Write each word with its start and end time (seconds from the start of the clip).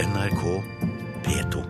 NRK 0.00 0.62
P2. 1.24 1.62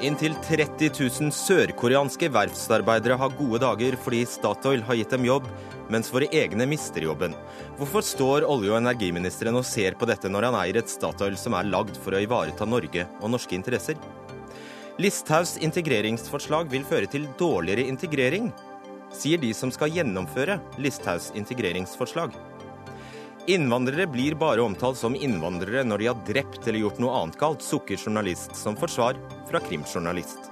Inntil 0.00 0.34
30 0.44 0.90
000 0.98 1.32
sørkoreanske 1.32 2.28
verftsarbeidere 2.34 3.16
har 3.16 3.32
gode 3.38 3.62
dager 3.64 3.96
fordi 4.04 4.20
Statoil 4.28 4.84
har 4.84 5.00
gitt 5.00 5.16
dem 5.16 5.24
jobb, 5.30 5.48
mens 5.88 6.12
våre 6.12 6.28
egne 6.28 6.68
mister 6.68 7.08
jobben. 7.08 7.32
Hvorfor 7.80 8.04
står 8.04 8.44
olje- 8.44 8.74
og 8.74 8.82
energiministeren 8.82 9.56
og 9.56 9.64
ser 9.64 9.96
på 9.96 10.12
dette 10.12 10.28
når 10.28 10.50
han 10.50 10.60
eier 10.66 10.82
et 10.82 10.92
Statoil 10.92 11.40
som 11.40 11.56
er 11.56 11.72
lagd 11.72 11.96
for 12.04 12.12
å 12.12 12.20
ivareta 12.20 12.68
Norge 12.68 13.08
og 13.22 13.32
norske 13.32 13.56
interesser? 13.56 13.96
Listhaugs 15.00 15.56
integreringsforslag 15.62 16.68
vil 16.68 16.84
føre 16.84 17.08
til 17.08 17.30
dårligere 17.40 17.88
integrering, 17.88 18.52
sier 19.14 19.40
de 19.40 19.54
som 19.54 19.72
skal 19.74 19.92
gjennomføre 19.94 20.58
Listhaugs 20.78 21.30
integreringsforslag. 21.38 22.36
Innvandrere 23.48 24.04
blir 24.12 24.34
bare 24.36 24.60
omtalt 24.60 24.98
som 25.00 25.16
innvandrere 25.16 25.86
når 25.86 26.02
de 26.02 26.08
har 26.10 26.20
drept 26.28 26.66
eller 26.66 26.82
gjort 26.82 27.00
noe 27.00 27.14
annet 27.16 27.38
galt, 27.40 27.64
sukker 27.64 27.96
journalist 27.96 28.52
som 28.58 28.76
forsvar 28.76 29.16
fra 29.48 29.62
krimjournalist. 29.64 30.50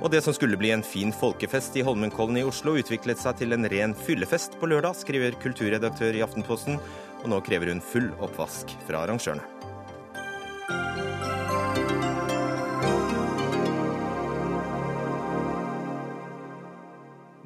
Og 0.00 0.08
det 0.08 0.22
som 0.24 0.32
skulle 0.32 0.56
bli 0.56 0.72
en 0.72 0.86
fin 0.86 1.12
folkefest 1.12 1.76
i 1.76 1.84
Holmenkollen 1.84 2.40
i 2.40 2.46
Oslo, 2.48 2.78
utviklet 2.80 3.20
seg 3.20 3.36
til 3.42 3.52
en 3.52 3.68
ren 3.68 3.92
fyllefest 3.92 4.56
på 4.56 4.72
lørdag, 4.72 4.96
skriver 4.96 5.36
kulturredaktør 5.44 6.16
i 6.16 6.24
Aftenposten, 6.24 6.80
og 7.20 7.28
nå 7.28 7.44
krever 7.44 7.74
hun 7.74 7.84
full 7.84 8.08
oppvask 8.16 8.72
fra 8.88 9.04
arrangørene. 9.04 9.59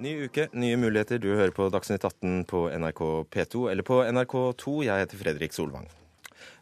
Ny 0.05 0.27
uke, 0.27 0.51
nye 0.53 0.77
muligheter. 0.77 1.17
Du 1.17 1.31
hører 1.33 1.53
på 1.57 1.65
Dagsnytt 1.73 2.03
18 2.05 2.43
på 2.51 2.67
NRK 2.77 3.01
P2 3.33 3.69
eller 3.71 3.87
på 3.89 4.03
NRK2. 4.05 4.73
Jeg 4.85 5.01
heter 5.01 5.17
Fredrik 5.21 5.55
Solvang. 5.57 5.87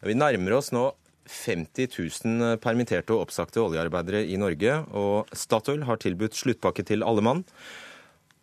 Vi 0.06 0.14
nærmer 0.14 0.55
oss 0.61 0.70
nå 0.70 0.84
50 1.27 1.89
000 2.22 2.61
permitterte 2.62 3.16
og 3.16 3.25
oppsagte 3.25 3.58
oljearbeidere 3.64 4.20
i 4.31 4.39
Norge, 4.39 4.77
og 4.94 5.33
Statoil 5.34 5.83
har 5.89 5.98
tilbudt 5.98 6.39
sluttpakke 6.39 6.84
til 6.86 7.03
alle 7.03 7.25
mann. 7.27 7.42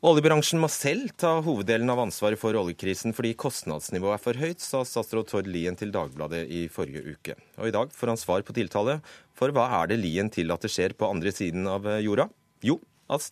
Oljebransjen 0.04 0.60
må 0.60 0.68
selv 0.72 1.14
ta 1.20 1.38
hoveddelen 1.48 1.96
av 1.96 2.04
ansvaret 2.04 2.40
for 2.42 2.60
oljekrisen 2.60 3.16
fordi 3.16 3.38
kostnadsnivået 3.40 4.18
er 4.18 4.26
for 4.26 4.44
høyt, 4.44 4.60
sa 4.60 4.84
statsråd 4.84 5.32
Tord 5.32 5.48
Lien 5.48 5.80
til 5.80 5.96
Dagbladet 5.96 6.44
i 6.52 6.66
forrige 6.72 7.06
uke. 7.16 7.40
Og 7.56 7.72
i 7.72 7.76
dag 7.78 7.96
får 7.96 8.16
han 8.18 8.20
svar 8.20 8.44
på 8.44 8.60
tiltale 8.60 9.00
for 9.40 9.56
hva 9.56 9.70
er 9.80 9.94
det 9.94 10.04
Lien 10.04 10.28
tillater 10.28 10.72
skjer 10.72 11.00
på 11.00 11.08
andre 11.08 11.32
siden 11.36 11.72
av 11.72 11.88
jorda? 12.04 12.28
Jo, 12.68 12.82
at 13.10 13.26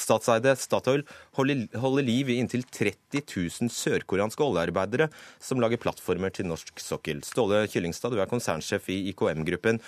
statseide 0.00 0.54
Statoil 0.58 1.04
holder 1.38 2.04
liv 2.04 2.32
i 2.32 2.38
inntil 2.42 2.64
30 2.66 3.22
000 3.22 3.72
sørkoreanske 3.72 4.44
oljearbeidere 4.44 5.08
som 5.40 5.62
lager 5.62 5.80
plattformer 5.80 6.34
til 6.34 6.48
norsk 6.50 6.82
sokkel. 6.82 7.22
Ståle 7.26 7.64
Kyllingstad, 7.70 8.14
du 8.14 8.22
er 8.22 8.30
konsernsjef 8.30 8.90
i 8.92 9.00
IKM-gruppen. 9.12 9.80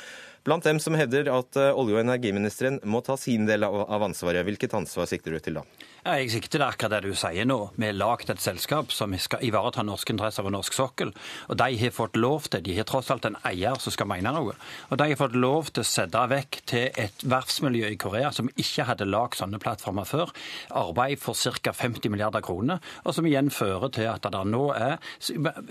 Blant 0.47 0.64
dem 0.64 0.78
som 0.80 0.97
hevder 0.97 1.28
at 1.34 1.58
olje- 1.75 1.98
og 1.98 2.05
energiministeren 2.05 2.78
må 2.89 3.02
ta 3.05 3.19
sin 3.20 3.44
del 3.48 3.67
av 3.67 4.06
ansvaret. 4.06 4.47
Hvilket 4.47 4.72
ansvar 4.78 5.11
sikter 5.11 5.36
du 5.36 5.42
til 5.42 5.58
da? 5.61 5.67
Ja, 6.00 6.14
jeg 6.16 6.30
sikter 6.32 6.54
til 6.54 6.62
akkurat 6.64 6.94
det 6.94 7.10
du 7.10 7.16
sier 7.18 7.44
nå. 7.44 7.58
Vi 7.76 7.84
har 7.84 7.96
laget 7.96 8.30
et 8.32 8.40
selskap 8.40 8.92
som 8.94 9.12
skal 9.20 9.42
ivareta 9.44 9.82
norske 9.84 10.14
interesser 10.14 10.46
på 10.46 10.52
norsk 10.52 10.72
sokkel. 10.72 11.10
Og 11.52 11.58
de 11.60 11.76
har 11.76 11.92
fått 11.92 12.16
lov 12.16 12.46
til, 12.48 12.62
de 12.64 12.76
har 12.78 12.86
tross 12.88 13.10
alt 13.12 13.26
en 13.28 13.36
eier 13.44 13.76
som 13.82 13.92
skal 13.92 14.08
mene 14.08 14.32
noe, 14.32 14.54
og 14.88 14.96
de 14.96 15.08
har 15.10 15.20
fått 15.20 15.36
lov 15.36 15.68
til 15.68 15.84
å 15.84 15.88
sette 15.90 16.22
vekk 16.32 16.60
til 16.72 16.86
et 17.04 17.24
verftsmiljø 17.28 17.90
i 17.92 17.98
Korea 18.00 18.30
som 18.32 18.48
ikke 18.54 18.86
hadde 18.88 19.08
lagd 19.10 19.36
sånne 19.36 19.60
plattformer 19.60 20.08
før. 20.08 20.32
Arbeid 20.80 21.20
for 21.20 21.36
ca. 21.36 21.74
50 21.76 22.08
milliarder 22.14 22.40
kroner, 22.44 22.80
og 23.04 23.14
som 23.16 23.28
igjen 23.28 23.52
fører 23.52 23.92
til 23.92 24.08
at 24.08 24.24
det 24.24 24.42
nå 24.48 24.62
er 24.72 24.96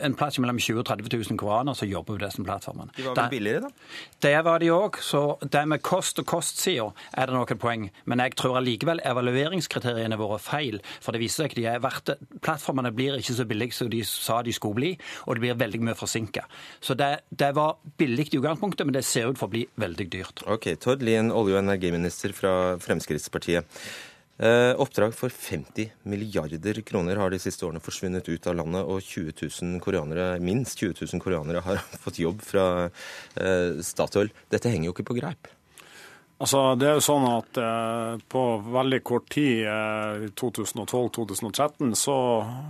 en 0.06 0.18
plass 0.20 0.38
mellom 0.38 0.62
20 0.62 0.78
000 0.78 0.84
og 0.84 0.88
30 0.92 1.10
000 1.32 1.42
koreanere 1.42 1.82
som 1.82 1.90
jobber 1.90 2.20
på 2.20 2.22
disse 2.22 2.46
plattformene. 2.46 2.94
De 2.96 3.08
var 3.08 3.18
vel 3.18 3.34
billigere, 3.34 3.66
da? 3.66 3.90
Det 4.22 4.36
var 4.46 4.62
de 4.62 4.70
òg. 4.76 5.02
Så 5.02 5.24
det 5.42 5.66
med 5.74 5.82
kost 5.86 6.22
og 6.22 6.30
kostsida 6.30 6.92
er 7.18 7.30
det 7.30 7.38
nok 7.38 7.56
et 7.56 7.62
poeng. 7.62 7.90
Men 8.06 8.22
jeg 8.24 8.38
tror 8.38 8.60
allikevel 8.62 9.02
evalueringskriteriene 9.10 10.19
vært 10.20 10.46
feil. 10.46 10.80
For 11.04 11.16
det 11.16 11.24
viser 11.24 11.46
seg 11.46 11.56
at 11.56 11.60
de 11.60 11.68
er 11.72 11.84
verdt, 11.84 12.14
plattformene 12.44 12.92
blir 12.96 13.20
ikke 13.20 13.38
så 13.38 13.48
billige 13.50 13.78
som 13.78 13.92
de 13.92 14.04
sa 14.08 14.42
de 14.46 14.56
skulle 14.56 14.78
bli, 14.78 14.92
og 15.26 15.38
det 15.38 15.46
blir 15.46 15.58
veldig 15.64 15.82
mye 15.88 15.98
forsinka. 15.98 16.46
Så 16.84 16.98
det, 17.00 17.12
det, 17.30 17.54
var 17.58 17.80
billig 18.00 18.30
i 18.34 18.42
utgangspunktet, 18.42 18.86
men 18.88 18.96
det 18.98 19.06
ser 19.08 19.32
ut 19.32 19.40
for 19.40 19.50
å 19.50 19.56
bli 19.56 19.66
veldig 19.80 20.10
dyrt. 20.12 20.46
Ok, 20.50 20.72
Tord 20.82 21.04
Lien, 21.06 21.32
olje- 21.32 21.58
og 21.58 21.64
energiminister 21.64 22.36
fra 22.36 22.54
Fremskrittspartiet. 22.84 23.82
Eh, 24.40 24.72
oppdrag 24.80 25.12
for 25.12 25.34
50 25.36 25.90
milliarder 26.08 26.78
kroner 26.88 27.20
har 27.20 27.34
de 27.34 27.42
siste 27.44 27.66
årene 27.68 27.82
forsvunnet 27.84 28.30
ut 28.32 28.48
av 28.48 28.56
landet, 28.56 28.88
og 28.88 29.04
20 29.04 29.34
000 29.36 29.82
koreanere, 29.84 30.38
minst 30.40 30.80
20 30.80 30.96
000 31.12 31.24
koreanere 31.24 31.64
har 31.66 31.82
fått 32.06 32.22
jobb 32.24 32.40
fra 32.48 32.66
eh, 32.88 33.82
Statoil. 33.84 34.32
Dette 34.48 34.72
henger 34.72 34.88
jo 34.88 34.96
ikke 34.96 35.10
på 35.12 35.20
greip? 35.20 35.52
Altså, 36.40 36.60
det 36.80 36.88
er 36.88 36.94
jo 36.96 37.04
sånn 37.04 37.26
at 37.28 37.58
eh, 37.60 38.22
På 38.32 38.44
veldig 38.64 39.02
kort 39.04 39.26
tid, 39.34 39.66
eh, 39.68 40.24
i 40.24 40.30
2012-2013, 40.40 41.92
så 42.00 42.16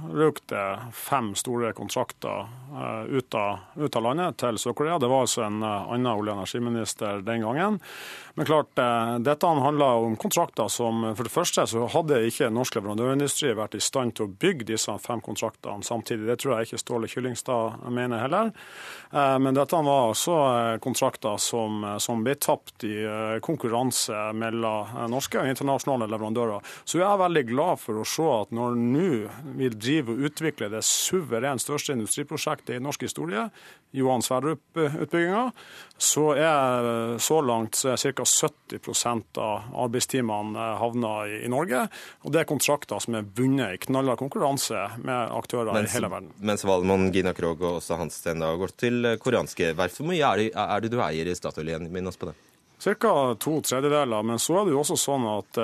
røk 0.09 0.41
det 0.50 0.66
fem 0.97 1.35
store 1.38 1.69
kontrakter 1.78 2.47
eh, 2.74 3.03
ut, 3.13 3.38
av, 3.38 3.68
ut, 3.78 3.94
av, 3.94 4.07
landet 4.07 4.40
til 4.41 4.57
Sør-Korea. 4.57 4.97
Det 4.97 5.09
var 5.12 5.28
altså 5.28 5.46
en 5.46 5.62
eh, 5.62 5.94
annen 5.94 6.09
olje- 6.16 6.34
og 6.34 6.40
energiminister 6.40 7.22
den 7.25 7.46
gangen. 7.46 7.78
Men 8.40 8.50
klart, 8.50 8.74
eh, 8.81 9.13
dette 9.28 9.53
handla 9.68 9.91
om 10.01 10.18
kontrakter 10.18 10.68
som 10.72 11.06
For 11.13 11.28
det 11.28 11.34
første 11.34 11.68
så 11.69 11.86
hadde 11.94 12.24
ikke 12.25 12.50
norsk 12.53 12.80
leverandørindustri 12.80 13.53
vært 13.57 13.78
i 13.78 13.84
stand 13.84 14.16
til 14.18 14.25
å 14.25 14.34
bygge 14.34 14.72
disse 14.72 14.97
fem 15.03 15.22
kontraktene 15.22 15.86
samtidig. 15.86 16.25
Det 16.25 16.40
tror 16.41 16.57
jeg 16.57 16.72
ikke 16.72 16.81
Ståle 16.81 17.12
Kyllingstad 17.12 17.86
mener 17.94 18.25
heller. 18.25 18.50
Eh, 19.13 19.38
men 19.38 19.53
dette 19.53 19.86
var 19.86 20.09
også 20.09 20.41
kontrakter 20.81 21.38
som, 21.38 21.86
som 22.01 22.25
ble 22.25 22.34
tapt 22.41 22.90
i 22.90 22.97
konkurranse 23.38 23.59
mellom 24.38 25.09
norske 25.12 25.42
og 25.42 25.50
internasjonale 25.50 26.08
leverandører. 26.12 26.64
Så 26.86 27.02
jeg 27.02 27.08
er 27.08 27.22
veldig 27.24 27.46
glad 27.50 27.81
for 27.81 28.00
å 28.00 28.08
se 28.08 28.28
at 28.30 28.56
når 28.56 28.80
nå 28.80 29.09
vi 29.59 29.70
driver 29.74 30.16
og 30.16 30.30
utvikler 30.30 30.72
det 30.74 30.84
suverent 30.88 31.64
største 31.64 31.96
industriprosjektet 31.98 32.78
i 32.78 32.84
norsk 32.84 33.06
historie, 33.08 33.50
Johan 33.92 34.22
Sverdrup-utbygginga, 34.22 35.52
så 35.98 36.25
er 36.38 37.18
så 37.19 37.40
langt 37.42 37.80
ca. 37.81 38.25
70% 38.25 39.40
av 39.42 39.72
arbeidstimene 39.86 40.68
havna 40.80 41.14
i, 41.28 41.48
Norge. 41.50 41.88
Og 42.24 42.34
det 42.34 42.44
er 42.44 42.50
kontrakter 42.50 43.02
som 43.02 43.18
er 43.18 43.25
vunnet 43.36 43.75
i 43.75 43.81
knallhard 43.88 44.22
konkurranse 44.22 44.86
med 45.02 45.34
aktører 45.34 45.74
mens, 45.74 45.90
i 45.90 45.98
hele 45.98 46.12
verden. 46.12 46.30
Mens 46.38 46.66
Valmon, 46.69 47.09
Gina 47.16 47.34
Krog 47.38 47.64
og 47.64 47.80
også 47.80 47.98
Hansten 48.00 48.46
har 48.46 48.62
gått 48.62 48.78
til 48.86 49.16
koreanske 49.22 49.74
verft. 49.80 50.00
Hvor 50.00 50.12
mye 50.12 50.22
er 50.22 50.44
det, 50.44 50.52
er 50.53 50.86
det 50.86 50.94
du 50.94 51.02
eier 51.02 51.31
i 51.31 51.36
Statoil 51.38 51.74
igjen? 51.74 51.90
Minn 51.90 52.12
oss 52.12 52.19
på 52.19 52.30
det. 52.30 52.38
Ca. 52.80 53.36
to 53.36 53.60
tredjedeler. 53.62 54.24
Men 54.24 54.40
så 54.40 54.60
er 54.60 54.66
det 54.68 54.74
jo 54.76 54.82
også 54.84 54.98
sånn 55.00 55.28
at 55.28 55.60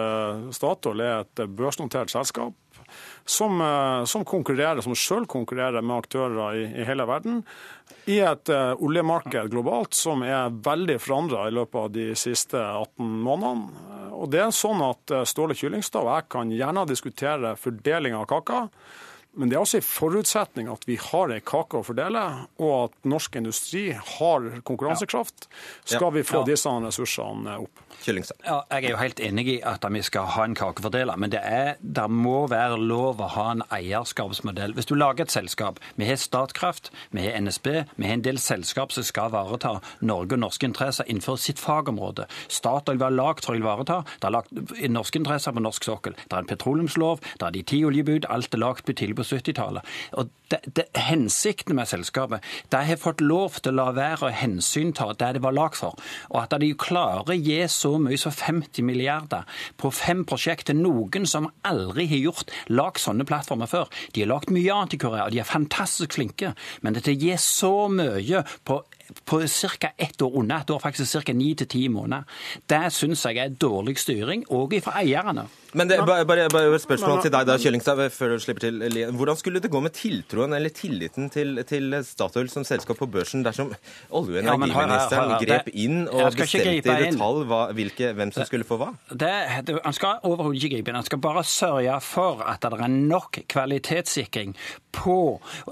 Statoil 0.56 1.04
er 1.04 1.24
et 1.24 1.44
børsnotert 1.56 2.12
selskap 2.12 2.54
som, 3.26 3.62
som 4.06 4.26
konkurrerer, 4.28 4.82
som 4.84 4.94
selv 5.00 5.26
konkurrerer 5.32 5.82
med 5.82 6.04
aktører 6.04 6.60
i, 6.60 6.66
i 6.82 6.86
hele 6.86 7.08
verden. 7.10 7.40
I 8.12 8.20
et 8.22 8.52
uh, 8.54 8.76
oljemarked 8.84 9.50
globalt 9.50 9.98
som 9.98 10.22
er 10.28 10.54
veldig 10.54 11.00
forandra 11.02 11.48
i 11.48 11.56
løpet 11.56 11.80
av 11.82 11.90
de 11.96 12.06
siste 12.20 12.60
18 12.60 13.10
månedene. 13.26 13.88
Og 14.16 14.30
det 14.32 14.44
er 14.44 14.54
sånn 14.56 14.84
at 14.86 15.16
Ståle 15.28 15.58
Kyllingstad 15.58 16.06
og 16.06 16.14
jeg 16.14 16.30
kan 16.36 16.54
gjerne 16.54 16.86
diskutere 16.88 17.56
fordeling 17.60 18.16
av 18.16 18.30
kaka. 18.30 18.62
Men 19.36 19.52
det 19.52 19.58
er 19.58 19.64
også 19.64 19.82
en 19.82 19.88
forutsetning 19.88 20.70
at 20.72 20.86
vi 20.88 20.98
har 21.02 21.32
en 21.34 21.44
kake 21.46 21.80
å 21.80 21.86
fordele, 21.86 22.24
og 22.62 22.76
at 22.86 22.98
norsk 23.08 23.36
industri 23.42 23.90
har 23.94 24.50
konkurransekraft. 24.68 25.50
Skal 25.84 26.14
vi 26.16 26.24
få 26.28 26.46
disse 26.48 26.72
ressursene 26.86 27.60
opp? 27.64 27.82
Ja, 28.46 28.60
jeg 28.70 28.86
er 28.86 28.92
jo 28.92 29.00
helt 29.00 29.20
enig 29.24 29.46
i 29.50 29.56
at 29.66 29.86
vi 29.90 30.02
skal 30.06 30.28
ha 30.36 30.44
en 30.46 30.56
kake 30.58 30.82
å 30.82 30.86
fordele, 30.88 31.16
men 31.18 31.32
det, 31.34 31.40
er, 31.42 31.76
det 31.80 32.06
må 32.12 32.46
være 32.52 32.78
lov 32.78 33.22
å 33.24 33.30
ha 33.36 33.46
en 33.54 33.64
eierskapsmodell. 33.74 34.76
Hvis 34.78 34.90
du 34.90 34.96
lager 34.98 35.26
et 35.26 35.34
selskap 35.34 35.80
Vi 35.96 36.08
har 36.08 36.20
Statkraft, 36.20 36.92
vi 37.16 37.24
har 37.26 37.40
NSB, 37.42 37.68
vi 37.96 38.08
har 38.08 38.18
en 38.18 38.26
del 38.26 38.40
selskap 38.42 38.94
som 38.94 39.06
skal 39.06 39.32
ivareta 39.32 39.78
Norge 40.06 40.36
og 40.36 40.44
norske 40.44 40.68
interesser 40.68 41.08
innenfor 41.10 41.40
sitt 41.42 41.62
fagområde. 41.62 42.28
Statoil 42.52 43.00
var 43.02 43.16
lagd 43.16 43.46
for 43.48 43.56
å 43.56 43.62
ivareta. 43.62 44.02
Det 44.20 44.30
er 44.30 44.36
lagt 44.36 44.54
norske 44.92 45.22
interesser 45.22 45.56
på 45.56 45.64
norsk 45.64 45.88
sokkel. 45.88 46.18
Det 46.26 46.36
er 46.36 46.44
en 46.44 46.52
petroleumslov, 46.52 47.24
det 47.40 47.48
er 47.48 47.56
de 47.58 47.64
ti 47.74 47.82
oljebud. 47.88 48.30
Alt 48.32 48.54
er 48.54 48.64
lagt 48.64 48.92
tidlig 48.92 49.18
på 49.26 49.40
70-tallet. 49.40 49.94
Og 50.20 50.32
det, 50.52 50.60
det, 50.78 50.86
Hensikten 51.08 51.76
med 51.78 51.90
selskapet 51.90 52.44
de 52.74 52.82
har 52.88 53.00
fått 53.02 53.24
lov 53.24 53.60
til 53.62 53.74
å 53.74 53.80
la 53.80 53.88
være 53.96 54.28
å 54.28 54.34
hensynta 54.34 55.08
det 55.18 55.32
det 55.38 55.44
var 55.44 55.56
lagd 55.58 55.80
for. 55.80 55.98
Og 56.32 56.42
at 56.44 56.56
de 56.62 56.72
klarer 56.78 57.34
å 57.34 57.38
gi 57.38 57.60
så 57.72 57.96
mye 58.02 58.20
som 58.22 58.34
50 58.36 58.86
milliarder 58.86 59.46
på 59.82 59.92
fem 59.94 60.26
prosjekter, 60.28 60.78
noen 60.78 61.26
som 61.30 61.50
aldri 61.68 62.08
har 62.12 62.24
gjort 62.28 62.54
lagd 62.70 63.02
sånne 63.02 63.28
plattformer 63.28 63.70
før. 63.72 63.90
De 64.14 64.24
har 64.24 64.32
lagd 64.32 64.54
mye 64.54 64.74
annet 64.74 64.98
i 64.98 65.02
Korea, 65.02 65.26
og 65.26 65.34
de 65.34 65.42
er 65.42 65.50
fantastisk 65.50 66.20
flinke, 66.20 66.54
men 66.86 66.98
dette 66.98 67.16
gir 67.16 67.42
så 67.42 67.88
mye 67.92 68.46
på 68.66 68.84
på 69.26 69.48
ca. 69.80 69.92
ett 69.98 70.22
år 70.22 70.38
unna. 70.40 70.60
Et 70.62 70.70
år 70.70 70.80
faktisk 70.80 71.26
ca. 71.26 71.34
ni 71.34 71.54
til 71.54 71.68
ti 71.68 71.88
måneder. 71.88 72.24
Det 72.66 72.94
syns 72.94 73.26
jeg 73.26 73.38
er 73.38 73.50
dårlig 73.50 74.00
styring, 74.00 74.46
òg 74.50 74.82
fra 74.82 75.00
eierne. 75.02 75.46
Men 75.76 75.90
det, 75.92 75.98
bare, 76.08 76.24
bare, 76.28 76.48
bare 76.52 76.72
et 76.76 76.84
spørsmål 76.84 77.22
til 77.26 77.34
deg 77.34 77.48
da, 77.50 77.58
Kjøllingstad, 77.60 78.02
før 78.16 78.36
du 78.36 78.44
slipper 78.44 78.68
til. 78.68 78.80
Hvordan 79.16 79.40
skulle 79.40 79.62
det 79.64 79.72
gå 79.74 79.82
med 79.84 79.92
tiltroen 79.96 80.56
eller 80.56 80.72
tilliten 80.72 81.28
til, 81.34 81.60
til 81.68 81.98
Statoil 82.08 82.48
som 82.52 82.64
selskap 82.68 83.00
på 83.02 83.10
børsen 83.12 83.44
dersom 83.46 83.74
olje- 84.16 84.40
og 84.40 84.46
energiministeren 84.46 85.36
grep 85.44 85.68
inn 85.74 86.06
og 86.08 86.32
bestemte 86.38 86.78
i 86.78 86.84
detalj 86.86 87.44
hva, 87.50 87.62
hvilke, 87.76 88.14
hvem 88.16 88.32
som 88.36 88.48
skulle 88.48 88.68
få 88.68 88.80
hva? 88.80 88.94
Det, 89.12 89.34
det, 89.68 89.78
han 89.84 89.98
skal 89.98 90.24
overhodet 90.24 90.62
ikke 90.62 90.78
gripe 90.78 90.94
inn. 90.94 91.00
Han 91.02 91.10
skal 91.10 91.22
bare 91.26 91.44
sørge 91.48 92.00
for 92.06 92.46
at 92.46 92.64
det 92.64 92.72
er 92.80 92.96
nok 92.96 93.42
kvalitetssikring 93.52 94.56
på 94.96 95.18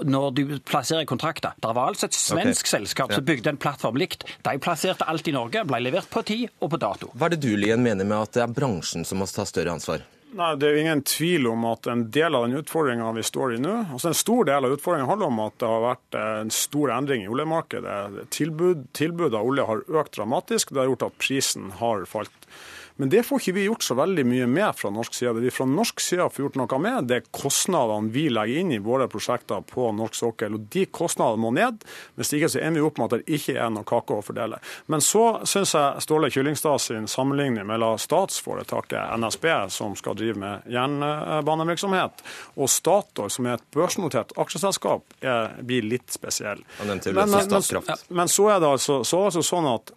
når 0.04 0.36
du 0.36 0.42
plasserer 0.68 1.08
kontrakter. 1.08 1.56
Det 1.56 1.72
var 1.72 1.94
altså 1.94 2.10
et 2.10 2.18
svensk 2.18 2.68
selskap 2.68 3.14
som 3.14 3.24
bygde 3.24 3.54
en 3.54 3.60
plattform 3.60 3.96
likt. 4.00 4.26
De 4.44 4.56
plasserte 4.60 5.08
alt 5.08 5.28
i 5.28 5.34
Norge, 5.34 5.64
ble 5.68 5.80
levert 5.86 6.10
på 6.12 6.24
tid 6.26 6.50
og 6.60 6.74
på 6.74 6.80
dato. 6.82 7.10
Hva 7.14 7.30
er 7.30 7.36
det 7.36 7.42
du, 7.46 7.54
Lien, 7.56 7.80
mener 7.84 8.04
med 8.04 8.18
at 8.28 8.36
det 8.36 8.44
er 8.44 8.52
bransjen 8.52 9.06
som 9.08 9.22
må 9.22 9.28
ta 9.30 9.46
større 9.48 9.72
ansvar? 9.74 9.93
Nei, 10.34 10.50
Det 10.58 10.66
er 10.66 10.74
jo 10.74 10.82
ingen 10.82 11.02
tvil 11.06 11.46
om 11.46 11.64
at 11.70 11.86
en 11.90 12.08
del 12.14 12.34
av 12.34 12.46
den 12.46 12.58
utfordringa 12.58 13.12
vi 13.14 13.22
står 13.26 13.54
i 13.54 13.58
nå 13.62 13.74
altså 13.84 14.10
En 14.10 14.18
stor 14.18 14.48
del 14.48 14.66
av 14.66 14.74
utfordringa 14.74 15.06
handler 15.06 15.30
om 15.30 15.42
at 15.44 15.58
det 15.62 15.70
har 15.70 15.84
vært 15.84 16.18
en 16.18 16.50
stor 16.54 16.94
endring 16.96 17.22
i 17.22 17.30
oljemarkedet. 17.30 18.24
Tilbud, 18.34 18.88
tilbudet 18.98 19.38
av 19.38 19.46
olje 19.46 19.68
har 19.68 19.84
økt 20.02 20.18
dramatisk, 20.18 20.74
det 20.74 20.82
har 20.82 20.90
gjort 20.90 21.06
at 21.06 21.20
prisen 21.22 21.70
har 21.78 22.02
falt. 22.10 22.50
Men 22.96 23.10
det 23.10 23.24
får 23.26 23.40
ikke 23.40 23.52
vi 23.56 23.64
gjort 23.64 23.82
så 23.82 23.96
veldig 23.98 24.22
mye 24.26 24.46
med 24.46 24.76
fra 24.78 24.90
norsk 24.94 25.14
side. 25.14 25.32
Det 25.34 25.48
vi 25.48 25.50
fra 25.50 25.66
norsk 25.66 26.00
side 26.00 26.28
får 26.30 26.44
gjort 26.44 26.58
noe 26.60 26.78
med, 26.78 27.08
det 27.10 27.16
er 27.16 27.24
kostnadene 27.34 28.12
vi 28.14 28.28
legger 28.30 28.60
inn 28.60 28.70
i 28.76 28.78
våre 28.82 29.08
prosjekter 29.10 29.64
på 29.66 29.88
norsk 29.98 30.14
sokkel. 30.14 30.54
Og 30.54 30.68
De 30.70 30.84
kostnadene 30.86 31.42
må 31.42 31.50
ned. 31.56 31.82
Hvis 32.14 32.30
ikke 32.38 32.52
så 32.54 32.62
ender 32.62 32.84
vi 32.84 32.86
opp 32.86 33.00
med 33.00 33.08
at 33.08 33.16
det 33.24 33.38
ikke 33.38 33.56
er 33.58 33.72
noe 33.74 33.88
kake 33.88 34.14
å 34.14 34.22
fordele. 34.22 34.60
Men 34.86 35.02
så 35.02 35.24
syns 35.42 35.74
jeg 35.74 36.04
Ståle 36.06 36.30
Kyllingstad 36.30 36.84
sin 36.84 37.10
sammenligning 37.10 37.66
mellom 37.66 37.98
statsforetaket 37.98 39.18
NSB, 39.18 39.48
som 39.74 39.98
skal 39.98 40.14
drive 40.20 40.38
med 40.38 40.70
jernbanevirksomhet, 40.70 42.22
og 42.54 42.70
Statoil, 42.70 43.32
som 43.32 43.50
er 43.50 43.58
et 43.58 43.66
børsnotert 43.74 44.36
aksjeselskap, 44.38 45.18
er, 45.24 45.58
blir 45.66 45.82
litt 45.82 46.14
spesiell. 46.14 46.62
Han 46.78 46.94
nevnte 46.94 47.16
Men, 47.18 47.34
men, 47.34 47.50
men, 47.50 48.08
men 48.22 48.30
så 48.30 48.48
er 48.54 48.62
det 48.62 48.72
altså, 48.76 49.02
så 49.02 49.26
altså 49.26 49.42
sånn 49.42 49.70
at 49.74 49.94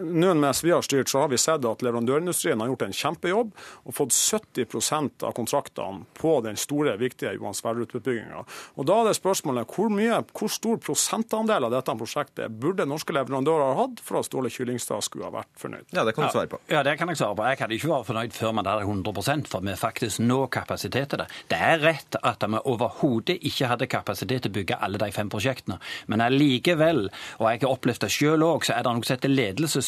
nå 0.00 0.34
mens 0.34 0.64
vi 0.64 0.72
har 0.72 0.82
styrt, 0.82 1.08
så 1.08 1.24
har 1.24 1.28
vi 1.28 1.38
sett 1.38 1.64
at 1.66 1.82
leverandørindustrien 1.84 2.60
har 2.60 2.70
gjort 2.72 2.84
en 2.86 2.96
kjempejobb 2.96 3.52
og 3.84 3.96
fått 3.96 4.14
70% 4.16 5.24
av 5.26 5.34
kontraktene 5.36 6.06
på 6.16 6.32
den 6.44 6.58
store, 6.60 6.96
viktige 7.00 7.34
Johan 7.36 7.56
Sverdrup-utbygginga. 7.56 8.44
Da 8.90 8.96
er 8.96 9.10
det 9.10 9.16
spørsmålet 9.18 9.70
hvor, 9.74 9.90
mye, 9.92 10.22
hvor 10.36 10.52
stor 10.52 10.80
prosentandel 10.82 11.68
av 11.68 11.74
dette 11.74 11.96
prosjektet 12.00 12.56
burde 12.62 12.86
norske 12.88 13.14
leverandører 13.14 13.66
ha 13.70 13.76
hatt 13.84 14.02
for 14.04 14.20
at 14.20 14.28
Ståle 14.28 14.50
Kyllingstad 14.52 15.04
skulle 15.04 15.28
ha 15.28 15.34
vært 15.34 15.52
fornøyd? 15.60 15.88
Ja, 15.94 16.04
det 16.06 16.14
kan 16.16 16.26
du 16.26 16.34
svare 16.34 16.50
på. 16.50 16.60
Ja, 16.70 16.82
det 16.86 16.96
kan 17.00 17.12
jeg 17.12 17.20
svare 17.20 17.36
på. 17.36 17.46
Jeg 17.50 17.60
hadde 17.60 17.76
ikke 17.76 17.92
vært 17.92 18.08
fornøyd 18.10 18.36
før 18.36 18.56
man 18.56 18.70
hadde 18.70 18.88
100% 18.88 19.50
for 19.50 19.66
vi 19.66 19.76
faktisk 19.78 20.24
nå 20.24 20.40
kapasitet 20.52 21.12
til 21.12 21.22
det. 21.22 21.28
Det 21.50 21.60
er 21.60 21.82
rett 21.84 22.18
at 22.22 22.46
vi 22.46 22.62
overhodet 22.72 23.36
ikke 23.50 23.70
hadde 23.70 23.90
kapasitet 23.90 24.46
til 24.46 24.52
å 24.52 24.56
bygge 24.60 24.80
alle 24.80 25.00
de 25.02 25.10
fem 25.14 25.30
prosjektene. 25.32 25.80
Men 26.10 26.24
allikevel, 26.24 27.06
og 27.38 27.46
jeg 27.50 27.62
har 27.64 27.74
opplevd 27.74 28.06
det 28.06 28.12
sjøl 28.14 28.46
òg, 28.46 28.64
så 28.66 28.76
er 28.76 28.86
det 28.86 28.94
noe 28.96 29.06
som 29.06 29.16
heter 29.18 29.34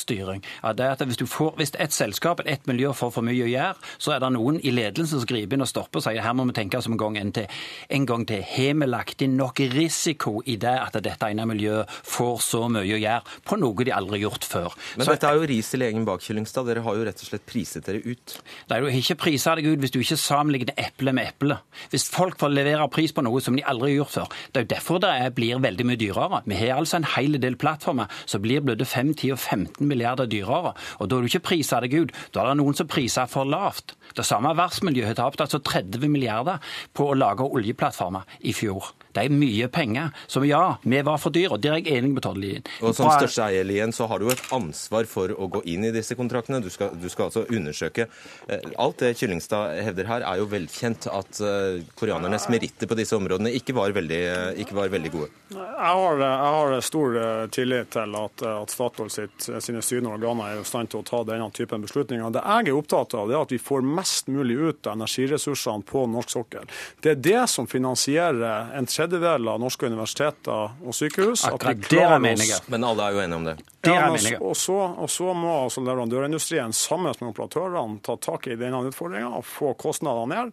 ledelsesstyring. 0.02 0.42
Ja, 0.62 0.72
det 0.72 0.84
er 0.84 0.92
at 0.92 1.02
hvis, 1.04 1.16
du 1.16 1.26
får, 1.26 1.54
hvis 1.56 1.72
et 1.78 1.92
selskap 1.92 2.40
eller 2.40 2.52
et 2.52 2.66
miljø 2.66 2.92
får 2.92 3.10
for 3.14 3.22
mye 3.22 3.44
å 3.44 3.50
gjøre, 3.50 3.74
så 3.98 4.14
er 4.14 4.20
det 4.22 4.32
noen 4.34 4.60
i 4.62 4.70
ledelsen 4.70 5.20
som 5.20 5.28
griper 5.28 5.56
inn 5.56 5.64
og 5.64 5.70
stopper 5.70 6.00
og 6.00 6.06
sier 6.06 6.22
her 6.22 6.34
må 6.36 6.46
vi 6.48 6.56
tenke 6.56 6.78
oss 6.78 6.88
om 6.88 6.96
en 6.96 7.00
gang 7.00 7.18
en 7.18 7.32
til. 7.32 7.46
En 7.90 8.06
gang 8.06 8.26
til. 8.26 8.42
Har 8.42 8.74
vi 8.82 8.88
lagt 8.88 9.22
inn 9.22 9.36
nok 9.38 9.60
risiko 9.72 10.40
i 10.46 10.56
det 10.60 10.74
at 10.74 10.98
dette 11.02 11.30
ene 11.30 11.46
miljøet 11.48 11.90
får 11.90 12.40
så 12.42 12.64
mye 12.72 12.96
å 12.96 13.00
gjøre 13.00 13.38
på 13.48 13.58
noe 13.60 13.86
de 13.86 13.94
aldri 13.94 14.20
har 14.20 14.26
gjort 14.28 14.48
før? 14.48 14.78
Men 14.96 15.06
Så 15.06 15.16
dette 15.16 15.30
er 15.30 15.40
jo 15.40 15.48
ris 15.50 15.72
til 15.72 15.86
egen 15.86 16.06
bak, 16.08 16.22
Kyllingstad. 16.24 16.66
Dere 16.68 16.84
har 16.84 16.98
jo 16.98 17.06
rett 17.06 17.22
og 17.22 17.30
slett 17.30 17.46
priset 17.48 17.86
dere 17.86 18.02
ut. 18.04 18.36
Nei, 18.70 18.80
Du 18.82 18.88
har 18.88 18.98
ikke 18.98 19.18
prisa 19.26 19.56
deg 19.58 19.68
ut 19.70 19.82
hvis 19.82 19.94
du 19.94 20.00
ikke 20.02 20.18
sammenligner 20.20 20.74
eple 20.78 21.14
med 21.14 21.32
eple. 21.32 21.58
Hvis 21.92 22.08
folk 22.10 22.38
får 22.40 22.54
levere 22.54 22.88
pris 22.92 23.14
på 23.14 23.24
noe 23.24 23.40
som 23.42 23.56
de 23.56 23.64
aldri 23.66 23.92
har 23.92 24.02
gjort 24.02 24.16
før. 24.16 24.36
Det 24.52 24.60
er 24.60 24.66
jo 24.66 24.72
derfor 24.74 25.02
det 25.02 25.10
er, 25.10 25.34
blir 25.34 25.62
veldig 25.62 25.86
mye 25.86 26.00
dyrere. 26.00 26.42
Vi 26.46 26.58
har 26.58 26.78
altså 26.78 26.98
en 26.98 27.08
hel 27.16 27.38
del 27.42 27.56
plattformer 27.60 28.10
som 28.26 28.42
blir 28.42 28.62
både 28.64 28.86
5, 28.88 29.14
10 29.14 29.34
og 29.34 29.38
15 29.38 29.91
milliarder 29.92 30.30
dyrere. 30.30 30.74
Og 30.98 31.08
da 31.08 31.18
har 31.18 31.22
du 31.22 31.30
ikke 31.30 31.46
prisa 31.52 31.82
deg 31.84 31.98
ut. 32.00 32.16
Da 32.32 32.42
er 32.42 32.52
det 32.52 32.60
noen 32.62 32.78
som 32.78 32.90
priser 32.90 33.30
for 33.30 33.48
lavt. 33.48 33.94
Det 34.16 34.26
samme 34.26 34.54
verftsmiljøet 34.58 35.12
har 35.12 35.20
tapt 35.20 35.44
altså 35.44 35.62
30 35.62 36.08
milliarder 36.12 36.60
på 36.96 37.10
å 37.10 37.18
lage 37.18 37.46
oljeplattformer 37.46 38.40
i 38.48 38.56
fjor. 38.56 38.92
Det 39.12 39.26
er 39.26 39.34
mye 39.34 39.68
penger. 39.72 40.12
Så 40.26 40.42
ja, 40.48 40.76
vi 40.82 41.02
var 41.04 41.20
for 41.20 41.34
dyre, 41.34 41.56
og 41.56 41.62
der 41.62 41.76
er 41.76 41.82
jeg 41.82 41.98
enig 42.00 42.14
med 42.14 42.24
Tord 42.24 42.40
Lien. 42.40 42.64
Og 42.80 42.94
som 42.96 43.10
største 43.12 43.44
eier 43.46 43.66
Lien, 43.66 43.92
så 43.92 44.08
har 44.10 44.20
du 44.20 44.28
jo 44.28 44.34
et 44.34 44.44
ansvar 44.54 45.08
for 45.10 45.32
å 45.32 45.48
gå 45.52 45.62
inn 45.68 45.86
i 45.88 45.92
disse 45.94 46.16
kontraktene. 46.18 46.62
Du 46.64 46.70
skal, 46.72 46.94
du 46.96 47.08
skal 47.12 47.28
altså 47.28 47.44
undersøke 47.52 48.06
eh, 48.06 48.70
Alt 48.80 49.02
det 49.02 49.14
Kyllingstad 49.20 49.76
hevder 49.84 50.08
her, 50.08 50.24
er 50.26 50.40
jo 50.40 50.48
velkjent 50.50 51.08
at 51.12 51.40
eh, 51.44 51.82
koreanernes 51.98 52.48
meritter 52.52 52.88
på 52.90 52.98
disse 52.98 53.16
områdene 53.18 53.52
ikke 53.58 53.76
var 53.76 53.94
veldig, 53.96 54.22
eh, 54.32 54.62
ikke 54.64 54.76
var 54.78 54.92
veldig 54.92 55.12
gode. 55.12 55.30
Jeg 55.52 55.98
har, 55.98 56.22
jeg 56.22 56.54
har 56.56 56.76
stor 56.84 57.18
tillit 57.52 57.90
til 57.92 58.16
at, 58.16 58.44
at 58.48 58.72
Statoil 58.72 59.10
sitt, 59.12 59.48
sine 59.64 59.82
styrende 59.84 60.14
organer 60.14 60.52
er 60.54 60.62
i 60.62 60.66
stand 60.66 60.92
til 60.92 61.02
å 61.02 61.06
ta 61.06 61.22
denne 61.28 61.50
typen 61.54 61.84
beslutninger. 61.84 62.32
Det 62.32 62.42
jeg 62.42 62.70
er 62.70 62.78
opptatt 62.78 63.16
av, 63.18 63.28
det 63.28 63.36
er 63.36 63.44
at 63.44 63.54
vi 63.54 63.60
får 63.60 63.84
mest 63.84 64.30
mulig 64.32 64.56
ut 64.56 64.86
av 64.86 64.96
energiressursene 64.96 65.86
på 65.88 66.04
norsk 66.10 66.34
sokkel. 66.36 66.70
Det 67.02 67.14
er 67.14 67.22
det 67.22 67.42
som 67.52 67.68
finansierer 67.68 68.72
en 68.78 68.88
tredjedel 69.08 69.48
av 69.48 69.60
norske 69.60 69.86
universiteter 69.86 70.70
og 70.86 70.94
sykehus. 70.94 71.44
Akkurat 71.48 71.88
det 71.90 72.02
er 72.02 72.18
meninga. 72.22 72.58
Men 72.66 72.84
alle 72.86 73.06
er 73.08 73.16
jo 73.16 73.22
enige 73.22 73.36
om 73.36 73.44
det. 73.44 73.56
det 73.80 73.90
Ja, 73.90 74.06
er 74.06 74.12
men, 74.14 74.36
og, 74.40 74.56
så, 74.56 74.76
og 74.76 75.10
så 75.10 75.32
må 75.34 75.52
altså 75.64 75.82
leverandørindustrien 75.82 76.72
sammen 76.76 77.14
med 77.20 77.32
operatørene 77.32 77.98
ta 78.04 78.16
tak 78.16 78.46
i 78.46 78.56
denne 78.56 78.84
utfordringa 78.88 79.32
og 79.38 79.44
få 79.46 79.74
kostnadene 79.74 80.34
ned. 80.34 80.52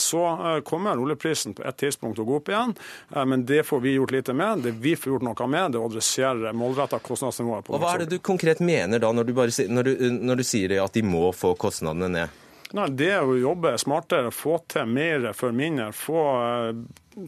Så 0.00 0.22
eh, 0.24 0.60
kommer 0.64 1.00
oljeprisen 1.00 1.56
på 1.58 1.64
et 1.66 1.76
tidspunkt 1.82 2.20
å 2.22 2.26
gå 2.26 2.38
opp 2.38 2.52
igjen, 2.52 2.74
eh, 3.14 3.24
men 3.28 3.44
det 3.48 3.64
får 3.68 3.82
vi 3.84 3.96
gjort 3.96 4.14
lite 4.14 4.36
med. 4.36 4.64
Det 4.66 4.76
vi 4.82 4.94
får 4.96 5.16
gjort 5.16 5.26
noe 5.28 5.48
med, 5.48 5.74
det 5.74 5.80
er 5.80 5.84
å 5.84 5.90
adressere 5.90 6.54
målretta 6.56 7.02
kostnadsnivået 7.02 7.66
på 7.66 7.76
Og 7.76 7.82
Hva 7.82 7.96
er 7.96 8.06
det 8.06 8.14
du 8.14 8.22
konkret 8.24 8.62
mener 8.64 9.02
da, 9.02 9.12
når 9.12 9.28
du, 9.28 9.34
bare, 9.36 9.68
når 9.68 9.90
du, 9.90 10.06
når 10.22 10.40
du 10.40 10.46
sier 10.46 10.78
at 10.82 10.96
de 10.96 11.04
må 11.04 11.28
få 11.36 11.56
kostnadene 11.60 12.08
ned? 12.14 12.38
Nei, 12.72 12.88
Det 12.96 13.12
å 13.20 13.34
jobbe 13.36 13.74
smartere, 13.76 14.30
få 14.32 14.56
til 14.70 14.88
mer 14.88 15.32
for 15.36 15.52
mindre. 15.52 15.90
Få 15.92 16.22
eh, 16.40 16.70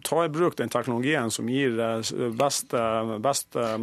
ta 0.02 0.24
i 0.24 0.28
bruk 0.28 0.56
den 0.56 0.68
teknologien 0.72 1.30
som 1.30 1.48
gir 1.48 1.78
eh, 1.80 2.12
best, 2.38 2.74
eh, 2.74 3.14
best 3.22 3.56
eh, 3.56 3.76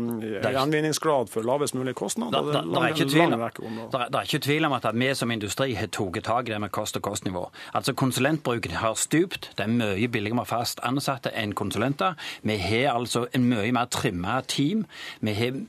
gjenvinningsgrad 0.52 1.30
for 1.30 1.46
lavest 1.46 1.76
mulig 1.78 1.96
kostnad. 1.96 2.34
Det, 2.34 2.42
det, 2.48 2.52
det 2.54 2.60
er 2.60 2.64
det, 2.72 4.18
er 4.18 4.26
ikke 4.26 4.42
tvil 4.46 4.68
om, 4.68 4.76
at 4.78 4.88
vi 4.94 5.12
som 5.18 5.32
industri 5.34 5.74
har 5.78 5.92
tatt 5.94 6.22
tak 6.26 6.50
i 6.50 6.54
det 6.54 6.60
med 6.62 6.72
kost- 6.74 6.98
og 6.98 7.06
kostnivå. 7.06 7.46
Altså 7.78 7.94
Konsulentbruken 7.94 8.76
har 8.82 8.96
stupt. 9.00 9.52
Det 9.58 9.66
er 9.66 9.72
mye 9.72 10.10
billigere 10.12 10.42
med 10.42 10.50
fast 10.50 10.82
ansatte 10.88 11.34
enn 11.38 11.54
konsulenter. 11.58 12.18
Vi 12.48 12.58
har 12.62 12.96
altså 12.96 13.28
en 13.36 13.48
mye 13.50 13.72
mer 13.76 13.90
trimma 13.92 14.42
team. 14.48 14.86
Vi 15.22 15.36
har 15.38 15.60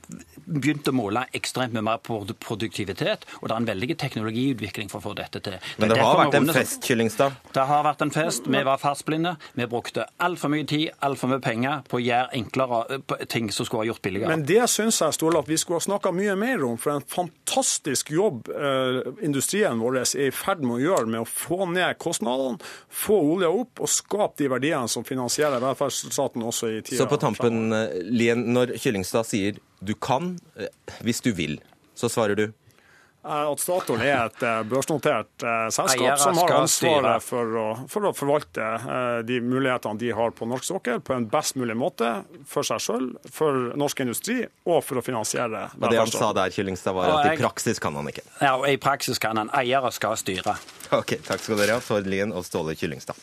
begynt 0.45 0.89
å 0.89 0.95
måle 0.95 1.25
ekstremt 1.37 1.75
mye 1.75 1.85
mer 1.85 2.01
produktivitet, 2.03 3.27
og 3.41 3.49
det 3.49 3.53
er 3.53 3.61
en 3.61 3.69
veldig 3.69 3.97
teknologiutvikling 4.01 4.91
for 4.91 5.01
å 5.01 5.09
få 5.09 5.15
dette 5.17 5.41
til. 5.43 5.59
Men 5.77 5.93
det 5.93 6.01
har 6.01 6.19
vært 6.19 6.39
en 6.39 6.51
fest, 6.53 6.81
Kyllingstad. 6.87 7.37
Det 7.53 7.67
har 7.69 7.85
vært 7.85 8.03
en 8.05 8.13
fest. 8.13 8.49
Vi 8.49 8.63
var 8.65 8.81
fastblinde. 8.81 9.35
Vi 9.57 9.67
brukte 9.69 10.07
altfor 10.23 10.51
mye 10.53 10.65
tid, 10.69 10.91
altfor 11.05 11.31
mye 11.33 11.43
penger 11.43 11.83
på 11.89 11.99
å 11.99 12.03
gjøre 12.03 12.37
enklere 12.37 12.79
eh, 12.95 13.03
på 13.07 13.17
ting 13.31 13.49
som 13.53 13.67
skulle 13.67 13.83
ha 13.83 13.89
gjort 13.91 14.03
billigere. 14.05 14.31
Men 14.31 14.45
det 14.47 14.61
syns 14.71 15.01
jeg 15.03 15.17
Ståle, 15.17 15.43
at 15.43 15.49
vi 15.49 15.57
skulle 15.59 15.81
ha 15.81 15.85
snakka 15.85 16.13
mye 16.15 16.35
mer 16.39 16.63
om. 16.67 16.77
For 16.81 16.95
en 16.95 17.05
fantastisk 17.07 18.13
jobb 18.13 18.49
eh, 18.53 19.01
industrien 19.25 19.81
vår 19.83 20.01
er 20.03 20.15
i 20.27 20.29
ferd 20.35 20.63
med 20.65 20.79
å 20.79 20.81
gjøre 20.83 21.11
med 21.13 21.23
å 21.23 21.29
få 21.29 21.67
ned 21.71 21.99
kostnadene, 22.01 22.61
få 22.89 23.19
olja 23.35 23.51
opp 23.53 23.83
og 23.83 23.91
skape 23.91 24.41
de 24.41 24.49
verdiene 24.51 24.89
som 24.91 25.05
finansierer 25.07 25.61
velferdsstaten 25.63 26.43
også 26.45 26.71
i 26.71 26.81
tida 26.81 27.03
Så 27.03 27.09
på 27.11 27.19
tampen, 27.21 27.65
eh, 27.75 28.01
Lien, 28.09 28.47
når 28.55 28.77
Kyllingstad 28.81 29.29
sier 29.29 29.61
du 29.83 29.93
kan 29.99 30.35
eh, 30.57 30.71
hvis 31.03 31.21
du 31.23 31.33
vil, 31.35 31.59
så 31.97 32.09
svarer 32.11 32.39
du 32.39 32.45
At 33.23 33.61
Statoil 33.63 34.01
er 34.03 34.25
et 34.25 34.41
eh, 34.43 34.57
børsnotert 34.67 35.43
eh, 35.47 35.67
selskap 35.71 36.19
som 36.19 36.39
har 36.41 36.51
ansvaret 36.57 37.23
for 37.23 37.53
å, 37.55 37.67
for 37.87 38.09
å 38.09 38.11
forvalte 38.17 38.65
eh, 38.65 39.19
de 39.23 39.37
mulighetene 39.39 39.95
de 40.01 40.09
har 40.11 40.33
på 40.35 40.47
norsk 40.51 40.67
sokkel 40.67 40.99
på 40.99 41.15
en 41.15 41.29
best 41.31 41.55
mulig 41.55 41.77
måte 41.79 42.09
for 42.49 42.67
seg 42.67 42.83
sjøl, 42.83 43.05
for 43.31 43.69
norsk 43.79 44.03
industri 44.03 44.41
og 44.67 44.81
for 44.83 44.99
å 44.99 45.05
finansiere 45.05 45.69
Og 45.79 45.85
det 45.87 46.01
han 46.01 46.11
sa 46.11 46.33
der, 46.35 46.51
Kyllingstad, 46.51 46.97
var 46.97 47.13
at 47.21 47.29
i 47.31 47.39
praksis 47.39 47.79
kan 47.79 47.95
han 47.95 48.11
ikke. 48.11 48.25
Ja, 48.41 48.57
og 48.57 48.67
I 48.67 48.75
praksis 48.75 49.21
kan 49.23 49.39
han. 49.39 49.53
eiere 49.55 49.93
skal 49.95 50.19
styre. 50.19 50.57
Ok, 50.91 51.15
Takk 51.23 51.45
skal 51.45 51.63
dere 51.63 51.79
ha, 51.79 51.85
Tord 51.85 52.09
Lien 52.11 52.35
og 52.35 52.43
Ståle 52.43 52.75
Kyllingstad. 52.75 53.15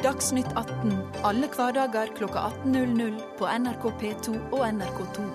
Dagsnytt 0.00 0.48
18 0.56 0.96
alle 1.28 1.52
hverdager 1.52 2.16
klokka 2.16 2.48
18.00 2.64 3.20
på 3.36 3.52
NRK 3.60 3.86
P2 4.00 4.38
og 4.48 4.64
NRK2. 4.64 5.28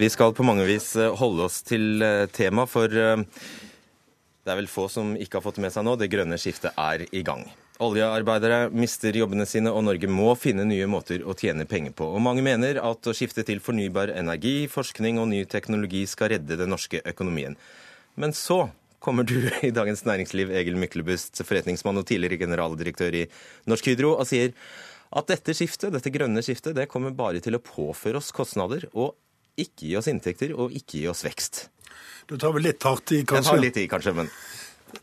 Vi 0.00 0.08
skal 0.08 0.32
på 0.32 0.44
mange 0.48 0.64
vis 0.64 0.94
eh, 0.96 1.12
holde 1.12 1.44
oss 1.44 1.58
til 1.68 2.00
eh, 2.00 2.22
tema, 2.32 2.64
for 2.64 2.88
eh, 2.88 3.20
det 3.20 4.48
er 4.48 4.56
vel 4.56 4.70
få 4.72 4.86
som 4.88 5.10
ikke 5.12 5.36
har 5.36 5.44
fått 5.44 5.58
det 5.58 5.64
med 5.66 5.74
seg 5.74 5.84
nå. 5.84 5.92
Det 6.00 6.08
grønne 6.08 6.38
skiftet 6.40 6.72
er 6.80 7.04
i 7.12 7.20
gang. 7.26 7.44
Oljearbeidere 7.84 8.70
mister 8.72 9.12
jobbene 9.20 9.44
sine, 9.44 9.68
og 9.68 9.84
Norge 9.84 10.08
må 10.08 10.30
finne 10.40 10.64
nye 10.64 10.88
måter 10.88 11.20
å 11.20 11.36
tjene 11.36 11.68
penger 11.68 11.92
på. 12.00 12.08
Og 12.16 12.24
Mange 12.24 12.40
mener 12.46 12.80
at 12.80 13.12
å 13.12 13.16
skifte 13.16 13.44
til 13.44 13.60
fornybar 13.60 14.14
energi, 14.16 14.64
forskning 14.72 15.20
og 15.20 15.28
ny 15.34 15.44
teknologi 15.44 16.06
skal 16.08 16.32
redde 16.32 16.56
den 16.56 16.72
norske 16.72 17.04
økonomien. 17.04 17.60
Men 18.16 18.32
så 18.32 18.70
kommer 19.04 19.28
du 19.28 19.36
i 19.68 19.74
Dagens 19.76 20.06
Næringsliv, 20.08 20.56
Egil 20.64 20.80
Myklebust, 20.80 21.44
forretningsmann 21.44 22.00
og 22.00 22.08
tidligere 22.08 22.40
generaldirektør 22.40 23.20
i 23.20 23.26
Norsk 23.68 23.92
Hydro, 23.92 24.16
og 24.16 24.32
sier 24.32 24.56
at 25.12 25.28
dette 25.28 25.52
skiftet, 25.52 25.92
dette 25.92 26.12
grønne 26.14 26.40
skiftet 26.40 26.72
det 26.80 26.88
kommer 26.88 27.12
bare 27.12 27.44
til 27.44 27.60
å 27.60 27.66
påføre 27.68 28.24
oss 28.24 28.32
kostnader 28.32 28.88
og 28.94 29.18
ikke 29.58 29.86
gi 29.88 29.96
oss 29.98 30.08
inntekter 30.10 30.54
og 30.54 30.74
ikke 30.76 31.00
gi 31.00 31.06
oss 31.10 31.24
vekst. 31.26 31.68
Du 32.30 32.36
tar 32.38 32.54
vel 32.54 32.68
litt 32.68 32.84
hardt 32.86 33.10
i, 33.10 33.24
kanskje? 33.26 33.42
Jeg 33.42 33.50
tar 33.50 33.64
litt 33.64 33.78
i, 33.80 33.86
kanskje, 33.90 34.16
men... 34.22 34.32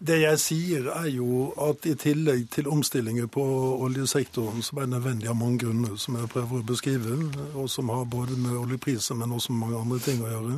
Det 0.03 0.17
jeg 0.19 0.39
sier, 0.43 0.87
er 0.91 1.07
jo 1.13 1.45
at 1.63 1.85
i 1.87 1.93
tillegg 1.99 2.49
til 2.51 2.67
omstillinger 2.67 3.29
på 3.31 3.43
oljesektoren, 3.85 4.59
som 4.63 4.81
er 4.83 4.89
nødvendig 4.91 5.29
av 5.31 5.37
mange 5.39 5.61
grunner, 5.63 5.95
som 5.99 6.17
jeg 6.19 6.27
prøver 6.33 6.59
å 6.59 6.67
beskrive, 6.67 7.15
og 7.55 7.69
som 7.71 7.91
har 7.93 8.03
både 8.11 8.35
med 8.35 8.57
oljepriser, 8.59 9.15
men 9.15 9.31
også 9.35 9.55
med 9.55 9.63
mange 9.63 9.79
andre 9.79 10.01
ting 10.03 10.19
å 10.23 10.31
gjøre, 10.33 10.57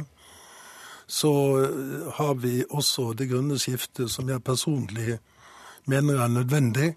så 1.10 1.32
har 2.18 2.34
vi 2.42 2.64
også 2.66 3.12
det 3.18 3.30
grønne 3.30 3.58
skiftet, 3.62 4.10
som 4.14 4.30
jeg 4.30 4.46
personlig 4.46 5.20
mener 5.90 6.22
er 6.26 6.34
nødvendig. 6.34 6.92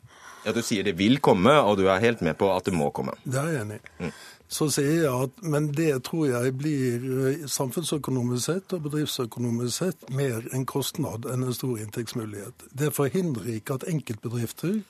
Ja, 0.45 0.53
Du 0.53 0.61
sier 0.65 0.85
det 0.85 0.97
vil 0.99 1.21
komme, 1.21 1.53
og 1.61 1.77
du 1.79 1.87
er 1.87 2.03
helt 2.03 2.25
med 2.25 2.37
på 2.41 2.49
at 2.53 2.65
det 2.67 2.75
må 2.77 2.91
komme. 2.97 3.15
Det 3.25 3.41
er 3.41 3.53
jeg 3.53 3.67
enig 3.67 3.81
i. 3.81 4.09
Mm 4.09 4.13
så 4.53 4.69
sier 4.73 5.07
jeg 5.07 5.13
at 5.27 5.45
men 5.49 5.71
det 5.73 5.93
tror 6.09 6.27
jeg 6.29 6.55
blir 6.61 7.05
eh, 7.31 7.45
samfunnsøkonomisk 7.49 8.45
sett 8.45 8.75
og 8.77 8.85
bedriftsøkonomisk 8.87 9.73
sett 9.79 10.09
mer 10.13 10.45
en 10.53 10.67
kostnad 10.69 11.25
enn 11.33 11.47
en 11.47 11.57
stor 11.57 11.79
inntektsmulighet. 11.81 12.67
Det 12.77 12.93
forhindrer 12.93 13.55
ikke 13.57 13.79
at 13.79 13.89
enkeltbedrifter 13.89 14.83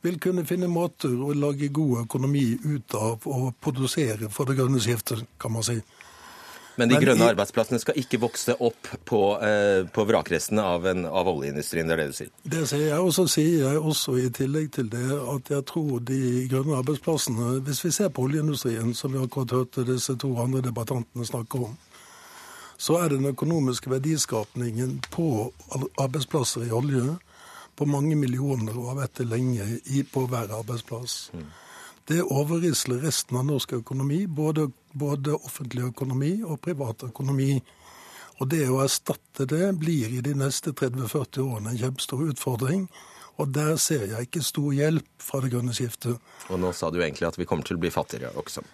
vil 0.00 0.16
kunne 0.24 0.46
finne 0.48 0.70
måter 0.72 1.12
å 1.12 1.34
lage 1.36 1.68
god 1.76 2.06
økonomi 2.06 2.46
ut 2.64 2.96
av 2.96 3.26
å 3.28 3.52
produsere 3.60 4.30
for 4.32 4.48
det 4.48 4.56
grønne 4.56 4.80
skiftet, 4.80 5.26
kan 5.40 5.52
man 5.52 5.66
si. 5.66 5.76
Men 6.78 6.88
de 6.88 6.98
grønne 7.02 7.26
i, 7.26 7.32
arbeidsplassene 7.34 7.80
skal 7.82 7.98
ikke 7.98 8.20
vokse 8.22 8.54
opp 8.62 8.88
på, 9.08 9.20
eh, 9.42 9.82
på 9.90 10.04
vrakrestene 10.08 10.62
av, 10.62 10.86
av, 10.86 11.28
oljeindustrien, 11.28 11.88
det 11.88 11.96
er 11.96 12.02
det 12.02 12.08
du 12.12 12.16
sier? 12.18 12.30
Det 12.54 12.62
sier 12.70 12.86
jeg, 12.86 12.98
og 13.00 13.12
så 13.16 13.26
sier 13.30 13.64
jeg 13.66 13.82
også 13.92 14.16
i 14.20 14.28
tillegg 14.34 14.70
til 14.78 14.90
det 14.92 15.06
at 15.34 15.52
jeg 15.52 15.66
tror 15.68 16.00
de 16.06 16.20
grønne 16.50 16.78
arbeidsplassene 16.80 17.60
Hvis 17.66 17.84
vi 17.84 17.92
ser 17.94 18.12
på 18.14 18.24
oljeindustrien, 18.28 18.94
som 18.94 19.12
vi 19.12 19.22
akkurat 19.22 19.56
hørte 19.58 19.86
disse 19.88 20.16
to 20.20 20.34
andre 20.42 20.62
debattantene 20.64 21.26
snakke 21.26 21.64
om, 21.68 21.74
så 22.80 22.96
er 23.02 23.10
den 23.12 23.26
økonomiske 23.28 23.90
verdiskapningen 23.90 25.00
på 25.10 25.50
arbeidsplasser 26.00 26.64
i 26.64 26.72
olje 26.72 27.18
på 27.76 27.86
mange 27.88 28.16
millioner 28.16 28.76
og 28.76 28.92
har 28.92 29.02
vært 29.02 29.20
det 29.20 29.26
lenge 29.28 29.66
i, 29.84 30.02
på 30.04 30.24
hver 30.28 30.52
arbeidsplass. 30.52 31.30
Mm. 31.32 31.50
Det 32.10 32.22
overrisler 32.24 33.04
resten 33.04 33.38
av 33.38 33.46
norsk 33.48 33.76
økonomi, 33.78 34.24
både, 34.26 34.66
både 34.92 35.36
offentlig 35.36 35.90
økonomi 35.90 36.40
og 36.42 36.60
privat 36.64 37.04
økonomi. 37.06 37.60
Og 38.40 38.48
det 38.50 38.64
å 38.72 38.80
erstatte 38.82 39.46
det 39.48 39.66
blir 39.80 40.12
i 40.16 40.22
de 40.24 40.34
neste 40.38 40.72
30-40 40.72 41.44
årene 41.44 41.74
en 41.74 41.80
kjempestor 41.80 42.24
utfordring. 42.30 42.86
Og 43.40 43.52
der 43.54 43.76
ser 43.80 44.06
jeg 44.08 44.28
ikke 44.28 44.42
stor 44.44 44.72
hjelp 44.76 45.08
fra 45.22 45.40
det 45.44 45.52
grønne 45.52 45.74
skiftet. 45.76 46.20
Og 46.52 46.60
nå 46.60 46.72
sa 46.76 46.90
du 46.92 47.00
egentlig 47.00 47.28
at 47.28 47.38
vi 47.40 47.46
kommer 47.48 47.64
til 47.68 47.78
å 47.78 47.82
bli 47.82 47.92
fattigere 47.92 48.32
også. 48.40 48.64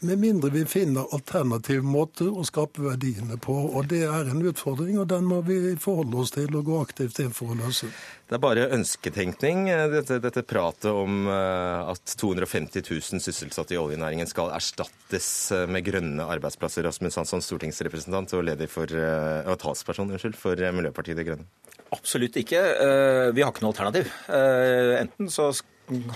Med 0.00 0.18
mindre 0.18 0.50
vi 0.54 0.64
finner 0.68 1.10
alternative 1.14 1.82
måter 1.86 2.30
å 2.30 2.44
skape 2.46 2.82
verdiene 2.84 3.36
på. 3.40 3.54
Og 3.74 3.88
det 3.90 4.02
er 4.06 4.30
en 4.30 4.42
utfordring, 4.46 4.98
og 5.02 5.08
den 5.10 5.26
må 5.28 5.40
vi 5.46 5.74
forholde 5.80 6.22
oss 6.22 6.34
til 6.34 6.54
og 6.56 6.66
gå 6.68 6.80
aktivt 6.80 7.20
inn 7.22 7.34
for 7.34 7.52
å 7.52 7.58
løse. 7.58 7.90
Det 8.30 8.36
er 8.36 8.42
bare 8.42 8.68
ønsketenkning, 8.76 9.64
dette, 9.90 10.20
dette 10.22 10.44
pratet 10.46 10.86
om 10.92 11.24
eh, 11.26 11.90
at 11.90 12.12
250 12.20 12.84
000 12.86 13.24
sysselsatte 13.24 13.74
i 13.74 13.80
oljenæringen 13.80 14.28
skal 14.30 14.52
erstattes 14.54 15.26
eh, 15.56 15.66
med 15.66 15.82
grønne 15.88 16.28
arbeidsplasser. 16.36 16.86
Rasmus 16.86 17.18
Hansson, 17.18 17.42
stortingsrepresentant 17.42 18.36
og 18.38 18.46
leder 18.46 18.70
for, 18.70 18.86
eh, 18.86 19.50
og 19.50 19.58
talsperson 19.64 20.14
unnskyld, 20.14 20.38
for 20.38 20.62
Miljøpartiet 20.78 21.18
De 21.18 21.26
Grønne. 21.26 21.50
Absolutt 21.90 22.36
ikke. 22.38 22.60
Vi 23.34 23.42
har 23.42 23.50
ikke 23.50 23.64
noe 23.64 23.72
alternativ. 23.72 24.12
Enten 24.30 25.26
så 25.26 25.48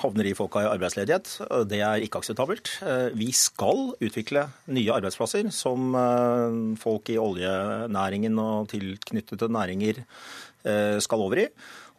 havner 0.00 0.26
de 0.26 0.34
folka 0.38 0.62
i 0.64 0.68
arbeidsledighet. 0.70 1.30
Det 1.70 1.80
er 1.84 2.02
ikke 2.04 2.20
akseptabelt. 2.22 2.70
Eh, 2.84 3.08
vi 3.16 3.30
skal 3.34 3.94
utvikle 3.98 4.46
nye 4.74 4.92
arbeidsplasser 4.94 5.50
som 5.54 5.94
eh, 5.98 6.58
folk 6.80 7.10
i 7.12 7.20
oljenæringen 7.20 8.38
og 8.40 8.68
tilknyttede 8.72 9.50
næringer 9.52 10.02
eh, 10.04 10.98
skal 11.04 11.24
over 11.26 11.44
i. 11.44 11.48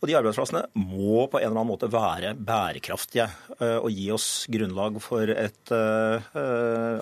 Og 0.01 0.09
de 0.09 0.15
arbeidsplassene 0.19 0.65
må 0.77 1.25
på 1.31 1.39
en 1.39 1.47
eller 1.47 1.55
annen 1.55 1.71
måte 1.71 1.87
være 1.89 2.33
bærekraftige 2.35 3.25
og 3.57 3.87
gi 3.89 4.09
oss 4.13 4.43
grunnlag 4.51 4.99
for 5.01 5.31
et 5.31 5.71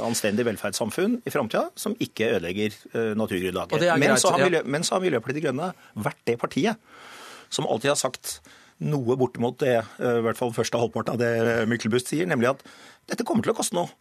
anstendig 0.06 0.46
velferdssamfunn 0.48 1.18
i 1.26 1.34
framtida 1.34 1.66
som 1.76 1.98
ikke 2.06 2.30
ødelegger 2.38 2.78
naturgrunnlaget. 3.18 3.90
Men 4.00 4.14
så, 4.22 4.32
har 4.38 4.62
men 4.62 4.86
så 4.86 4.96
har 4.96 5.04
Miljøpartiet 5.04 5.42
De 5.42 5.46
Grønne 5.50 5.72
vært 6.06 6.22
det 6.30 6.38
partiet 6.46 6.94
som 7.52 7.68
alltid 7.68 7.92
har 7.92 8.00
sagt 8.00 8.38
noe 8.82 9.18
bortimot 9.20 9.60
det, 9.62 9.78
eh, 10.00 10.18
i 10.20 10.24
hvert 10.26 10.40
fall 10.40 10.56
første 10.56 10.80
halvparten 10.80 11.16
av 11.16 11.22
det 11.22 11.68
Myklebust 11.70 12.10
sier, 12.10 12.30
nemlig 12.30 12.54
at 12.54 12.66
dette 13.10 13.26
kommer 13.28 13.46
til 13.46 13.54
å 13.54 13.58
koste 13.58 13.78
noe. 13.78 13.92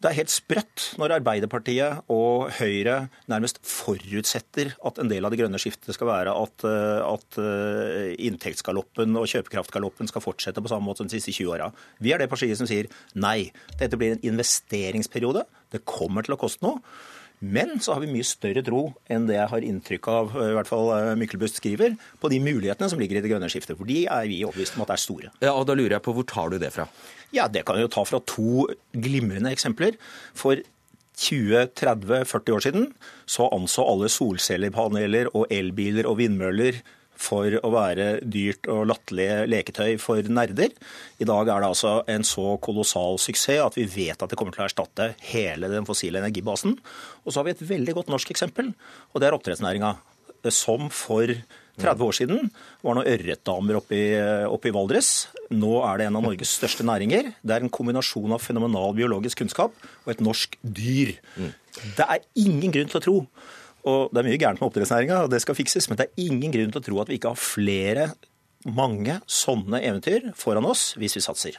Det 0.00 0.08
er 0.08 0.16
helt 0.16 0.32
sprøtt 0.32 0.84
når 0.96 1.18
Arbeiderpartiet 1.18 2.06
og 2.08 2.46
Høyre 2.56 3.10
nærmest 3.28 3.58
forutsetter 3.68 4.70
at 4.88 5.00
en 5.02 5.10
del 5.12 5.28
av 5.28 5.34
det 5.34 5.42
grønne 5.42 5.60
skiftet 5.60 5.92
skal 5.92 6.08
være 6.08 6.32
at, 6.32 6.64
eh, 6.64 7.00
at 7.04 7.40
eh, 7.42 8.14
inntektsgaloppen 8.30 9.18
og 9.20 9.28
kjøpekraftgaloppen 9.28 10.08
skal 10.08 10.24
fortsette 10.24 10.64
på 10.64 10.72
samme 10.72 10.88
måte 10.88 11.04
som 11.04 11.10
de 11.10 11.18
siste 11.18 11.36
20 11.36 11.52
åra. 11.52 11.68
Vi 12.00 12.14
er 12.14 12.22
det 12.22 12.30
partiet 12.32 12.56
som 12.56 12.70
sier 12.70 12.88
nei, 13.12 13.52
dette 13.76 14.00
blir 14.00 14.16
en 14.16 14.24
investeringsperiode. 14.32 15.44
Det 15.68 15.84
kommer 15.84 16.24
til 16.24 16.38
å 16.38 16.40
koste 16.40 16.64
noe. 16.64 16.80
Men 17.40 17.78
så 17.80 17.94
har 17.94 18.02
vi 18.04 18.10
mye 18.12 18.26
større 18.26 18.60
tro 18.64 18.82
enn 19.08 19.24
det 19.28 19.38
jeg 19.38 19.48
har 19.48 19.64
inntrykk 19.64 20.08
av, 20.12 20.34
i 20.44 20.56
hvert 20.58 20.68
fall 20.68 20.90
eh, 20.92 21.14
Myklebust 21.16 21.56
skriver, 21.56 21.94
på 22.20 22.28
de 22.32 22.40
mulighetene 22.44 22.90
som 22.92 23.00
ligger 23.00 23.16
i 23.16 23.22
det 23.24 23.30
grønne 23.32 23.48
skiftet. 23.52 23.78
For 23.78 23.88
de 23.88 24.02
er 24.04 24.28
vi 24.28 24.42
overbevist 24.44 24.76
om 24.76 24.84
at 24.84 24.92
er 24.92 25.00
store. 25.00 25.32
Ja, 25.40 25.54
og 25.54 25.64
Da 25.70 25.76
lurer 25.78 25.96
jeg 25.96 26.04
på, 26.04 26.12
hvor 26.16 26.28
tar 26.28 26.52
du 26.52 26.58
det 26.60 26.72
fra? 26.76 26.86
Ja, 27.32 27.48
Det 27.48 27.64
kan 27.64 27.78
jeg 27.78 27.88
jo 27.88 27.94
ta 27.94 28.04
fra 28.04 28.20
to 28.28 28.66
glimrende 28.92 29.54
eksempler. 29.54 29.96
For 30.36 30.60
20-30-40 31.20 32.54
år 32.56 32.64
siden 32.64 32.86
så 33.28 33.48
anså 33.52 33.84
alle 33.88 34.08
solcellepaneler 34.12 35.32
og 35.34 35.48
elbiler 35.52 36.08
og 36.08 36.18
vindmøller 36.20 36.80
for 37.20 37.56
å 37.60 37.70
være 37.74 38.08
dyrt 38.24 38.68
og 38.72 38.86
latterlig 38.90 39.28
leketøy 39.52 39.94
for 40.00 40.24
nerder. 40.32 40.72
I 41.20 41.28
dag 41.28 41.48
er 41.48 41.62
det 41.62 41.70
altså 41.70 41.94
en 42.10 42.24
så 42.26 42.54
kolossal 42.64 43.20
suksess 43.20 43.62
at 43.64 43.76
vi 43.78 43.86
vet 43.90 44.20
at 44.20 44.30
det 44.30 44.38
kommer 44.40 44.56
til 44.56 44.64
å 44.64 44.68
erstatte 44.68 45.12
hele 45.32 45.70
den 45.72 45.88
fossile 45.88 46.22
energibasen. 46.22 46.78
Og 47.24 47.32
så 47.32 47.40
har 47.40 47.50
vi 47.50 47.56
et 47.56 47.66
veldig 47.70 47.96
godt 47.98 48.12
norsk 48.12 48.32
eksempel, 48.32 48.72
og 49.12 49.20
det 49.20 49.28
er 49.28 49.36
oppdrettsnæringa. 49.36 49.96
Som 50.48 50.86
for 50.88 51.28
30 51.80 52.06
år 52.06 52.16
siden 52.16 52.50
var 52.84 52.96
noen 52.96 53.08
ørretdamer 53.08 53.76
oppe, 53.80 53.98
oppe 54.48 54.70
i 54.70 54.74
Valdres. 54.74 55.10
Nå 55.52 55.80
er 55.84 56.00
det 56.00 56.08
en 56.08 56.18
av 56.20 56.24
Norges 56.24 56.54
største 56.56 56.86
næringer. 56.86 57.32
Det 57.44 57.56
er 57.56 57.64
en 57.64 57.72
kombinasjon 57.72 58.36
av 58.36 58.44
fenomenal 58.44 58.94
biologisk 58.96 59.42
kunnskap 59.42 59.76
og 59.76 60.12
et 60.12 60.22
norsk 60.24 60.56
dyr. 60.62 61.16
Det 61.36 62.06
er 62.06 62.24
ingen 62.40 62.72
grunn 62.72 62.92
til 62.92 63.00
å 63.00 63.04
tro 63.04 63.16
og 63.88 64.10
Det 64.12 64.20
er 64.20 64.28
mye 64.28 64.40
gærent 64.40 64.60
med 64.60 64.68
oppdrettsnæringa, 64.68 65.22
og 65.24 65.30
det 65.32 65.40
skal 65.44 65.56
fikses, 65.56 65.88
men 65.88 66.00
det 66.00 66.08
er 66.08 66.26
ingen 66.26 66.52
grunn 66.52 66.74
til 66.74 66.80
å 66.80 66.84
tro 66.84 67.00
at 67.00 67.08
vi 67.08 67.20
ikke 67.20 67.32
har 67.32 67.40
flere, 67.40 68.10
mange 68.68 69.14
sånne 69.24 69.78
eventyr 69.88 70.34
foran 70.36 70.66
oss 70.68 70.90
hvis 71.00 71.14
vi 71.16 71.22
satser. 71.24 71.56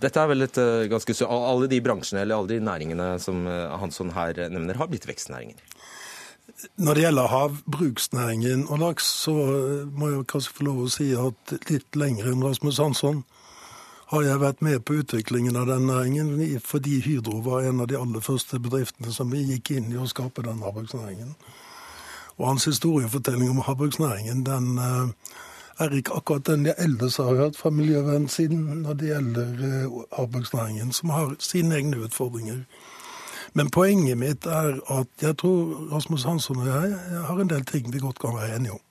Dette 0.00 0.20
er 0.22 0.28
vel 0.30 0.46
et 0.46 0.58
ganske 0.88 1.10
ganske 1.10 1.26
Alle 1.26 1.66
de 1.68 1.80
bransjene 1.82 2.22
eller 2.22 2.38
alle 2.38 2.52
de 2.54 2.60
næringene 2.62 3.08
som 3.20 3.42
uh, 3.50 3.74
Hansson 3.82 4.14
her 4.14 4.38
nevner, 4.48 4.78
har 4.78 4.88
blitt 4.88 5.08
vekstnæringer? 5.10 5.58
Når 6.78 6.94
det 6.94 7.02
gjelder 7.04 7.32
havbruksnæringen 7.32 8.62
og 8.68 8.80
laks, 8.82 9.06
så 9.24 9.32
eh, 9.32 9.84
må 9.96 10.10
jeg 10.10 10.26
kanskje 10.28 10.54
få 10.56 10.66
lov 10.66 10.80
å 10.82 10.88
si 10.92 11.06
at 11.16 11.54
litt 11.70 11.96
lenger 11.96 12.32
enn 12.32 12.42
Rasmus 12.44 12.80
Hansson 12.82 13.22
har 14.10 14.24
jeg 14.26 14.40
vært 14.42 14.62
med 14.66 14.80
på 14.82 14.96
utviklingen 15.00 15.56
av 15.56 15.68
den 15.70 15.86
næringen 15.86 16.58
fordi 16.66 16.98
Hydro 17.04 17.40
var 17.46 17.62
en 17.62 17.82
av 17.84 17.86
de 17.86 17.98
aller 17.98 18.20
første 18.24 18.58
bedriftene 18.58 19.12
som 19.14 19.30
gikk 19.30 19.70
inn 19.76 19.92
i 19.92 20.00
å 20.00 20.08
skape 20.10 20.42
den 20.42 20.64
havbruksnæringen. 20.64 21.36
Og 22.40 22.48
hans 22.48 22.66
historiefortelling 22.66 23.52
om 23.52 23.62
havbruksnæringen 23.62 24.42
den 24.48 24.78
eh, 24.82 25.36
er 25.78 25.94
ikke 25.94 26.18
akkurat 26.18 26.48
den 26.48 26.66
jeg 26.66 26.74
ellers 26.78 27.20
har 27.22 27.38
hørt 27.38 27.56
fra 27.56 27.70
miljøvernsiden 27.70 28.82
når 28.82 28.98
det 28.98 29.12
gjelder 29.12 29.64
eh, 29.68 30.00
havbruksnæringen, 30.18 30.90
som 30.92 31.14
har 31.14 31.36
sine 31.38 31.78
egne 31.78 32.02
utfordringer. 32.08 32.64
Men 33.54 33.70
poenget 33.70 34.18
mitt 34.18 34.46
er 34.46 34.78
at 34.90 35.22
jeg 35.22 35.38
tror 35.38 35.86
Rasmus 35.92 36.26
Hansson 36.26 36.62
og 36.64 36.66
jeg 36.66 37.22
har 37.30 37.40
en 37.40 37.50
del 37.50 37.62
ting 37.66 37.92
vi 37.94 38.02
godt 38.02 38.18
kan 38.18 38.34
være 38.34 38.56
enige 38.56 38.74
om. 38.78 38.84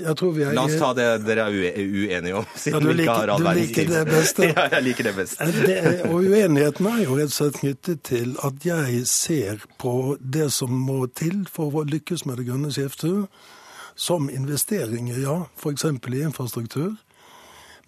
Jeg 0.00 0.16
tror 0.16 0.30
vi 0.32 0.44
er... 0.46 0.54
La 0.56 0.64
oss 0.64 0.78
ta 0.80 0.94
det 0.96 1.06
dere 1.26 1.44
er 1.50 1.78
uenige 1.84 2.36
om, 2.38 2.46
siden 2.56 2.86
ja, 2.86 2.92
vi 2.96 3.04
ikke 3.04 3.16
har 3.18 3.32
all 3.34 3.44
verdens 3.44 3.72
tid. 3.74 3.74
Du 3.76 3.92
liker 3.92 3.98
det 3.98 4.04
beste. 4.08 4.46
ja, 4.54 4.64
jeg 4.72 4.84
liker 4.86 5.08
det 5.08 5.14
best. 5.18 5.42
det, 5.66 5.78
og 6.08 6.14
uenigheten 6.24 6.88
er 6.88 7.02
jo 7.02 7.16
rett 7.18 7.32
og 7.32 7.36
slett 7.36 7.58
knyttet 7.60 8.02
til 8.08 8.32
at 8.48 8.64
jeg 8.66 9.02
ser 9.10 9.66
på 9.82 9.94
det 10.20 10.48
som 10.56 10.72
må 10.72 11.04
til 11.12 11.42
for 11.52 11.76
å 11.76 11.84
lykkes 11.84 12.24
med 12.24 12.40
det 12.40 12.48
grønne 12.48 12.72
skiftet, 12.72 13.28
som 13.92 14.30
investeringer, 14.32 15.20
ja, 15.20 15.36
f.eks. 15.60 15.84
i 15.84 16.22
infrastruktur. 16.24 16.94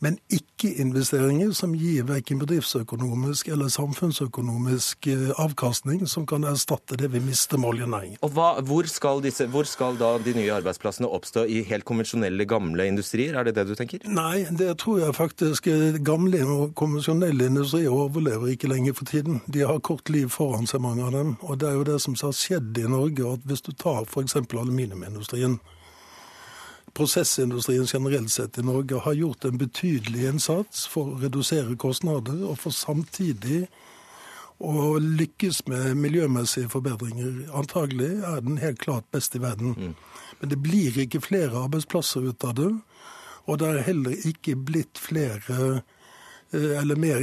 Men 0.02 0.18
ikke 0.32 0.70
investeringer 0.80 1.52
som 1.56 1.74
gir 1.76 2.06
verken 2.08 2.40
bedriftsøkonomisk 2.40 3.48
eller 3.52 3.70
samfunnsøkonomisk 3.72 5.08
eh, 5.12 5.30
avkastning 5.40 6.04
som 6.10 6.26
kan 6.26 6.44
erstatte 6.48 6.98
det 7.00 7.10
vi 7.12 7.22
mister 7.22 7.60
med 7.60 7.74
oljenæringen. 7.74 8.18
Og 8.24 8.32
hva, 8.36 8.48
hvor, 8.64 8.88
skal 8.90 9.22
disse, 9.24 9.46
hvor 9.52 9.68
skal 9.68 9.98
da 10.00 10.14
de 10.22 10.34
nye 10.36 10.52
arbeidsplassene 10.54 11.08
oppstå? 11.08 11.46
I 11.46 11.62
helt 11.68 11.86
konvensjonelle, 11.88 12.46
gamle 12.48 12.88
industrier? 12.90 13.36
Er 13.38 13.48
det 13.48 13.56
det 13.58 13.66
du 13.68 13.74
tenker? 13.78 14.02
Nei, 14.08 14.46
det 14.50 14.72
tror 14.82 15.00
jeg 15.04 15.16
faktisk. 15.16 15.68
eh, 15.70 16.00
Gamle 16.04 16.42
og 16.44 16.74
konvensjonelle 16.78 17.50
industrier 17.52 17.92
overlever 17.94 18.52
ikke 18.52 18.70
lenger 18.72 18.96
for 18.98 19.08
tiden. 19.10 19.40
De 19.46 19.64
har 19.64 19.80
kort 19.84 20.08
liv 20.12 20.28
foran 20.32 20.68
seg, 20.70 20.82
mange 20.84 21.04
av 21.04 21.14
dem. 21.14 21.36
Og 21.42 21.60
det 21.60 21.70
er 21.70 21.78
jo 21.78 21.86
det 21.88 22.00
som 22.02 22.16
har 22.20 22.34
skjedd 22.36 22.78
i 22.78 22.88
Norge, 22.90 23.34
at 23.36 23.46
hvis 23.48 23.64
du 23.64 23.72
tar 23.72 24.04
f.eks. 24.08 24.36
aluminiumindustrien, 24.36 25.58
prosessindustrien 26.94 27.86
generelt 27.86 28.30
sett 28.32 28.58
i 28.58 28.62
Norge 28.62 29.00
har 29.02 29.16
gjort 29.18 29.44
en 29.44 29.58
betydelig 29.58 30.28
innsats 30.30 30.86
for 30.90 31.14
å 31.14 31.20
redusere 31.22 31.76
kostnader, 31.80 32.38
og 32.46 32.58
for 32.62 32.74
samtidig 32.74 33.64
å 34.64 34.94
lykkes 35.02 35.64
med 35.66 35.96
miljømessige 35.98 36.70
forbedringer. 36.72 37.48
Antagelig 37.58 38.12
er 38.22 38.44
den 38.46 38.60
helt 38.62 38.78
klart 38.78 39.08
best 39.12 39.34
i 39.34 39.42
verden. 39.42 39.74
Men 40.40 40.50
det 40.50 40.60
blir 40.62 40.98
ikke 41.02 41.22
flere 41.24 41.64
arbeidsplasser 41.66 42.30
ut 42.30 42.46
av 42.46 42.54
det. 42.60 42.70
Og 43.44 43.58
det 43.60 43.68
er 43.68 43.86
heller 43.88 44.28
ikke 44.28 44.54
blitt 44.56 45.00
flere 45.00 45.58
eh, 45.58 45.82
eller 46.54 46.98
mer, 47.00 47.22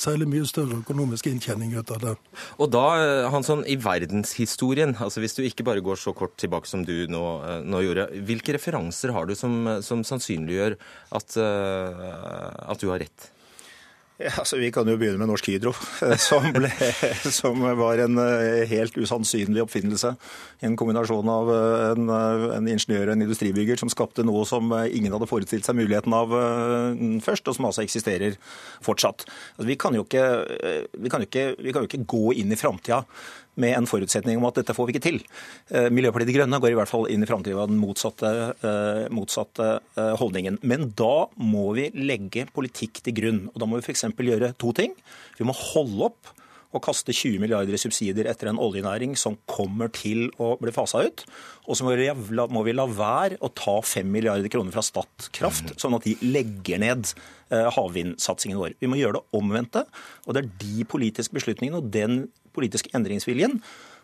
særlig 0.00 0.28
mye 0.30 0.46
større 0.48 0.80
økonomisk 0.80 1.28
inntjening 1.30 1.74
ut 1.76 1.92
av 1.94 2.00
det. 2.02 2.14
Og 2.58 2.70
da, 2.72 2.84
eh, 3.02 3.30
Hansson, 3.32 3.64
i 3.66 3.76
verdenshistorien, 3.76 4.96
altså 4.96 5.22
hvis 5.22 5.36
du 5.38 5.42
ikke 5.46 5.66
bare 5.66 5.84
går 5.84 6.00
så 6.00 6.14
kort 6.16 6.36
tilbake 6.40 6.68
som 6.70 6.84
du 6.84 7.06
nå, 7.10 7.24
eh, 7.46 7.60
nå 7.62 7.82
gjorde, 7.86 8.08
hvilke 8.26 8.56
referanser 8.58 9.12
har 9.12 9.26
du 9.26 9.34
som, 9.38 9.54
som 9.82 10.02
sannsynliggjør 10.06 10.76
at, 11.12 11.36
eh, 11.36 12.72
at 12.72 12.82
du 12.82 12.90
har 12.90 13.02
rett? 13.04 13.30
Ja, 14.22 14.30
altså, 14.38 14.56
vi 14.60 14.70
kan 14.70 14.86
jo 14.86 14.94
begynne 15.00 15.18
med 15.18 15.26
Norsk 15.30 15.48
Hydro, 15.50 15.72
som, 16.20 16.44
ble, 16.54 16.68
som 17.40 17.62
var 17.78 18.02
en 18.04 18.20
eh, 18.22 18.62
helt 18.70 18.94
usannsynlig 19.00 19.64
oppfinnelse. 19.64 20.12
En 20.62 20.76
kombinasjon 20.78 21.30
av 21.32 21.50
eh, 21.50 21.86
en, 21.88 22.12
eh, 22.14 22.44
en 22.58 22.68
ingeniør 22.70 23.10
og 23.10 23.16
en 23.16 23.24
industribygger 23.26 23.80
som 23.82 23.90
skapte 23.90 24.24
noe 24.26 24.44
som 24.46 24.70
ingen 24.84 25.14
hadde 25.16 25.30
forestilt 25.30 25.66
seg 25.66 25.78
muligheten 25.80 26.14
av 26.14 26.34
først, 27.24 27.48
og 27.50 27.58
som 27.58 27.68
altså 27.70 27.82
eksisterer 27.82 28.38
fortsatt. 28.84 29.26
Altså, 29.56 29.68
vi, 29.72 29.78
kan 29.80 29.98
ikke, 29.98 30.26
vi, 30.92 31.12
kan 31.12 31.26
ikke, 31.26 31.46
vi 31.58 31.74
kan 31.74 31.82
jo 31.82 31.90
ikke 31.90 32.04
gå 32.14 32.36
inn 32.42 32.54
i 32.54 32.60
framtida 32.60 33.02
med 33.60 33.76
en 33.76 33.88
forutsetning 33.88 34.40
om 34.40 34.46
at 34.48 34.60
dette 34.60 34.74
får 34.76 34.88
vi 34.88 34.94
ikke 34.94 35.04
til. 35.04 35.18
Miljøpartiet 35.92 36.30
De 36.30 36.36
Grønne 36.38 36.60
går 36.62 36.72
i 36.72 36.78
hvert 36.78 36.90
fall 36.90 37.08
inn 37.12 37.24
i 37.24 37.28
framtida 37.28 37.58
med 37.58 37.74
den 37.74 37.80
motsatte, 37.82 38.30
motsatte, 39.12 39.70
holdningen. 40.20 40.60
Men 40.64 40.90
da 40.96 41.26
må 41.36 41.72
vi 41.76 41.90
legge 41.96 42.46
politikk 42.54 43.02
til 43.04 43.18
grunn. 43.18 43.42
Og 43.52 43.58
da 43.60 43.68
må 43.68 43.80
vi 43.80 43.84
f.eks. 43.84 44.08
gjøre 44.16 44.54
to 44.56 44.72
ting. 44.76 44.96
Vi 45.36 45.48
må 45.48 45.56
holde 45.56 46.08
opp 46.08 46.32
og 46.72 46.80
kaste 46.80 47.12
20 47.12 47.36
milliarder 47.42 47.76
i 47.76 47.80
subsidier 47.80 48.24
etter 48.30 48.48
en 48.48 48.56
oljenæring 48.56 49.12
som 49.20 49.34
kommer 49.44 49.90
til 49.92 50.30
å 50.40 50.54
bli 50.56 50.72
fasa 50.72 51.02
ut. 51.04 51.20
Og 51.68 51.76
så 51.76 51.84
må 51.84 51.92
vi 52.64 52.72
la 52.72 52.86
være 52.88 53.36
å 53.44 53.50
ta 53.52 53.74
5 53.84 54.08
milliarder 54.08 54.48
kroner 54.48 54.72
fra 54.72 54.80
Statkraft, 54.80 55.74
sånn 55.76 55.98
at 55.98 56.08
de 56.08 56.16
legger 56.24 56.80
ned 56.80 57.12
havvindsatsingen 57.52 58.56
vår. 58.56 58.78
Vi 58.80 58.88
må 58.88 58.96
gjøre 58.96 59.20
det 59.20 59.36
omvendte. 59.36 59.84
Og 60.24 60.32
det 60.32 60.46
er 60.46 60.54
de 60.64 60.86
politiske 60.88 61.36
beslutningene 61.36 61.82
og 61.82 61.92
den 61.92 62.22
politiske 62.54 62.92
endringsviljen 62.96 63.58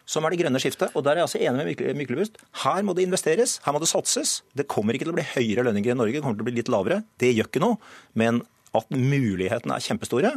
som 0.08 0.24
er 0.24 0.32
det 0.32 0.40
grønne 0.40 0.60
skiftet. 0.62 0.94
Og 0.96 1.04
der 1.04 1.16
er 1.16 1.22
jeg 1.22 1.28
altså 1.28 1.40
enig 1.42 1.64
med 1.68 1.98
Myklebust. 1.98 2.38
Her 2.64 2.84
må 2.86 2.94
det 2.96 3.04
investeres, 3.04 3.58
her 3.64 3.74
må 3.76 3.82
det 3.82 3.90
satses. 3.90 4.38
Det 4.56 4.68
kommer 4.70 4.96
ikke 4.96 5.04
til 5.04 5.12
å 5.12 5.18
bli 5.18 5.26
høyere 5.34 5.66
lønninger 5.68 5.92
i 5.92 5.98
Norge, 5.98 6.16
det 6.16 6.22
kommer 6.24 6.38
til 6.38 6.46
å 6.46 6.48
bli 6.48 6.60
litt 6.60 6.70
lavere. 6.72 7.02
Det 7.20 7.34
gjør 7.34 7.50
ikke 7.50 7.64
noe. 7.64 7.76
Men 8.18 8.40
at 8.76 8.88
mulighetene 8.92 9.76
er 9.76 9.84
kjempestore, 9.84 10.32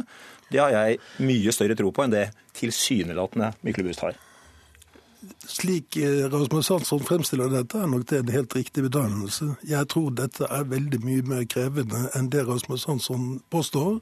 det 0.52 0.60
har 0.60 0.72
jeg 0.72 1.00
mye 1.24 1.52
større 1.54 1.76
tro 1.78 1.92
på 1.92 2.04
enn 2.04 2.12
det 2.12 2.26
tilsynelatende 2.58 3.52
Myklebust 3.64 4.04
har. 4.04 4.20
Slik 5.46 5.96
Rasmus 6.32 6.68
Hansson 6.72 7.02
fremstiller 7.06 7.50
dette, 7.52 7.78
er 7.78 7.88
nok 7.88 8.08
det 8.10 8.22
en 8.22 8.32
helt 8.34 8.56
riktig 8.56 8.84
betegnelse. 8.88 9.52
Jeg 9.68 9.88
tror 9.92 10.10
dette 10.18 10.48
er 10.50 10.68
veldig 10.68 11.00
mye 11.04 11.24
mer 11.28 11.44
krevende 11.48 12.08
enn 12.18 12.28
det 12.32 12.44
Rasmus 12.48 12.88
Hansson 12.90 13.36
påstår. 13.54 14.00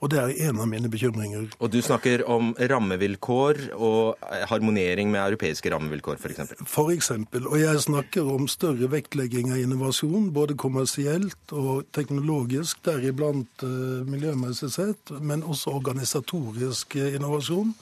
Og 0.00 0.08
det 0.08 0.20
er 0.20 0.30
en 0.48 0.60
av 0.62 0.68
mine 0.68 0.88
bekymringer. 0.88 1.50
Og 1.60 1.72
du 1.72 1.78
snakker 1.84 2.22
om 2.24 2.54
rammevilkår 2.56 3.58
og 3.76 4.22
harmonering 4.48 5.10
med 5.12 5.20
europeiske 5.20 5.72
rammevilkår, 5.74 6.16
f.eks.? 6.16 6.54
Eksempel. 6.94 7.44
Og 7.46 7.60
jeg 7.60 7.82
snakker 7.84 8.28
om 8.32 8.48
større 8.48 8.88
vektlegging 8.92 9.52
av 9.52 9.60
innovasjon, 9.60 10.30
både 10.32 10.56
kommersielt 10.60 11.52
og 11.52 11.84
teknologisk, 11.96 12.80
deriblant 12.88 13.64
uh, 13.66 14.00
miljømessig 14.08 14.72
sett, 14.72 15.12
men 15.20 15.44
også 15.44 15.76
organisatorisk 15.76 16.96
innovasjon. 17.02 17.74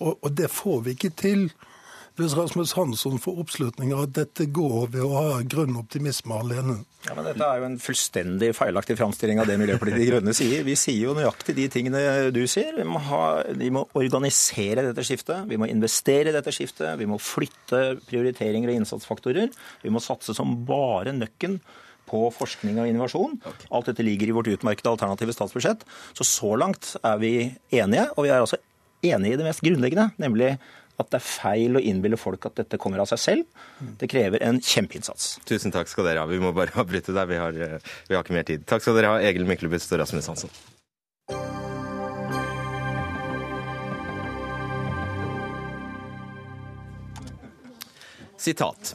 Og, 0.00 0.16
og 0.18 0.30
det 0.34 0.50
får 0.50 0.86
vi 0.86 0.96
ikke 0.98 1.14
til 1.14 1.50
hvis 2.20 2.36
Rasmus 2.38 2.74
Hansson 2.76 3.18
får 3.22 3.40
oppslutning 3.42 3.94
av 3.96 4.06
at 4.06 4.14
dette 4.18 4.46
går 4.52 4.92
ved 4.94 5.02
å 5.04 5.10
ha 5.14 5.40
grønn 5.42 5.78
optimisme 5.80 6.36
alene. 6.36 6.80
Ja, 7.06 7.14
men 7.16 7.24
Dette 7.24 7.46
er 7.46 7.62
jo 7.62 7.66
en 7.70 7.78
fullstendig 7.80 8.50
feilaktig 8.58 8.98
framstilling 8.98 9.40
av 9.40 9.48
det 9.48 9.56
Miljøpartiet 9.60 9.96
De 9.96 10.08
Grønne 10.10 10.34
sier. 10.36 10.64
Vi 10.66 10.76
sier 10.76 11.06
jo 11.06 11.16
nøyaktig 11.16 11.56
de 11.56 11.66
tingene 11.72 12.02
du 12.34 12.42
sier. 12.50 12.74
Vi 12.76 12.84
må, 12.84 13.00
ha, 13.08 13.22
vi 13.56 13.70
må, 13.72 13.86
organisere 13.96 14.84
dette 14.84 15.04
skiftet, 15.06 15.46
vi 15.48 15.58
må 15.60 15.68
investere 15.70 16.28
i 16.28 16.36
dette 16.36 16.52
skiftet, 16.54 16.92
vi 17.00 17.08
må 17.08 17.16
flytte 17.20 18.00
prioriteringer 18.10 18.72
og 18.72 18.82
innsatsfaktorer. 18.82 19.54
Vi 19.84 19.92
må 19.92 20.02
satse 20.04 20.36
som 20.36 20.58
bare 20.68 21.16
nøkken 21.16 21.60
på 22.10 22.24
forskning 22.34 22.80
og 22.82 22.90
innovasjon. 22.90 23.38
Alt 23.70 23.92
dette 23.92 24.04
ligger 24.04 24.28
i 24.28 24.34
vårt 24.36 24.50
utmerkede 24.52 24.92
alternative 24.92 25.36
statsbudsjett. 25.36 25.86
Så 26.12 26.26
så 26.26 26.52
langt 26.58 26.96
er 27.00 27.22
vi 27.22 27.34
enige, 27.72 28.08
og 28.16 28.26
vi 28.26 28.34
er 28.34 28.42
altså 28.42 28.60
enige 29.06 29.34
i 29.34 29.40
det 29.40 29.46
mest 29.46 29.64
grunnleggende, 29.64 30.10
nemlig 30.20 30.56
at 31.02 31.10
det 31.12 31.20
er 31.20 31.26
feil 31.26 31.78
å 31.78 31.82
innbille 31.82 32.18
folk 32.20 32.46
at 32.50 32.60
dette 32.62 32.78
kommer 32.80 33.02
av 33.02 33.08
seg 33.10 33.22
selv. 33.22 33.62
Det 34.00 34.08
krever 34.10 34.42
en 34.46 34.60
kjempeinnsats. 34.60 35.38
Tusen 35.48 35.74
takk 35.74 35.90
skal 35.90 36.08
dere 36.10 36.24
ha. 36.24 36.30
Vi 36.30 36.40
må 36.42 36.52
bare 36.56 36.74
avbryte 36.82 37.16
der. 37.16 37.30
Vi 37.30 37.40
har, 37.40 37.56
vi 37.56 38.16
har 38.16 38.24
ikke 38.24 38.36
mer 38.36 38.48
tid. 38.48 38.66
Takk 38.68 38.84
skal 38.84 38.98
dere 39.00 39.14
ha, 39.14 39.22
Egil 39.24 39.48
Myklebust 39.48 39.96
og 39.96 40.04
Rasmus 40.04 40.30
Hansson. 40.32 40.60
Sitat. 48.40 48.94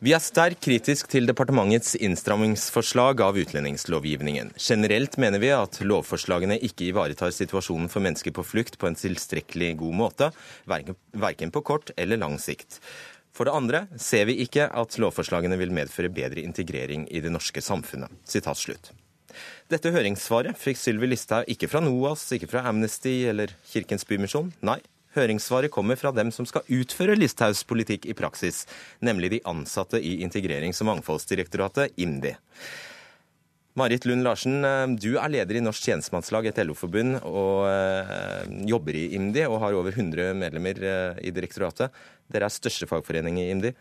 Vi 0.00 0.14
er 0.16 0.22
sterkt 0.24 0.62
kritisk 0.64 1.10
til 1.12 1.26
departementets 1.28 1.90
innstrammingsforslag 2.00 3.20
av 3.20 3.36
utlendingslovgivningen. 3.36 4.54
Generelt 4.56 5.18
mener 5.20 5.42
vi 5.42 5.50
at 5.52 5.76
lovforslagene 5.84 6.56
ikke 6.56 6.86
ivaretar 6.86 7.34
situasjonen 7.36 7.90
for 7.92 8.00
mennesker 8.00 8.32
på 8.32 8.40
flukt 8.48 8.78
på 8.80 8.88
en 8.88 8.96
tilstrekkelig 8.96 9.74
god 9.82 9.98
måte, 9.98 10.30
verken 10.64 11.52
på 11.52 11.60
kort 11.68 11.92
eller 12.00 12.16
lang 12.22 12.38
sikt. 12.40 12.78
For 13.36 13.44
det 13.44 13.52
andre 13.52 13.82
ser 14.00 14.24
vi 14.30 14.38
ikke 14.40 14.70
at 14.72 14.96
lovforslagene 15.04 15.58
vil 15.60 15.74
medføre 15.76 16.08
bedre 16.08 16.46
integrering 16.48 17.04
i 17.12 17.20
det 17.20 17.34
norske 17.34 17.60
samfunnet. 17.60 18.08
Sitat 18.24 18.56
slutt. 18.56 18.94
Dette 19.68 19.92
høringssvaret 19.92 20.56
fikk 20.56 20.80
Sylvi 20.80 21.12
Listhaug 21.12 21.44
ikke 21.52 21.68
fra 21.68 21.84
NOAS, 21.84 22.24
ikke 22.38 22.48
fra 22.48 22.64
Amnesty 22.72 23.18
eller 23.28 23.52
Kirkens 23.68 24.08
Bymisjon. 24.08 24.48
Nei, 24.64 24.80
Høringssvaret 25.16 25.72
kommer 25.74 25.98
fra 25.98 26.12
dem 26.14 26.30
som 26.34 26.46
skal 26.46 26.66
utføre 26.70 27.16
Listhaugs 27.18 27.64
politikk 27.66 28.06
i 28.06 28.14
praksis, 28.14 28.62
nemlig 29.02 29.32
de 29.32 29.42
ansatte 29.50 29.98
i 29.98 30.20
Integrerings- 30.22 30.80
og 30.84 30.92
mangfoldsdirektoratet, 30.92 31.96
IMDi. 31.98 32.36
Marit 33.78 34.04
Lund 34.04 34.26
Larsen, 34.26 34.60
du 34.98 35.12
er 35.14 35.30
leder 35.30 35.56
i 35.56 35.62
Norsk 35.62 35.84
tjenestemannslag, 35.86 36.48
et 36.50 36.58
LO-forbund, 36.66 37.20
og 37.26 37.70
jobber 38.68 38.98
i 38.98 39.06
IMDi 39.14 39.44
og 39.46 39.60
har 39.62 39.78
over 39.78 39.94
100 39.94 40.34
medlemmer 40.36 40.82
i 41.22 41.30
direktoratet. 41.34 41.94
Dere 42.30 42.50
er 42.50 42.54
største 42.54 42.88
fagforening 42.90 43.38
i 43.38 43.48
IMDi. 43.52 43.72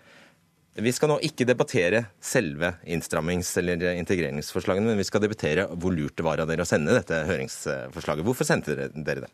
Vi 0.79 0.93
skal 0.95 1.09
nå 1.11 1.17
ikke 1.25 1.47
debattere 1.49 2.03
selve 2.23 2.75
innstrammings- 2.87 3.51
eller 3.59 3.81
integreringsforslagene, 3.97 4.93
men 4.93 5.01
vi 5.01 5.07
skal 5.09 5.25
debattere 5.25 5.65
hvor 5.73 5.91
lurt 5.91 6.15
det 6.15 6.25
var 6.25 6.39
av 6.39 6.47
dere 6.47 6.63
å 6.63 6.69
sende 6.69 6.95
dette 6.95 7.25
høringsforslaget. 7.27 8.25
Hvorfor 8.29 8.47
sendte 8.47 8.77
dere 8.93 9.25
det? 9.25 9.31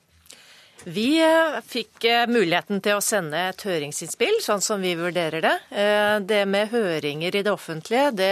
Vi 0.87 1.17
fikk 1.65 2.05
muligheten 2.29 2.77
til 2.85 2.99
å 2.99 3.01
sende 3.01 3.39
et 3.49 3.63
høringsinnspill, 3.65 4.35
sånn 4.45 4.61
som 4.61 4.83
vi 4.85 4.91
vurderer 4.99 5.41
det. 5.41 5.53
Det 6.29 6.43
med 6.45 6.69
høringer 6.69 7.33
i 7.33 7.41
det 7.41 7.49
offentlige, 7.49 8.11
det 8.13 8.29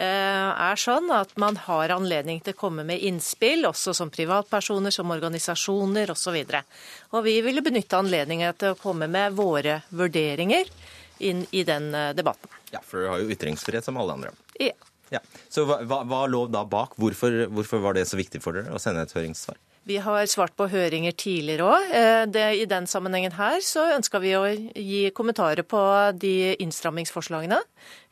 er 0.00 0.80
sånn 0.80 1.12
at 1.12 1.34
man 1.36 1.58
har 1.66 1.92
anledning 1.92 2.40
til 2.40 2.56
å 2.56 2.60
komme 2.62 2.86
med 2.88 3.04
innspill, 3.04 3.66
også 3.68 3.92
som 4.00 4.08
privatpersoner, 4.14 4.94
som 4.94 5.12
organisasjoner 5.12 6.14
osv. 6.14 6.40
Og, 6.40 6.72
og 7.12 7.28
vi 7.28 7.36
ville 7.44 7.64
benytte 7.66 8.00
anledningen 8.00 8.56
til 8.56 8.72
å 8.72 8.80
komme 8.80 9.10
med 9.12 9.36
våre 9.36 9.82
vurderinger 9.92 10.72
inn 11.20 11.44
i 11.52 11.66
den 11.68 11.92
debatten. 12.16 12.48
Ja, 12.72 12.80
for 12.80 13.02
dere 13.02 13.12
har 13.12 13.26
jo 13.26 13.36
ytringsfrihet 13.36 13.84
som 13.84 14.00
alle 14.00 14.16
andre. 14.16 14.32
Ja. 14.56 14.72
ja. 15.12 15.20
Så 15.52 15.68
hva, 15.68 15.84
hva 15.84 16.24
lå 16.32 16.46
da 16.48 16.64
bak? 16.64 16.96
Hvorfor, 16.96 17.44
hvorfor 17.52 17.84
var 17.84 18.00
det 18.00 18.08
så 18.08 18.16
viktig 18.16 18.40
for 18.40 18.56
dere 18.56 18.72
å 18.72 18.80
sende 18.80 19.04
et 19.04 19.12
høringssvar? 19.12 19.60
Vi 19.88 19.96
har 20.04 20.26
svart 20.28 20.52
på 20.52 20.66
høringer 20.68 21.14
tidligere 21.16 21.64
òg. 21.64 21.94
I 22.36 22.66
den 22.68 22.84
sammenhengen 22.90 23.32
her 23.38 23.62
så 23.64 23.86
ønska 23.94 24.20
vi 24.20 24.34
å 24.36 24.42
gi 24.52 25.08
kommentarer 25.16 25.64
på 25.64 25.80
de 26.12 26.52
innstrammingsforslagene. 26.60 27.56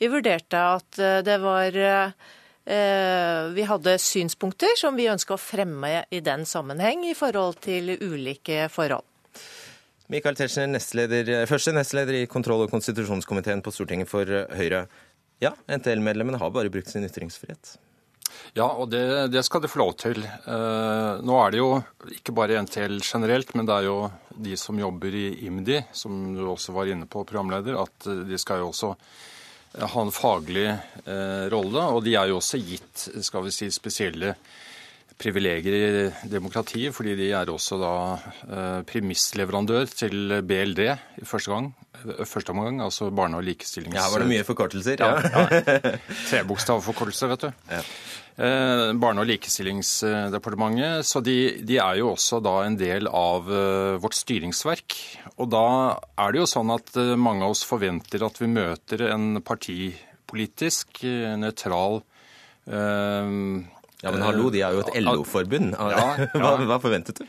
Vi 0.00 0.08
vurderte 0.08 0.62
at 0.78 1.00
det 1.26 1.36
var 1.42 1.76
Vi 2.64 3.66
hadde 3.68 3.98
synspunkter 4.00 4.72
som 4.80 4.96
vi 4.96 5.10
ønska 5.12 5.36
å 5.36 5.40
fremme 5.40 6.06
i 6.08 6.22
den 6.24 6.48
sammenheng 6.48 7.04
i 7.10 7.14
forhold 7.14 7.60
til 7.68 7.92
ulike 8.00 8.70
forhold. 8.72 9.04
Michael 10.08 10.38
Tetzschner, 10.38 10.70
nestleder, 10.70 11.44
første 11.50 11.76
nestleder 11.76 12.22
i 12.22 12.26
kontroll- 12.30 12.64
og 12.64 12.72
konstitusjonskomiteen 12.72 13.60
på 13.60 13.74
Stortinget 13.74 14.08
for 14.08 14.24
Høyre. 14.56 14.86
Ja, 15.44 15.52
NTL-medlemmene 15.68 16.40
har 16.40 16.54
bare 16.54 16.72
brukt 16.72 16.88
sin 16.88 17.04
ytringsfrihet. 17.04 17.76
Ja, 18.56 18.66
og 18.66 18.88
det, 18.92 19.28
det, 19.32 19.42
skal 19.44 19.62
de 19.62 19.70
få 19.70 19.82
lov 19.82 19.94
til. 20.00 20.22
Eh, 20.24 21.22
nå 21.26 21.38
er 21.42 21.52
det 21.52 21.60
jo 21.60 21.70
ikke 22.14 22.34
bare 22.36 22.62
NTL 22.64 22.98
generelt, 23.04 23.54
men 23.54 23.68
det 23.68 23.76
er 23.76 23.88
jo 23.88 23.96
de 24.36 24.56
som 24.60 24.78
jobber 24.80 25.14
i 25.16 25.26
IMDi, 25.46 25.82
som 25.96 26.34
du 26.36 26.44
også 26.48 26.74
var 26.76 26.92
inne 26.92 27.08
på, 27.10 27.24
programleder, 27.28 27.78
at 27.80 28.08
de 28.28 28.38
skal 28.40 28.62
jo 28.62 28.70
også 28.72 28.94
ha 29.76 30.02
en 30.02 30.14
faglig 30.14 30.68
eh, 30.70 31.44
rolle. 31.52 31.84
Og 31.92 32.04
de 32.04 32.16
er 32.16 32.30
jo 32.30 32.40
også 32.40 32.60
gitt 32.62 33.08
skal 33.24 33.44
vi 33.46 33.54
si, 33.54 33.70
spesielle 33.74 34.34
privilegier 35.20 35.76
i 35.76 36.28
demokratiet, 36.28 36.94
fordi 36.94 37.14
de 37.16 37.30
er 37.36 37.48
også 37.48 37.78
da 37.80 37.94
eh, 38.16 38.80
premissleverandør 38.88 39.88
til 39.88 40.40
BLD 40.44 40.82
i 40.86 41.24
første 41.24 41.52
gang. 41.52 41.70
Første 42.28 42.52
omgang, 42.52 42.82
altså 42.84 43.08
Barne- 43.10 43.38
og 43.38 43.46
likestillings... 43.46 43.96
Ja, 43.96 44.10
var 44.12 44.22
det 44.22 44.28
mye 44.28 44.44
forkortelser? 44.44 45.00
Ja, 45.00 45.16
ja. 45.24 45.92
Trebokstavforkortelser, 46.30 47.32
vet 47.32 47.46
du. 47.46 47.62
Ja. 47.72 47.80
Eh, 48.36 48.90
Barne- 49.00 49.24
og 49.24 49.30
likestillingsdepartementet. 49.30 51.08
Så 51.08 51.24
de, 51.24 51.36
de, 51.64 51.78
er 51.80 52.02
jo 52.02 52.10
også 52.12 52.42
da 52.44 52.58
en 52.66 52.76
del 52.76 53.08
av 53.08 53.48
vårt 54.02 54.18
styringsverk. 54.18 54.98
Og 55.40 55.48
da 55.54 55.68
er 56.26 56.36
det 56.36 56.42
jo 56.44 56.50
sånn 56.50 56.74
at 56.76 56.92
mange 57.16 57.46
av 57.46 57.56
oss 57.56 57.64
forventer 57.64 58.26
at 58.28 58.36
vi 58.42 58.52
møter 58.52 59.08
en 59.08 59.40
partipolitisk, 59.40 61.00
nøytral 61.40 62.02
nøytral 62.04 62.04
ja, 64.06 64.12
Men 64.14 64.24
hallo, 64.24 64.50
de 64.54 64.62
er 64.62 64.76
jo 64.76 64.84
et 64.84 64.92
LO-forbund. 65.02 65.74
Ja, 65.76 66.06
hva, 66.32 66.52
hva, 66.62 66.78
forventet 66.82 67.20
du? 67.20 67.26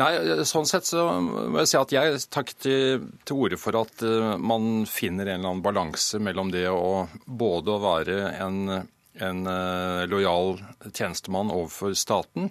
Nei, 0.00 0.10
Sånn 0.48 0.68
sett 0.68 0.88
så 0.88 1.06
må 1.22 1.62
jeg 1.62 1.70
si 1.70 1.78
at 1.80 1.94
jeg 1.94 2.20
tar 2.28 2.50
til, 2.52 3.06
til 3.24 3.46
orde 3.46 3.60
for 3.60 3.78
at 3.80 4.04
man 4.42 4.84
finner 4.90 5.30
en 5.30 5.38
eller 5.38 5.54
annen 5.54 5.64
balanse 5.64 6.20
mellom 6.20 6.52
det 6.52 6.66
å 6.68 7.06
både 7.24 7.72
å 7.72 7.82
være 7.86 8.20
en 8.42 8.84
en 9.20 9.46
eh, 9.46 10.06
lojal 10.06 10.60
tjenestemann 10.92 11.50
overfor 11.50 11.94
staten. 11.94 12.50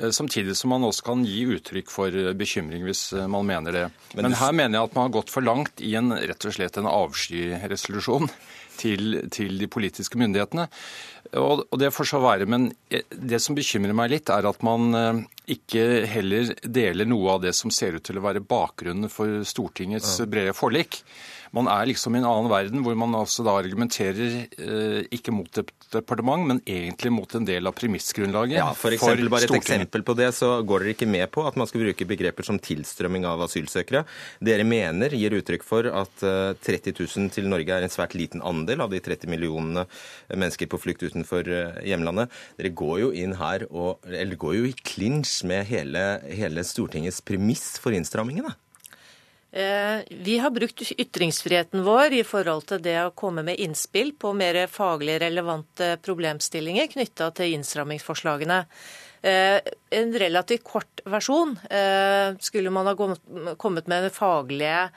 Eh, 0.00 0.10
samtidig 0.10 0.56
som 0.56 0.72
man 0.72 0.84
også 0.84 1.04
kan 1.10 1.24
gi 1.26 1.44
uttrykk 1.56 1.92
for 1.92 2.32
bekymring 2.38 2.86
hvis 2.86 3.10
eh, 3.16 3.28
man 3.30 3.46
mener 3.48 3.76
det. 3.76 3.84
Men, 4.14 4.30
Men 4.30 4.38
her 4.40 4.56
mener 4.56 4.78
jeg 4.78 4.90
at 4.90 4.96
man 4.98 5.08
har 5.08 5.16
gått 5.18 5.32
for 5.32 5.46
langt 5.46 5.82
i 5.84 5.94
en 5.98 6.14
rett 6.14 6.48
og 6.48 6.56
slett 6.56 6.78
en 6.80 6.90
avskyresolusjon 6.90 8.30
til, 8.82 9.20
til 9.32 9.56
de 9.60 9.68
politiske 9.70 10.18
myndighetene. 10.20 10.68
Og, 11.38 11.62
og 11.64 11.78
det 11.80 11.92
får 11.94 12.10
så 12.10 12.20
være. 12.22 12.48
Men 12.50 12.70
det 13.10 13.40
som 13.40 13.56
bekymrer 13.56 13.96
meg 13.96 14.10
litt, 14.12 14.32
er 14.32 14.48
at 14.50 14.66
man 14.66 15.22
ikke 15.50 16.04
heller 16.10 16.52
deler 16.62 17.08
noe 17.08 17.36
av 17.36 17.46
det 17.46 17.54
som 17.56 17.72
ser 17.72 17.96
ut 17.96 18.04
til 18.04 18.20
å 18.20 18.24
være 18.26 18.44
bakgrunnen 18.44 19.10
for 19.12 19.40
Stortingets 19.48 20.18
brede 20.30 20.54
forlik. 20.56 21.00
Man 21.52 21.68
er 21.68 21.88
liksom 21.90 22.16
i 22.16 22.20
en 22.22 22.28
annen 22.28 22.48
verden 22.48 22.84
hvor 22.84 22.96
man 22.96 23.12
altså 23.18 23.44
da 23.44 23.54
argumenterer 23.60 24.36
eh, 24.56 25.00
ikke 25.12 25.34
mot 25.34 25.60
et 25.60 25.72
departement, 25.92 26.46
men 26.48 26.62
egentlig 26.64 27.12
mot 27.12 27.34
en 27.36 27.44
del 27.48 27.68
av 27.68 27.76
premissgrunnlaget 27.76 28.56
ja, 28.56 28.70
for, 28.76 28.94
eksempel, 28.96 29.26
for 29.26 29.34
bare 29.34 29.48
et 29.50 29.56
eksempel 29.58 30.04
på 30.08 30.16
det, 30.16 30.30
så 30.36 30.54
går 30.64 30.84
dere 30.84 30.94
ikke 30.96 31.10
med 31.12 31.28
på 31.34 31.44
at 31.48 31.58
man 31.60 31.68
skal 31.68 31.84
bruke 31.84 32.08
begreper 32.08 32.48
som 32.48 32.60
tilstrømming 32.62 33.26
av 33.28 33.44
asylsøkere. 33.44 34.04
Dere 34.40 34.64
mener, 34.68 35.12
gir 35.18 35.36
uttrykk 35.36 35.66
for, 35.68 35.90
at 35.92 36.24
30 36.64 36.94
eh, 36.94 37.04
000 37.04 37.30
til 37.36 37.52
Norge 37.52 37.76
er 37.76 37.84
en 37.84 37.92
svært 37.92 38.16
liten 38.16 38.44
andel 38.48 38.86
av 38.86 38.92
de 38.94 39.02
30 39.04 39.28
millionene 39.32 39.84
mennesker 40.32 40.72
på 40.72 40.80
flukt 40.80 41.04
utenfor 41.04 41.52
eh, 41.52 41.84
hjemlandet. 41.92 42.32
Dere 42.56 42.72
går 42.80 42.98
jo 43.04 43.12
inn 43.12 43.36
her 43.36 43.68
og, 43.68 44.00
eller 44.08 44.40
går 44.40 44.56
jo 44.56 44.68
i 44.72 44.76
klinsj 44.80 45.42
med 45.52 45.68
hele, 45.68 46.06
hele 46.32 46.64
Stortingets 46.64 47.20
premiss 47.28 47.74
for 47.82 47.92
innstrammingene. 47.92 48.56
Eh, 49.52 50.00
vi 50.08 50.38
har 50.38 50.50
brukt 50.50 50.80
ytringsfriheten 50.96 51.82
vår 51.84 52.14
i 52.16 52.22
forhold 52.24 52.64
til 52.70 52.80
det 52.80 52.96
å 53.02 53.12
komme 53.12 53.44
med 53.44 53.60
innspill 53.60 54.14
på 54.16 54.30
mer 54.32 54.62
faglig 54.72 55.18
relevante 55.20 55.98
problemstillinger 56.00 56.88
knytta 56.94 57.28
til 57.36 57.58
innstrammingsforslagene. 57.58 58.62
Eh, 59.22 59.58
en 59.92 60.14
relativt 60.18 60.64
kort 60.64 61.02
versjon 61.04 61.52
eh, 61.68 62.32
skulle 62.40 62.72
man 62.72 62.88
ha 62.88 62.96
kommet 63.60 63.92
med 63.92 64.08
faglige 64.16 64.88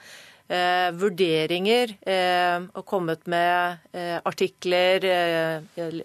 eh, 0.48 0.88
vurderinger 0.96 1.94
eh, 2.06 2.66
og 2.76 2.84
kommet 2.88 3.26
med 3.30 3.86
eh, 3.96 4.18
artikler, 4.26 5.06
eh, 5.06 6.00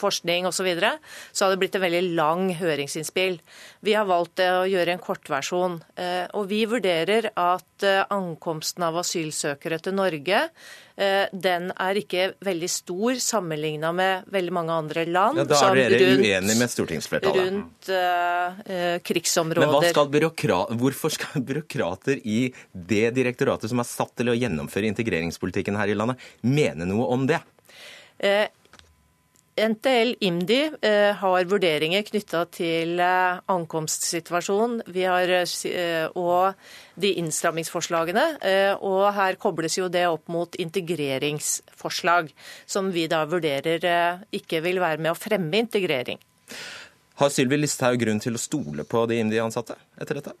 forskning 0.00 0.48
osv., 0.48 0.60
så, 0.60 0.66
videre, 0.66 0.90
så 1.32 1.46
hadde 1.46 1.56
det 1.56 1.62
blitt 1.62 1.78
en 1.78 1.84
veldig 1.86 2.02
lang 2.18 2.42
høringsinnspill. 2.58 3.38
Vi 3.80 3.94
har 3.96 4.04
valgt 4.04 4.42
å 4.44 4.66
gjøre 4.68 4.92
en 4.92 5.00
kortversjon. 5.00 5.78
Eh, 5.96 6.26
og 6.36 6.50
vi 6.52 6.66
vurderer 6.68 7.30
at 7.32 7.86
eh, 7.86 8.04
ankomsten 8.12 8.84
av 8.84 9.00
asylsøkere 9.00 9.80
til 9.80 9.96
Norge 9.96 10.44
Eh, 10.89 10.89
den 11.32 11.70
er 11.72 11.98
ikke 12.00 12.26
veldig 12.44 12.68
stor 12.68 13.20
sammenligna 13.22 13.92
med 13.96 14.28
veldig 14.34 14.52
mange 14.52 14.74
andre 14.74 15.06
land. 15.08 15.40
Ja, 15.40 15.46
da 15.48 15.60
er 15.70 15.80
dere 15.80 16.00
rundt, 16.02 16.26
uenige 16.26 16.58
med 16.60 16.72
stortingsflertallet. 16.72 17.46
Rundt 17.46 17.90
uh, 17.94 18.98
krigsområder. 19.08 19.64
Men 19.64 19.94
skal 19.94 20.76
Hvorfor 20.82 21.14
skal 21.16 21.46
byråkrater 21.46 22.20
i 22.20 22.40
det 22.72 23.06
direktoratet 23.16 23.72
som 23.72 23.80
er 23.80 23.88
satt 23.88 24.12
til 24.20 24.32
å 24.32 24.36
gjennomføre 24.36 24.90
integreringspolitikken 24.92 25.78
her 25.80 25.92
i 25.92 25.96
landet, 25.96 26.20
mene 26.44 26.88
noe 26.88 27.08
om 27.16 27.24
det? 27.30 27.40
Uh, 28.20 28.46
NTL 29.56 30.14
IMDi 30.24 30.58
eh, 30.86 31.10
har 31.16 31.48
vurderinger 31.50 32.04
knytta 32.06 32.44
til 32.54 33.00
ankomstsituasjonen. 33.00 34.82
ankomstsituasjonen 34.86 35.04
har, 35.08 35.32
eh, 35.32 36.06
og 36.14 36.54
de 37.00 37.12
innstrammingsforslagene. 37.20 38.26
Og 38.86 39.04
her 39.16 39.38
kobles 39.40 39.78
jo 39.78 39.88
det 39.92 40.06
opp 40.08 40.28
mot 40.28 40.54
integreringsforslag, 40.60 42.30
som 42.66 42.90
vi 42.94 43.06
da 43.10 43.24
vurderer 43.28 44.22
ikke 44.36 44.62
vil 44.64 44.80
være 44.82 45.00
med 45.00 45.14
å 45.14 45.18
fremme 45.18 45.62
integrering. 45.64 46.20
Har 47.20 47.32
Sylvi 47.32 47.58
Listhaug 47.58 47.98
grunn 48.00 48.20
til 48.22 48.36
å 48.36 48.40
stole 48.40 48.86
på 48.88 49.04
de 49.08 49.18
IMDi-ansatte 49.20 49.76
etter 50.00 50.20
dette? 50.20 50.36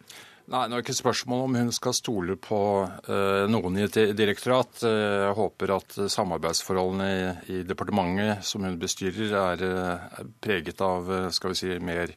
Nei, 0.50 0.64
Nå 0.66 0.80
er 0.80 0.82
ikke 0.82 0.96
spørsmål 0.98 1.44
om 1.44 1.56
hun 1.60 1.68
skal 1.70 1.94
stole 1.94 2.34
på 2.42 2.58
uh, 2.82 3.42
noen 3.46 3.76
i 3.78 3.84
et 3.84 3.98
direktorat. 4.18 4.80
Uh, 4.82 5.28
jeg 5.28 5.36
håper 5.38 5.72
at 5.76 5.98
samarbeidsforholdene 6.10 7.06
i, 7.06 7.20
i 7.54 7.58
departementet 7.68 8.42
som 8.48 8.66
hun 8.66 8.74
bestyrer, 8.80 9.30
er, 9.30 9.62
uh, 9.62 10.08
er 10.18 10.32
preget 10.42 10.82
av 10.82 11.06
skal 11.36 11.54
vi 11.54 11.60
si, 11.60 11.76
mer 11.78 12.16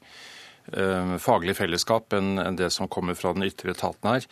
faglig 1.19 1.57
fellesskap 1.57 2.13
enn, 2.15 2.37
en 2.39 2.55
det 2.55 2.69
som 2.71 2.87
kommer 2.87 3.17
fra 3.19 3.33
den 3.35 3.43
ytre 3.43 3.73
etaten 3.73 4.07
her. 4.07 4.27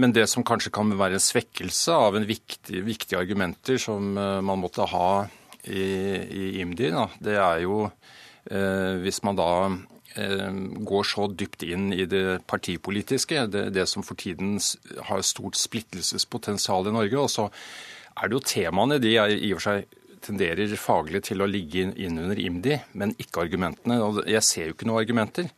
Men 0.00 0.14
det 0.16 0.24
som 0.32 0.46
kanskje 0.48 0.72
kan 0.72 0.94
være 0.96 1.18
en 1.18 1.20
svekkelse 1.20 1.92
av 1.92 2.16
en 2.16 2.24
viktig, 2.24 2.80
viktige 2.86 3.20
argumenter 3.20 3.76
som 3.76 4.14
man 4.16 4.62
måtte 4.62 4.88
ha 4.88 5.10
i, 5.68 5.84
i 6.24 6.46
IMDi, 6.62 6.88
da, 6.96 7.04
det 7.20 7.36
er 7.36 7.60
jo 7.66 7.82
hvis 9.04 9.20
man 9.28 9.36
da 9.36 9.50
Eh, 9.68 9.99
går 10.14 11.04
så 11.06 11.28
dypt 11.30 11.62
inn 11.62 11.92
i 11.94 12.04
det 12.10 12.40
partipolitiske, 12.50 13.44
det, 13.52 13.68
det 13.76 13.86
som 13.86 14.02
for 14.02 14.18
tiden 14.18 14.56
har 15.06 15.22
stort 15.22 15.58
splittelsespotensial 15.60 16.90
i 16.90 16.94
Norge. 16.96 17.20
Og 17.20 17.30
så 17.30 17.46
er 18.16 18.28
det 18.28 18.38
jo 18.38 18.44
temaene 18.44 18.98
de 19.02 19.14
er 19.20 19.36
i 19.36 19.52
og 19.54 19.60
for 19.60 19.70
seg 19.70 19.98
tenderer 20.20 20.74
faglig 20.76 21.22
til 21.30 21.40
å 21.40 21.48
ligge 21.48 21.86
inn 21.88 22.18
under 22.20 22.38
IMDi, 22.38 22.76
men 22.92 23.14
ikke 23.22 23.46
argumentene. 23.46 24.00
Jeg 24.28 24.44
ser 24.44 24.68
jo 24.68 24.76
ikke 24.76 24.88
noen 24.88 25.02
argumenter. 25.02 25.48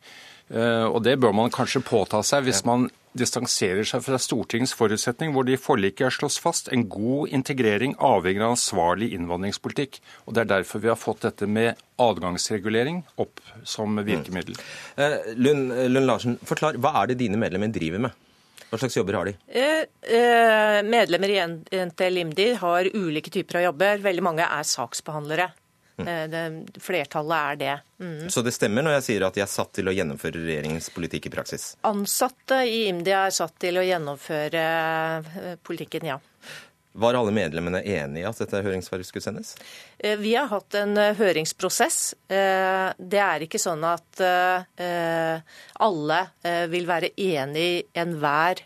Eh, 0.53 0.85
og 0.87 1.01
det 1.03 1.17
bør 1.21 1.35
man 1.35 1.53
kanskje 1.53 1.83
påta 1.85 2.21
seg 2.25 2.47
hvis 2.47 2.63
man 2.67 2.87
distanserer 3.17 3.85
seg 3.87 4.03
fra 4.05 4.19
Stortingets 4.21 4.73
forutsetning, 4.77 5.33
hvor 5.33 5.45
det 5.47 5.57
i 5.57 5.61
forliket 5.61 6.07
er 6.07 6.15
slått 6.15 6.39
fast 6.41 6.71
en 6.73 6.87
god 6.91 7.33
integrering 7.33 7.95
avhenger 8.01 8.45
av 8.47 8.55
ansvarlig 8.55 9.11
innvandringspolitikk. 9.17 9.99
Og 10.25 10.33
Det 10.33 10.43
er 10.43 10.51
derfor 10.55 10.83
vi 10.83 10.91
har 10.91 10.99
fått 10.99 11.21
dette 11.27 11.47
med 11.47 11.79
adgangsregulering 12.01 13.03
opp 13.21 13.39
som 13.63 13.95
virkemiddel. 13.95 14.57
Mm. 14.57 15.03
Eh, 15.05 15.33
Lund, 15.35 15.73
Lund 15.93 16.09
Larsen, 16.09 16.37
forklar, 16.43 16.77
hva 16.81 16.95
er 17.03 17.13
det 17.13 17.21
dine 17.21 17.37
medlemmer 17.37 17.71
driver 17.73 18.07
med? 18.07 18.21
Hva 18.73 18.79
slags 18.81 18.97
jobber 18.97 19.19
har 19.19 19.29
de? 19.29 19.35
Eh, 19.53 19.83
eh, 20.17 20.79
medlemmer 20.81 21.29
i 21.29 21.41
NTL 21.85 22.17
IMDi 22.23 22.53
har 22.57 22.89
ulike 22.89 23.29
typer 23.29 23.59
av 23.59 23.67
jobber. 23.67 24.01
Veldig 24.01 24.23
mange 24.25 24.47
er 24.47 24.65
saksbehandlere. 24.65 25.51
Mm. 25.97 26.07
Eh, 26.07 26.27
det, 26.29 26.81
flertallet 26.81 27.37
er 27.37 27.55
det. 27.55 27.77
Mm. 27.99 28.29
Så 28.29 28.41
det 28.41 28.55
stemmer 28.55 28.85
når 28.85 28.97
jeg 28.97 29.07
sier 29.09 29.27
at 29.27 29.37
de 29.37 29.43
er 29.45 29.51
satt 29.51 29.73
til 29.77 29.89
å 29.89 29.95
gjennomføre 29.95 30.41
regjeringens 30.41 30.89
politikk 30.95 31.29
i 31.29 31.33
praksis? 31.37 31.73
Ansatte 31.87 32.63
i 32.65 32.87
IMDi 32.89 33.13
er 33.15 33.33
satt 33.33 33.57
til 33.61 33.77
å 33.77 33.85
gjennomføre 33.85 34.67
eh, 35.23 35.57
politikken, 35.63 36.13
ja. 36.13 36.19
Var 36.93 37.17
alle 37.17 37.31
medlemmene 37.33 37.79
enige 37.89 38.21
i 38.21 38.25
at 38.29 38.37
dette 38.37 38.59
høringssvaret 38.61 39.07
skulle 39.07 39.25
sendes? 39.25 39.55
Eh, 39.97 40.13
vi 40.21 40.35
har 40.37 40.49
hatt 40.51 40.77
en 40.77 40.93
høringsprosess. 41.17 42.01
Det 42.29 43.21
er 43.21 43.45
ikke 43.45 43.61
sånn 43.61 43.81
at 43.87 44.21
alle 45.81 46.19
vil 46.69 46.85
være 46.85 47.09
enig 47.17 47.65
i 47.65 47.81
enhver 47.97 48.61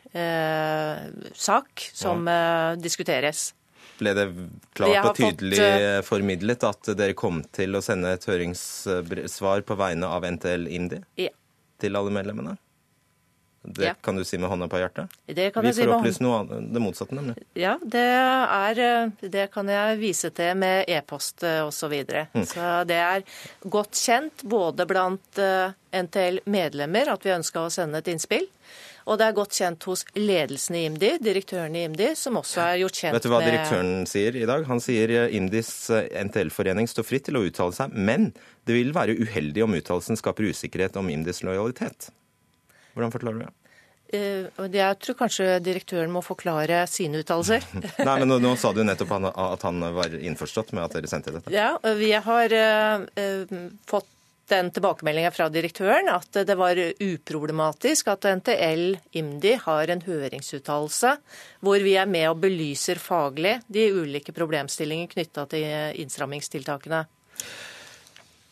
sak 1.32 1.88
som 1.96 2.28
diskuteres. 2.84 3.54
Ble 3.98 4.14
det 4.14 4.28
klart 4.78 5.06
og 5.10 5.16
tydelig 5.18 5.58
fått, 5.58 5.82
eh, 5.82 6.02
formidlet 6.06 6.64
at 6.68 6.92
dere 6.98 7.14
kom 7.18 7.42
til 7.56 7.74
å 7.78 7.82
sende 7.82 8.12
et 8.14 8.26
høringssvar 8.30 9.66
på 9.66 9.78
vegne 9.80 10.06
av 10.06 10.24
NTL 10.24 10.68
IMDi 10.70 11.04
Ja. 11.18 11.30
til 11.80 11.96
alle 11.96 12.12
medlemmene? 12.14 12.58
Det 13.70 13.84
Ja. 13.84 13.94
kan 14.02 14.16
du 14.16 14.24
si 14.24 14.38
med 14.38 14.50
hånda 14.50 14.70
på 14.70 14.78
hjertet? 14.80 15.10
Det 15.28 15.52
kan 15.54 15.62
Vi 15.64 15.68
jeg 15.70 15.76
si 15.76 15.82
får 15.82 15.88
med 15.90 15.96
opplyst 16.00 16.22
noe 16.22 16.40
annet, 16.40 16.74
det 16.74 16.80
motsatte, 16.82 17.12
nemlig. 17.12 17.36
Ja, 17.56 17.78
det, 17.84 18.00
er, 18.00 18.80
eh, 18.80 19.10
det 19.28 19.52
kan 19.52 19.68
jeg 19.68 19.98
vise 20.00 20.30
til 20.34 20.56
med 20.56 20.86
e-post 20.88 21.44
eh, 21.44 21.66
osv. 21.66 21.74
Så, 21.78 21.90
videre. 21.90 22.28
Mm. 22.34 22.46
så 22.46 22.86
det 22.88 22.96
er 22.96 23.24
godt 23.68 23.92
kjent 23.92 24.44
både 24.48 24.86
blant 24.88 25.42
NTL-medlemmer 25.92 27.08
at 27.12 27.24
vi 27.24 27.32
ønska 27.32 27.66
å 27.66 27.72
sende 27.72 27.98
et 27.98 28.08
innspill. 28.08 28.48
Og 29.08 29.16
det 29.20 29.28
er 29.30 29.36
godt 29.38 29.56
kjent 29.56 29.86
hos 29.88 30.02
ledelsen 30.20 30.76
i 30.76 30.82
IMDi, 30.90 31.14
direktøren 31.24 31.76
i 31.80 31.86
IMDi, 31.88 32.10
som 32.20 32.40
også 32.42 32.60
er 32.66 32.82
gjort 32.82 32.98
kjent 33.00 33.14
med 33.14 33.20
Vet 33.22 33.28
du 33.28 33.32
hva 33.32 33.40
direktøren 33.46 33.94
sier 34.10 34.36
i 34.36 34.48
dag? 34.50 34.66
Han 34.68 34.82
sier 34.84 35.14
eh, 35.16 35.36
IMDis 35.38 35.70
eh, 35.96 36.10
NTL-forening 36.28 36.90
står 36.92 37.08
fritt 37.08 37.28
til 37.30 37.40
å 37.40 37.46
uttale 37.48 37.76
seg, 37.78 37.96
men 37.96 38.34
det 38.68 38.76
vil 38.76 38.92
være 38.96 39.16
uheldig 39.16 39.64
om 39.64 39.78
uttalelsen 39.80 40.20
skaper 40.20 40.50
usikkerhet 40.52 41.00
om 41.00 41.08
IMDis 41.14 41.40
lojalitet. 41.48 42.10
Hvordan 42.98 43.16
forklarer 43.16 43.40
du 43.40 43.46
det? 43.46 43.54
Eh, 44.14 44.68
Jeg 44.72 45.00
tror 45.04 45.18
kanskje 45.20 45.48
direktøren 45.64 46.12
må 46.12 46.22
forklare 46.24 46.84
sine 46.92 47.24
uttalelser. 47.24 47.64
Nei, 48.08 48.20
men 48.20 48.28
nå, 48.32 48.42
nå 48.44 48.54
sa 48.60 48.74
du 48.76 48.84
nettopp 48.84 49.16
at 49.32 49.66
han 49.68 49.88
var 49.96 50.20
innforstått 50.20 50.76
med 50.76 50.84
at 50.84 51.00
dere 51.00 51.12
sendte 51.12 51.36
dette. 51.36 51.52
Ja, 51.56 51.74
vi 51.96 52.12
har 52.12 52.60
eh, 52.60 53.08
eh, 53.20 53.58
fått 53.88 54.12
den 54.52 54.72
tilbakemeldingen 54.76 55.34
fra 55.36 55.50
direktøren 55.52 56.10
at 56.14 56.42
det 56.48 56.56
var 56.60 56.80
uproblematisk 56.80 58.12
at 58.14 58.28
NTL 58.40 58.98
IMDi 59.20 59.58
har 59.64 59.94
en 59.94 60.04
høringsuttalelse 60.06 61.14
hvor 61.66 61.84
vi 61.84 61.98
er 62.00 62.10
med 62.10 62.30
og 62.32 62.42
belyser 62.46 63.02
faglig 63.02 63.58
de 63.68 63.90
ulike 63.94 64.36
problemstillingene 64.36 65.12
knytta 65.12 65.48
til 65.52 66.02
innstrammingstiltakene. 66.04 67.06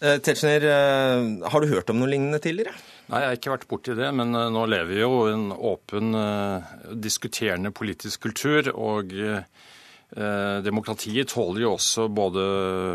Eh, 0.01 0.17
Tetzschner, 0.19 0.63
eh, 0.63 1.49
har 1.49 1.61
du 1.61 1.67
hørt 1.67 1.89
om 1.89 2.01
noe 2.01 2.11
lignende 2.11 2.39
tidligere? 2.43 2.75
Nei, 3.07 3.21
jeg 3.21 3.29
har 3.29 3.37
ikke 3.37 3.53
vært 3.53 3.67
borti 3.69 3.95
det, 3.95 4.09
men 4.11 4.35
eh, 4.35 4.49
nå 4.51 4.65
lever 4.67 4.91
vi 4.91 4.99
jo 4.99 5.21
i 5.23 5.31
en 5.31 5.45
åpen, 5.55 6.17
diskuterende 7.01 7.71
politisk 7.71 8.27
kultur. 8.27 8.73
Og 8.75 9.15
demokratiet 10.63 11.27
tåler 11.33 11.65
jo 11.65 11.71
også 11.75 12.05
både 12.13 12.43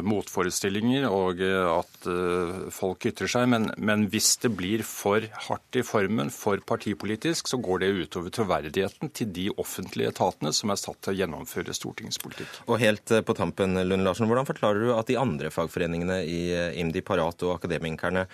motforestillinger 0.07 1.09
og 1.11 1.42
eh, 1.44 1.66
at 1.68 2.07
eh, 2.09 2.70
folk 2.73 3.05
ytrer 3.11 3.31
seg. 3.31 3.49
Men, 3.51 3.68
men 3.77 4.07
hvis 4.12 4.37
det 4.44 4.53
blir 4.57 4.85
for 4.87 5.27
hardt 5.49 5.81
i 5.81 5.85
formen, 5.87 6.31
for 6.33 6.62
partipolitisk, 6.64 7.51
så 7.51 7.61
går 7.61 7.83
det 7.83 7.90
utover 7.99 8.33
troverdigheten 8.35 9.12
til 9.16 9.33
de 9.37 9.49
offentlige 9.61 10.14
etatene 10.14 10.55
som 10.57 10.73
er 10.73 10.81
satt 10.81 11.01
til 11.03 11.14
å 11.14 11.18
gjennomføre 11.20 11.77
Stortingets 11.77 12.23
politikk. 12.23 12.62
Og 12.68 12.81
helt 12.83 13.12
eh, 13.12 13.25
på 13.27 13.37
tampen, 13.37 13.77
Lund 13.83 14.07
Larsen, 14.07 14.31
hvordan 14.31 14.49
forklarer 14.49 14.87
du 14.87 14.94
at 14.94 15.11
de 15.11 15.18
andre 15.20 15.53
fagforeningene 15.53 16.23
i 16.25 16.40
eh, 16.55 16.81
IMDi, 16.81 17.05
Parat 17.05 17.42
og 17.46 17.59
Akademikerne 17.59 18.29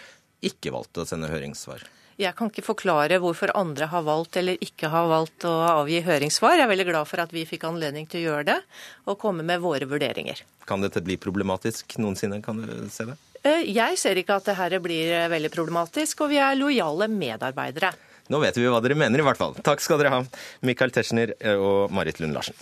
ikke 0.47 0.75
valgte 0.75 1.03
å 1.03 1.09
sende 1.09 1.33
høringssvar? 1.33 1.83
Jeg 2.17 2.33
kan 2.39 2.49
ikke 2.49 2.65
forklare 2.65 3.19
hvorfor 3.21 3.51
andre 3.59 3.91
har 3.93 4.05
valgt 4.07 4.39
eller 4.41 4.57
ikke 4.65 4.89
har 4.89 5.09
valgt 5.11 5.45
å 5.45 5.53
avgi 5.69 5.99
høringssvar. 6.07 6.57
Jeg 6.57 6.65
er 6.65 6.71
veldig 6.71 6.87
glad 6.89 7.09
for 7.11 7.21
at 7.21 7.35
vi 7.35 7.43
fikk 7.49 7.67
anledning 7.69 8.09
til 8.09 8.23
å 8.23 8.25
gjøre 8.31 8.47
det, 8.49 8.57
og 9.05 9.19
komme 9.21 9.45
med 9.45 9.61
våre 9.61 9.85
vurderinger. 9.89 10.41
Kan 10.67 10.81
dette 10.81 11.03
bli 11.05 11.19
problematisk 11.21 11.99
noensinne? 12.01 12.41
Kan 12.45 12.63
du 12.65 12.89
se 12.89 13.05
det? 13.11 13.19
Eh, 13.45 13.69
Jeg 13.69 14.01
ser 14.01 14.17
ikke 14.17 14.41
at 14.41 14.49
det 14.49 14.57
her 14.57 14.79
blir 14.81 15.29
veldig 15.29 15.53
problematisk, 15.53 16.25
og 16.25 16.33
vi 16.33 16.41
er 16.41 16.57
lojale 16.57 17.11
medarbeidere. 17.13 17.93
Nå 18.33 18.41
vet 18.43 18.57
vi 18.57 18.65
hva 18.65 18.81
dere 18.83 18.97
mener, 18.99 19.21
i 19.21 19.27
hvert 19.29 19.39
fall. 19.39 19.55
Takk 19.63 19.85
skal 19.85 20.01
dere 20.01 20.17
ha, 20.17 20.25
Michael 20.67 20.91
Tetzschner 20.97 21.37
og 21.61 21.93
Marit 21.95 22.19
Lund 22.19 22.35
Larsen. 22.35 22.57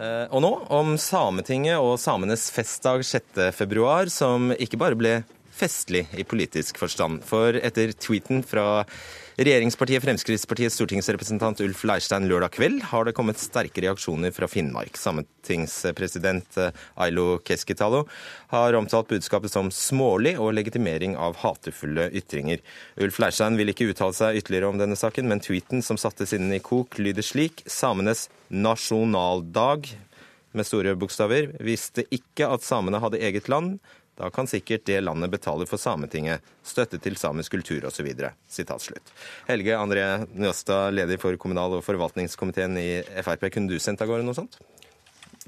Og 0.00 0.40
nå 0.40 0.50
om 0.72 0.94
Sametinget 0.96 1.76
og 1.76 1.98
samenes 2.00 2.46
festdag 2.54 3.02
6. 3.04 3.40
februar, 3.52 4.08
som 4.08 4.48
ikke 4.56 4.78
bare 4.80 4.96
ble 4.96 5.12
festlig 5.52 6.06
i 6.16 6.24
politisk 6.24 6.80
forstand. 6.80 7.20
For 7.28 7.58
etter 7.60 7.92
tweeten 7.92 8.40
fra 8.46 8.84
regjeringspartiet 9.40 10.02
Fremskrittspartiets 10.04 10.74
stortingsrepresentant 10.76 11.62
Ulf 11.64 11.84
Leirstein 11.88 12.26
lørdag 12.28 12.52
kveld, 12.58 12.82
har 12.90 13.06
det 13.08 13.14
kommet 13.16 13.40
sterke 13.40 13.80
reaksjoner 13.80 14.34
fra 14.36 14.44
Finnmark. 14.50 14.98
Sametingspresident 15.00 16.58
eh, 16.60 16.76
Ailo 17.00 17.38
Keskitalo 17.46 18.02
har 18.52 18.76
omtalt 18.76 19.08
budskapet 19.08 19.52
som 19.52 19.70
smålig 19.72 20.34
og 20.36 20.52
legitimering 20.58 21.16
av 21.16 21.38
hatefulle 21.40 22.10
ytringer. 22.20 22.60
Ulf 23.00 23.22
Leirstein 23.22 23.56
vil 23.56 23.72
ikke 23.72 23.88
uttale 23.94 24.18
seg 24.18 24.42
ytterligere 24.42 24.74
om 24.74 24.82
denne 24.82 24.98
saken, 25.00 25.30
men 25.30 25.40
tweeten 25.40 25.80
som 25.86 25.96
satte 26.00 26.28
sinnen 26.28 26.52
i 26.52 26.60
kok, 26.60 27.00
lyder 27.00 27.24
slik 27.24 27.64
samenes 27.64 28.28
nasjonaldag 28.52 29.88
med 30.56 30.66
store 30.66 30.96
bokstaver 30.98 31.52
visste 31.62 32.02
ikke 32.10 32.48
at 32.50 32.64
samene 32.66 32.98
hadde 33.02 33.20
eget 33.22 33.48
land. 33.50 33.78
Da 34.20 34.28
kan 34.30 34.48
sikkert 34.50 34.84
det 34.84 34.98
landet 35.00 35.32
betale 35.32 35.64
for 35.68 35.80
Sametinget, 35.80 36.44
støtte 36.66 36.98
til 37.00 37.16
samisk 37.16 37.54
kultur 37.56 37.86
osv. 37.88 38.10
Helge 39.48 39.78
André 39.78 40.04
Njåstad, 40.36 40.92
leder 40.92 41.20
for 41.22 41.40
kommunal- 41.40 41.78
og 41.78 41.86
forvaltningskomiteen 41.86 42.76
i 42.76 42.90
Frp. 43.24 43.48
Kunne 43.54 43.72
du 43.72 43.80
sendt 43.80 44.04
av 44.04 44.12
gårde 44.12 44.28
noe 44.28 44.36
sånt? 44.36 44.60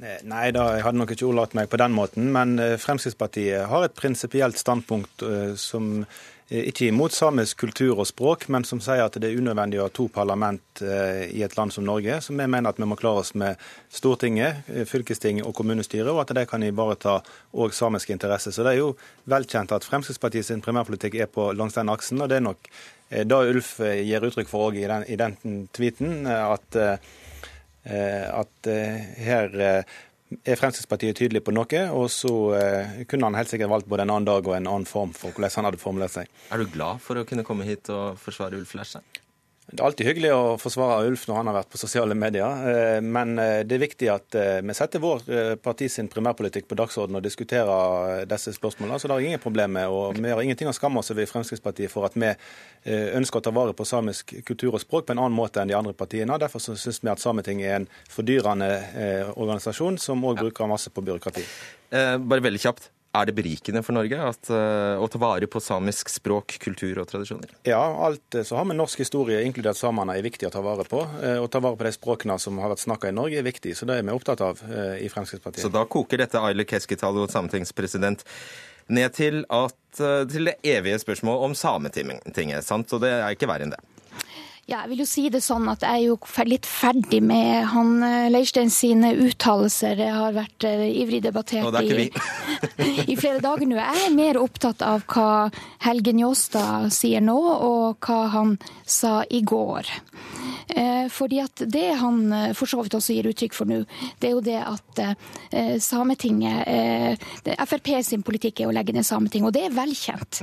Nei, 0.01 0.47
da, 0.57 0.71
jeg 0.73 0.87
hadde 0.87 0.99
nok 0.99 1.13
ikke 1.13 1.29
ordlagt 1.29 1.55
meg 1.55 1.69
på 1.69 1.79
den 1.79 1.93
måten. 1.93 2.31
Men 2.33 2.57
eh, 2.59 2.79
Fremskrittspartiet 2.81 3.69
har 3.69 3.85
et 3.85 3.99
prinsipielt 3.99 4.57
standpunkt 4.59 5.23
eh, 5.27 5.53
som 5.61 5.91
eh, 6.01 6.23
ikke 6.53 6.85
er 6.85 6.91
imot 6.93 7.15
samisk 7.17 7.63
kultur 7.63 7.99
og 8.03 8.07
språk, 8.11 8.45
men 8.53 8.65
som 8.69 8.81
sier 8.85 9.01
at 9.07 9.15
det 9.17 9.31
er 9.31 9.39
unødvendig 9.41 9.79
å 9.81 9.87
ha 9.87 9.93
to 9.95 10.09
parlament 10.13 10.83
eh, 10.85 11.25
i 11.33 11.41
et 11.47 11.57
land 11.57 11.73
som 11.73 11.87
Norge. 11.89 12.19
Så 12.21 12.35
vi 12.35 12.45
mener 12.45 12.69
at 12.69 12.81
vi 12.83 12.89
må 12.91 12.99
klare 13.01 13.23
oss 13.23 13.33
med 13.39 13.61
Stortinget, 13.93 14.67
fylkestinget 14.91 15.47
og 15.49 15.55
kommunestyret, 15.59 16.11
og 16.13 16.21
at 16.25 16.35
de 16.37 16.45
kan 16.51 16.63
ivareta 16.67 17.19
òg 17.57 17.73
samiske 17.77 18.13
interesser. 18.13 18.53
Så 18.53 18.67
det 18.67 18.75
er 18.75 18.83
jo 18.83 18.93
velkjent 19.33 19.73
at 19.73 19.87
Fremskrittspartiet 19.89 20.49
sin 20.51 20.61
primærpolitikk 20.65 21.17
er 21.25 21.31
på 21.33 21.51
langs 21.57 21.79
den 21.79 21.93
aksen, 21.93 22.21
og 22.21 22.29
det 22.33 22.41
er 22.43 22.47
nok 22.51 22.71
det 23.13 23.43
Ulf 23.53 23.75
eh, 23.85 23.99
gir 24.09 24.25
uttrykk 24.25 24.49
for 24.49 24.71
òg 24.71 24.79
i, 24.81 24.87
den- 24.89 25.09
i 25.13 25.19
den 25.21 25.37
tweeten, 25.77 26.23
eh, 26.27 26.47
at 26.55 26.79
eh, 26.81 27.13
eh, 27.85 28.25
at 28.43 28.69
eh, 28.73 29.03
her 29.27 29.61
eh, 29.61 30.01
er 30.45 30.59
Fremskrittspartiet 30.59 31.19
tydelig 31.19 31.43
på 31.47 31.55
noe, 31.55 31.83
og 31.95 32.09
så 32.13 32.35
eh, 32.59 33.03
kunne 33.11 33.29
han 33.31 33.39
helt 33.39 33.53
sikkert 33.53 33.73
valgt 33.73 33.91
både 33.91 34.07
en 34.07 34.15
annen 34.15 34.29
dag 34.29 34.47
og 34.49 34.57
en 34.57 34.71
annen 34.71 34.89
form 34.89 35.15
for 35.17 35.35
hvordan 35.35 35.57
han 35.59 35.71
hadde 35.71 35.83
formulert 35.83 36.15
seg. 36.15 36.31
Er 36.53 36.63
du 36.63 36.71
glad 36.73 37.03
for 37.05 37.21
å 37.21 37.27
kunne 37.29 37.47
komme 37.47 37.67
hit 37.69 37.91
og 37.93 38.21
forsvare 38.23 38.59
Ulf 38.61 38.75
Leirstein? 38.79 39.07
Det 39.71 39.79
er 39.79 39.87
alltid 39.87 40.09
hyggelig 40.09 40.31
å 40.35 40.57
forsvare 40.61 41.07
Ulf 41.07 41.23
når 41.29 41.37
han 41.39 41.49
har 41.49 41.55
vært 41.61 41.71
på 41.71 41.79
sosiale 41.81 42.17
medier, 42.19 42.65
eh, 42.69 42.99
men 43.01 43.37
eh, 43.41 43.61
det 43.65 43.77
er 43.77 43.83
viktig 43.85 44.09
at 44.11 44.37
eh, 44.37 44.59
vi 44.61 44.75
setter 44.75 45.01
vår 45.01 45.23
parti 45.63 45.87
sin 45.89 46.11
primærpolitikk 46.13 46.67
på 46.69 46.77
dagsordenen 46.81 47.21
og 47.21 47.25
diskuterer 47.25 48.27
disse 48.29 48.53
spørsmålene. 48.57 48.99
Så 49.01 49.09
det 49.09 49.17
er 49.17 49.29
ingen 49.31 49.43
problem 49.43 49.77
med. 49.79 49.89
og 49.89 50.19
Vi 50.19 50.33
har 50.33 50.43
ingenting 50.43 50.69
å 50.69 50.75
skamme 50.77 51.01
oss 51.01 51.13
over 51.15 51.25
i 51.25 51.31
Fremskrittspartiet 51.31 51.93
for 51.93 52.09
at 52.09 52.19
vi 52.19 52.33
ønsker 53.17 53.39
å 53.39 53.45
ta 53.47 53.53
vare 53.55 53.75
på 53.77 53.87
samisk 53.87 54.35
kultur 54.45 54.75
og 54.75 54.83
språk 54.83 55.07
på 55.07 55.15
en 55.15 55.23
annen 55.23 55.37
måte 55.37 55.63
enn 55.63 55.71
de 55.71 55.79
andre 55.79 55.95
partiene. 55.97 56.41
Derfor 56.43 56.61
syns 56.61 57.01
vi 57.01 57.13
at 57.13 57.23
Sametinget 57.23 57.69
er 57.69 57.79
en 57.81 57.91
fordyrende 58.11 58.73
organisasjon 59.37 60.01
som 60.03 60.27
òg 60.27 60.43
bruker 60.43 60.71
masse 60.71 60.91
på 60.93 61.07
byråkrati. 61.07 61.47
Bare 61.93 62.45
veldig 62.45 62.67
kjapt. 62.67 62.91
Er 63.13 63.27
det 63.29 63.35
berikende 63.37 63.83
for 63.85 63.93
Norge 63.93 64.17
at, 64.25 64.49
eh, 64.49 64.97
å 64.97 65.05
ta 65.13 65.19
vare 65.21 65.45
på 65.47 65.61
samisk 65.61 66.09
språk, 66.09 66.55
kultur 66.63 67.03
og 67.03 67.11
tradisjoner? 67.11 67.51
Ja, 67.69 67.83
alt 68.07 68.39
eh, 68.41 68.43
som 68.49 68.57
har 68.57 68.65
med 68.65 68.79
norsk 68.81 69.03
historie, 69.05 69.43
inkludert 69.45 69.77
samene, 69.77 70.17
er 70.17 70.25
viktig 70.25 70.49
å 70.49 70.53
ta 70.55 70.63
vare 70.65 70.87
på. 70.89 71.03
Eh, 71.21 71.37
Å 71.37 71.51
ta 71.53 71.61
vare 71.61 71.77
på 71.77 71.85
de 71.85 71.93
språkene 71.93 72.39
som 72.41 72.57
har 72.63 72.73
vært 72.73 72.87
snakka 72.87 73.11
i 73.13 73.17
Norge, 73.19 73.37
er 73.37 73.45
viktig. 73.45 73.77
Så 73.77 73.85
det 73.85 73.99
er 73.99 74.07
vi 74.09 74.17
opptatt 74.17 74.41
av 74.41 74.63
i 74.97 75.11
Fremskrittspartiet. 75.13 75.61
Så 75.61 75.71
da 75.73 75.85
koker 75.85 76.23
dette 76.25 76.41
Aile 76.41 76.65
Keskitalo, 76.65 77.27
sametingspresident, 77.29 78.25
ned 78.89 79.13
til, 79.13 79.45
at, 79.53 79.77
til 80.33 80.49
det 80.49 80.57
evige 80.65 80.97
spørsmålet 81.05 81.45
om 81.51 81.55
Sametinget. 81.55 82.65
sant? 82.65 82.93
Og 82.97 83.05
det 83.05 83.13
er 83.13 83.37
ikke 83.37 83.51
verre 83.51 83.69
enn 83.69 83.77
det. 83.77 83.83
Ja, 84.71 84.85
jeg 84.85 84.93
vil 84.93 85.01
jo 85.03 85.07
si 85.11 85.25
det 85.33 85.41
sånn 85.43 85.67
at 85.73 85.83
jeg 85.83 85.91
er 85.91 86.05
jo 86.13 86.45
litt 86.47 86.69
ferdig 86.71 87.19
med 87.27 87.65
han 87.73 87.97
eh, 88.07 88.29
Leirstein 88.31 88.71
sine 88.71 89.11
uttalelser. 89.25 89.97
Det 89.99 90.07
har 90.15 90.37
vært 90.37 90.67
eh, 90.69 90.85
ivrig 91.03 91.19
debattert 91.25 91.75
er 91.81 92.03
i, 92.05 92.07
i 93.11 93.17
flere 93.19 93.43
dager 93.43 93.67
nå. 93.67 93.75
Jeg 93.81 94.07
er 94.07 94.15
mer 94.15 94.39
opptatt 94.39 94.85
av 94.87 95.03
hva 95.11 95.51
Helge 95.83 96.15
Njåstad 96.15 96.95
sier 96.95 97.25
nå, 97.27 97.37
og 97.37 98.07
hva 98.07 98.21
han 98.37 98.55
sa 98.87 99.25
i 99.27 99.43
går. 99.43 99.91
Eh, 100.69 101.09
fordi 101.13 101.41
at 101.43 101.63
det 101.71 101.89
han 101.99 102.33
eh, 102.33 102.53
for 102.57 102.71
så 102.71 102.83
vidt 102.83 102.95
også 102.97 103.17
gir 103.17 103.29
uttrykk 103.31 103.57
for 103.57 103.69
nå, 103.69 103.83
det 104.21 104.29
er 104.29 104.35
jo 104.35 104.45
det 104.45 104.59
at 104.61 105.03
eh, 105.03 105.75
Sametinget 105.83 107.21
Frp 107.67 107.91
sin 108.07 108.23
politikk 108.27 108.63
er 108.63 108.71
å 108.71 108.75
legge 108.75 108.95
ned 108.95 109.07
Sametinget, 109.07 109.51
og 109.51 109.57
det 109.57 109.65
er 109.67 109.77
velkjent. 109.77 110.43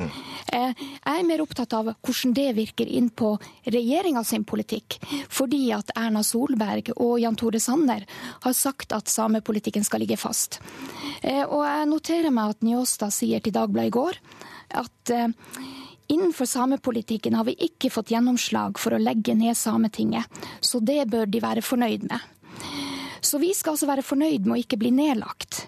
Eh, 0.54 0.84
jeg 1.00 1.16
er 1.16 1.28
mer 1.28 1.44
opptatt 1.44 1.76
av 1.78 1.92
hvordan 1.94 2.36
det 2.38 2.48
virker 2.58 2.90
inn 2.90 3.10
på 3.10 3.34
regjeringa 3.66 4.24
sin 4.28 4.46
politikk. 4.48 5.00
Fordi 5.32 5.62
at 5.76 5.94
Erna 5.98 6.24
Solberg 6.26 6.92
og 6.98 7.18
Jan 7.22 7.38
Tore 7.40 7.62
Sanner 7.64 8.06
har 8.44 8.56
sagt 8.58 8.94
at 8.96 9.12
samepolitikken 9.12 9.86
skal 9.88 10.04
ligge 10.04 10.20
fast. 10.20 10.60
Og 11.24 11.62
jeg 11.64 11.90
noterer 11.90 12.34
meg 12.34 12.56
at 12.56 12.66
Njåstad 12.66 13.14
sier 13.14 13.44
til 13.44 13.56
Dagbladet 13.56 13.92
i 13.92 13.96
går 13.96 14.20
at 14.80 15.14
Innenfor 16.10 16.46
samepolitikken 16.50 17.36
har 17.38 17.46
vi 17.46 17.54
ikke 17.68 17.92
fått 17.94 18.10
gjennomslag 18.10 18.80
for 18.82 18.96
å 18.96 19.02
legge 19.02 19.36
ned 19.38 19.58
Sametinget, 19.58 20.26
så 20.60 20.82
det 20.82 21.04
bør 21.12 21.30
de 21.30 21.42
være 21.44 21.62
fornøyd 21.62 22.08
med. 22.10 22.24
Så 23.30 23.38
vi 23.38 23.52
skal 23.54 23.76
altså 23.76 23.86
være 23.90 24.06
fornøyd 24.06 24.48
med 24.48 24.56
å 24.56 24.60
ikke 24.64 24.80
bli 24.82 24.90
nedlagt. 24.96 25.68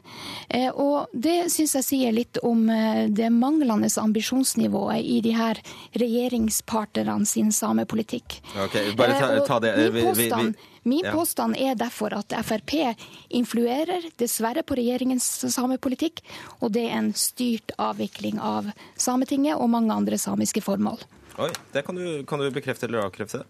Eh, 0.49 0.71
og 0.71 1.11
det 1.13 1.51
syns 1.53 1.75
jeg 1.77 1.85
sier 1.85 2.15
litt 2.15 2.39
om 2.47 2.63
eh, 2.73 3.05
det 3.13 3.29
manglende 3.33 3.89
ambisjonsnivået 4.01 5.05
i 5.05 5.19
de 5.21 5.35
her 5.37 5.61
regjeringspartnerne 6.01 7.27
sin 7.29 7.51
samepolitikk. 7.53 8.39
Okay, 8.65 8.95
bare 8.97 9.19
ta, 9.19 9.31
Eh, 9.31 9.45
ta 9.45 9.59
det. 9.59 9.91
Min 9.93 10.05
påstand, 10.05 10.55
min 10.83 11.05
påstand 11.11 11.55
er 11.57 11.75
derfor 11.75 12.13
at 12.17 12.33
Frp 12.45 12.73
influerer 13.29 14.09
dessverre 14.17 14.63
på 14.63 14.75
regjeringens 14.79 15.27
samepolitikk, 15.53 16.23
og 16.59 16.73
det 16.73 16.87
er 16.89 16.97
en 16.97 17.13
styrt 17.13 17.71
avvikling 17.77 18.41
av 18.41 18.71
Sametinget 18.97 19.57
og 19.57 19.69
mange 19.69 19.93
andre 19.93 20.17
samiske 20.17 20.63
formål. 20.65 21.01
Oi, 21.41 21.51
det 21.71 21.85
kan 21.87 21.95
du, 21.95 22.23
kan 22.27 22.41
du 22.41 22.49
bekrefte 22.51 22.89
eller 22.89 23.05
avkrefte? 23.05 23.45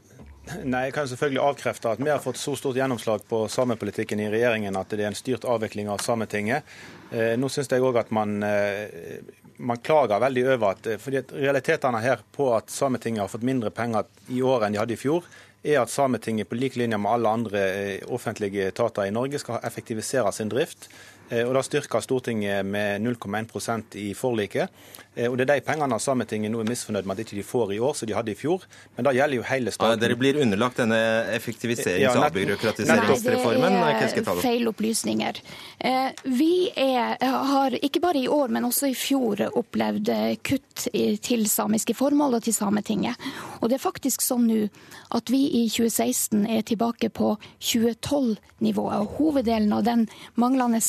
Nei, 0.64 0.86
Jeg 0.90 0.96
kan 0.96 1.08
selvfølgelig 1.08 1.42
avkrefte 1.44 1.92
at 1.94 2.02
vi 2.02 2.10
har 2.10 2.22
fått 2.22 2.40
så 2.40 2.54
stort 2.60 2.78
gjennomslag 2.80 3.24
på 3.30 3.44
samepolitikken 3.52 4.20
i 4.20 4.30
regjeringen 4.32 4.78
at 4.78 4.92
det 4.92 5.06
er 5.06 5.12
en 5.12 5.18
styrt 5.18 5.46
avvikling 5.48 5.90
av 5.92 6.02
Sametinget. 6.04 6.68
Eh, 7.12 7.36
nå 7.40 7.50
syns 7.52 7.72
jeg 7.72 7.84
òg 7.84 8.00
at 8.02 8.12
man, 8.16 8.42
eh, 8.44 9.22
man 9.58 9.80
klager 9.84 10.22
veldig 10.22 10.46
over 10.56 10.76
at 10.76 10.88
eh, 10.88 11.00
fordi 11.02 11.24
realitetene 11.32 12.02
her 12.04 12.24
på 12.36 12.50
at 12.56 12.72
Sametinget 12.74 13.24
har 13.24 13.32
fått 13.32 13.48
mindre 13.48 13.72
penger 13.72 14.10
i 14.30 14.42
år 14.42 14.66
enn 14.68 14.76
de 14.76 14.82
hadde 14.82 14.98
i 14.98 15.00
fjor, 15.00 15.28
er 15.64 15.82
at 15.84 15.94
Sametinget 15.94 16.50
på 16.50 16.58
lik 16.58 16.76
linje 16.80 16.98
med 16.98 17.12
alle 17.12 17.36
andre 17.38 17.64
offentlige 18.10 18.72
etater 18.72 19.08
i 19.08 19.14
Norge 19.14 19.40
skal 19.40 19.62
effektivisere 19.64 20.32
sin 20.34 20.50
drift. 20.50 20.90
Og 21.32 21.54
Da 21.56 21.62
styrker 21.64 22.02
Stortinget 22.04 22.66
med 22.66 23.00
0,1% 23.00 23.96
i 23.96 24.10
forliket. 24.18 24.68
Eh, 25.16 25.28
Og 25.30 25.38
Det 25.38 25.50
er 25.50 25.60
de 25.60 25.66
pengene 25.66 25.98
Sametinget 26.00 26.52
nå 26.52 26.62
er 26.62 26.70
misfornøyd 26.70 27.06
med 27.06 27.20
at 27.20 27.26
ikke 27.26 27.36
de 27.36 27.44
får 27.44 27.74
i 27.76 27.80
år, 27.84 27.96
som 27.96 28.08
de 28.08 28.16
hadde 28.16 28.32
i 28.32 28.36
fjor. 28.36 28.64
Men 28.96 29.06
det 29.06 29.16
gjelder 29.18 29.36
jo 29.36 29.44
hele 29.44 29.72
Ja, 29.82 29.96
dere 30.00 30.16
blir 30.16 30.40
underlagt 30.40 30.78
denne 30.78 31.00
effektiviserings- 31.36 32.16
og 32.16 32.30
avbyråkratiseringsreformen. 32.30 33.76
Nei, 33.76 33.94
det 34.00 34.28
er 34.28 34.42
feil 34.42 34.68
opplysninger. 34.72 35.42
Eh, 35.80 36.12
Vi 36.24 36.72
er, 36.76 37.18
har 37.22 37.72
ikke 37.72 38.00
bare 38.00 38.22
i 38.24 38.28
år, 38.28 38.48
men 38.50 38.64
også 38.64 38.88
i 38.92 38.96
fjor 38.96 39.44
opplevd 39.52 40.10
eh, 40.10 40.36
kutt 40.44 40.88
til 41.22 41.46
samiske 41.48 41.94
formål 41.94 42.36
og 42.40 42.44
til 42.44 42.54
Sametinget. 42.54 43.16
Og 43.62 43.70
det 43.70 43.80
er 43.80 43.84
faktisk 43.90 44.22
sånn 44.22 44.48
nå 44.48 44.70
at 45.12 45.30
vi 45.30 45.44
i 45.64 45.68
2016 45.70 46.46
er 46.48 46.62
tilbake 46.62 47.10
på 47.10 47.38
2012-nivået. 47.60 49.02
Og 49.02 49.18
hoveddelen 49.20 49.74
av 49.74 49.84
den 49.84 50.08
manglende 50.36 50.80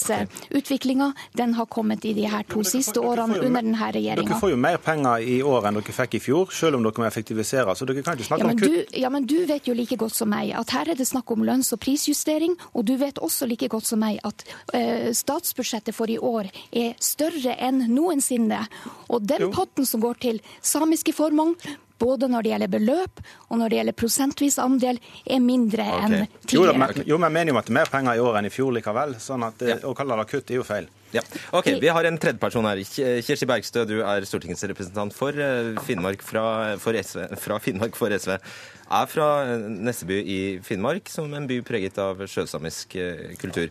utviklinga, 0.51 1.13
den 1.35 1.55
har 1.55 1.67
kommet 1.67 2.05
i 2.05 2.15
de 2.15 2.29
her 2.31 2.47
to 2.49 2.63
siste 2.63 3.01
årene 3.01 3.41
under 3.43 3.63
denne 3.63 3.91
Dere 3.93 4.12
regjeringa. 4.17 4.41
får 4.41 4.51
jo 4.51 4.57
mer 4.57 4.79
penger 4.83 5.27
i 5.27 5.39
år 5.43 5.69
enn 5.69 5.79
dere 5.81 5.97
fikk 5.97 6.17
i 6.19 6.23
fjor, 6.23 6.53
selv 6.55 6.79
om 6.79 6.87
dere 6.87 7.03
må 7.03 7.07
effektivisere. 7.09 7.77
Så 7.77 7.89
dere 7.89 8.03
kan 8.03 8.17
ikke 8.17 8.29
snakke 8.29 8.47
ja, 8.47 8.51
om 8.51 8.57
du, 8.61 8.67
kutt. 8.69 8.97
ja, 9.05 9.11
men 9.11 9.27
du 9.27 9.37
vet 9.47 9.69
jo 9.69 9.75
like 9.75 9.97
godt 10.01 10.17
som 10.17 10.33
meg 10.33 10.55
at 10.59 10.75
her 10.77 10.93
er 10.93 10.99
det 10.99 11.09
snakk 11.09 11.31
om 11.35 11.45
lønns- 11.47 11.73
og 11.73 11.81
prisjustering, 11.85 12.57
og 12.73 12.87
du 12.89 12.97
vet 13.01 13.19
også 13.23 13.49
like 13.51 13.69
godt 13.73 13.87
som 13.89 14.03
meg 14.03 14.21
at 14.25 14.45
uh, 14.75 15.11
statsbudsjettet 15.17 15.95
for 15.97 16.11
i 16.11 16.19
år 16.19 16.51
er 16.73 16.93
større 17.03 17.57
enn 17.59 17.87
noensinne. 17.93 18.65
Og 19.09 19.25
den 19.27 19.51
potten 19.55 19.89
som 19.89 20.03
går 20.03 20.21
til 20.23 20.43
samiske 20.61 21.15
formål, 21.17 21.57
både 22.03 22.29
når 22.31 22.43
det 22.43 22.51
gjelder 22.51 22.71
beløp 22.73 23.21
og 23.49 23.61
når 23.61 23.71
det 23.71 23.77
gjelder 23.79 23.97
prosentvis 23.99 24.59
andel, 24.63 24.99
er 25.27 25.43
mindre 25.45 25.85
enn 25.87 26.17
Jo, 26.17 26.27
tidligere. 26.47 26.79
men, 26.79 27.05
jo, 27.07 27.19
men 27.19 27.29
jeg 27.29 27.37
mener 27.39 27.53
jo 27.53 27.61
at 27.61 27.69
det 27.69 27.75
er 27.75 27.79
mer 27.79 27.93
penger 27.93 28.19
i 28.19 28.25
år 28.25 28.39
enn 28.41 28.49
i 28.49 28.51
fjor 28.51 28.73
likevel. 28.75 29.15
sånn 29.23 29.47
at 29.47 29.63
ja. 29.63 29.79
Å 29.87 29.95
kalle 29.95 30.19
det 30.19 30.27
kutt 30.33 30.51
er 30.51 30.59
jo 30.59 30.67
feil. 30.67 30.89
Ja. 31.13 31.23
Ok, 31.53 31.67
Vi 31.81 31.89
har 31.93 32.05
en 32.09 32.17
tredjeperson 32.19 32.65
her. 32.65 32.81
Kirsti 33.23 33.49
Bergstø, 33.49 33.85
du 33.89 33.99
er 34.01 34.25
stortingsrepresentant 34.29 35.13
for 35.17 35.37
eh, 35.37 35.75
Finnmark 35.85 36.25
fra, 36.25 36.45
for 36.81 36.97
SV, 36.97 37.27
fra 37.41 37.59
Finnmark 37.61 37.99
for 37.99 38.15
SV. 38.17 38.39
Er 38.39 39.11
fra 39.13 39.29
eh, 39.45 39.67
Nesseby 39.89 40.23
i 40.25 40.41
Finnmark, 40.65 41.13
som 41.13 41.33
en 41.37 41.49
by 41.51 41.61
preget 41.69 42.01
av 42.01 42.25
sjøsamisk 42.25 42.97
eh, 42.97 43.33
kultur. 43.41 43.69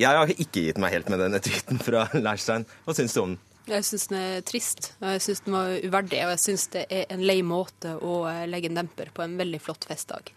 Jeg 0.00 0.16
har 0.16 0.32
ikke 0.32 0.64
gitt 0.70 0.80
meg 0.80 0.94
helt 0.96 1.12
med 1.12 1.20
denne 1.20 1.42
tweeten 1.44 1.80
fra 1.84 2.06
Leirstein. 2.24 2.64
Hva 2.86 2.96
syns 2.96 3.16
du 3.18 3.24
om 3.26 3.34
den? 3.34 3.40
Jeg 3.68 3.84
syns 3.86 4.08
den 4.10 4.18
er 4.18 4.40
trist, 4.42 4.88
og 4.98 5.12
jeg 5.12 5.22
syns 5.22 5.44
den 5.44 5.54
var 5.54 5.76
uverdig. 5.84 6.24
Og 6.24 6.32
jeg 6.34 6.44
syns 6.48 6.64
det 6.72 6.88
er 6.88 7.04
en 7.12 7.20
lei 7.22 7.42
måte 7.46 7.94
å 8.00 8.24
legge 8.48 8.72
en 8.72 8.80
demper 8.80 9.12
på 9.14 9.22
en 9.22 9.36
veldig 9.38 9.60
flott 9.62 9.84
festdag. 9.86 10.32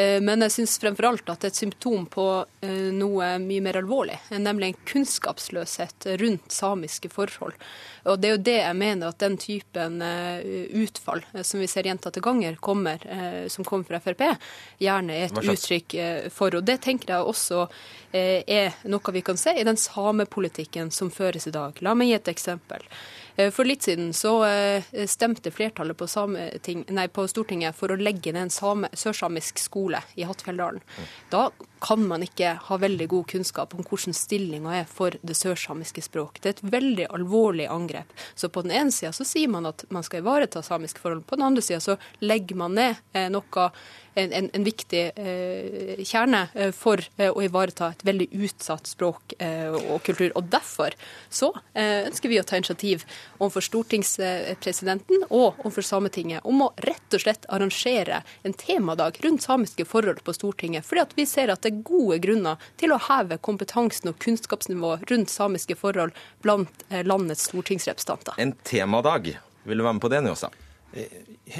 Eh, 0.00 0.20
Men 0.20 0.44
jeg 0.44 0.54
syns 0.54 0.78
fremfor 0.80 1.08
alt 1.10 1.30
at 1.30 1.42
det 1.42 1.50
er 1.50 1.54
et 1.54 1.60
symptom 1.62 2.06
på 2.10 2.26
eh, 2.64 2.90
noe 2.94 3.32
mye 3.42 3.64
mer 3.64 3.80
alvorlig, 3.80 4.16
nemlig 4.32 4.70
en 4.70 4.80
kunnskapsløshet 4.92 6.08
rundt 6.22 6.54
samiske 6.54 7.10
forhold. 7.12 7.56
Og 8.08 8.20
det 8.20 8.28
er 8.28 8.34
jo 8.34 8.42
det 8.48 8.56
jeg 8.58 8.78
mener 8.80 9.10
at 9.10 9.20
den 9.20 9.36
typen 9.40 10.00
eh, 10.04 10.44
utfall 10.82 11.24
som 11.42 11.60
vi 11.60 11.68
ser 11.70 11.88
gjentatte 11.88 12.22
ganger 12.24 12.56
kommer, 12.62 13.02
som 13.52 13.64
kommer 13.66 13.88
fra 13.88 14.00
Frp, 14.02 14.22
gjerne 14.80 15.16
er 15.16 15.28
et 15.28 15.50
uttrykk 15.52 15.96
for. 16.32 16.54
Og 16.56 16.64
det 16.66 16.78
tenker 16.84 17.14
jeg 17.14 17.30
også 17.32 17.66
er 18.12 18.76
noe 18.90 19.14
vi 19.14 19.22
kan 19.24 19.38
se 19.40 19.54
i 19.56 19.66
den 19.66 19.78
samepolitikken 19.78 20.90
som 20.94 21.12
føres 21.12 21.46
i 21.48 21.54
dag. 21.54 21.80
La 21.84 21.94
meg 21.94 22.10
gi 22.10 22.16
et 22.16 22.32
eksempel. 22.32 22.86
Eh, 23.36 23.50
For 23.54 23.68
litt 23.68 23.86
siden 23.86 24.12
så 24.16 24.34
eh, 24.46 24.86
stemte 25.06 25.52
flertallet 25.54 25.98
på, 25.98 26.08
Sameting, 26.10 26.84
nei, 26.94 27.08
på 27.08 27.26
Stortinget 27.30 27.76
for 27.78 27.92
å 27.92 27.98
legge 28.00 28.32
ned 28.34 28.48
en 28.48 28.54
same, 28.54 28.90
sørsamisk 28.92 29.60
skole 29.62 30.02
i 30.16 30.26
Hattfjelldalen. 30.28 30.82
Da 31.32 31.48
kan 31.80 32.02
man 32.06 32.24
ikke 32.24 32.54
ha 32.66 32.78
veldig 32.80 33.06
god 33.10 33.26
kunnskap 33.32 33.74
om 33.74 33.84
hvordan 33.86 34.16
stillinga 34.16 34.74
er 34.82 34.88
for 34.90 35.16
det 35.26 35.36
sørsamiske 35.38 36.04
språk. 36.04 36.40
Det 36.40 36.50
er 36.50 36.56
et 36.58 36.72
veldig 36.74 37.08
alvorlig 37.16 37.68
angrep. 37.72 38.12
Så 38.34 38.50
på 38.52 38.64
den 38.66 38.74
ene 38.76 38.94
sida 38.94 39.12
så 39.16 39.26
sier 39.28 39.50
man 39.52 39.68
at 39.70 39.86
man 39.88 40.04
skal 40.06 40.22
ivareta 40.22 40.62
samiske 40.64 41.00
forhold, 41.00 41.24
på 41.26 41.38
den 41.40 41.48
andre 41.48 41.64
sida 41.64 41.80
så 41.84 41.96
legger 42.20 42.60
man 42.60 42.76
ned 42.76 43.00
eh, 43.16 43.30
noe 43.32 43.70
en, 44.14 44.32
en, 44.32 44.50
en 44.52 44.64
viktig 44.64 45.02
eh, 45.14 46.02
kjerne 46.04 46.42
eh, 46.54 46.72
for 46.74 47.02
eh, 47.16 47.30
å 47.30 47.42
ivareta 47.44 47.90
et 47.92 48.04
veldig 48.06 48.28
utsatt 48.42 48.90
språk 48.90 49.36
og 49.40 50.02
kultur. 50.04 50.30
Og 50.36 50.48
Derfor 50.50 50.94
så 51.32 51.50
ønsker 51.78 52.30
vi 52.30 52.38
å 52.40 52.44
ta 52.46 52.58
initiativ 52.58 53.04
overfor 53.38 53.64
stortingspresidenten 53.64 55.24
og 55.28 55.60
overfor 55.62 55.86
Sametinget 55.86 56.46
om 56.48 56.64
å 56.64 56.70
rett 56.84 57.16
og 57.16 57.22
slett 57.22 57.46
arrangere 57.52 58.22
en 58.46 58.56
temadag 58.58 59.20
rundt 59.24 59.44
samiske 59.46 59.86
forhold 59.88 60.22
på 60.26 60.34
Stortinget. 60.36 60.86
Fordi 60.86 61.04
at 61.04 61.14
vi 61.16 61.26
ser 61.30 61.52
at 61.54 61.62
det 61.64 61.69
er 61.70 61.82
gode 61.86 62.20
grunner 62.24 62.70
til 62.80 62.94
å 62.94 63.00
heve 63.08 63.40
kompetansen 63.42 64.12
og 64.12 64.18
kunnskapsnivået 64.22 65.06
rundt 65.10 65.32
samiske 65.32 65.78
forhold 65.78 66.16
blant 66.44 66.84
eh, 66.90 67.04
landets 67.06 67.48
stortingsrepresentanter. 67.50 68.36
En 68.42 68.56
temadag. 68.66 69.36
Vil 69.64 69.80
du 69.80 69.86
være 69.86 69.98
med 69.98 70.04
på 70.04 70.12
det, 70.12 70.24
Njåstad? 70.24 70.56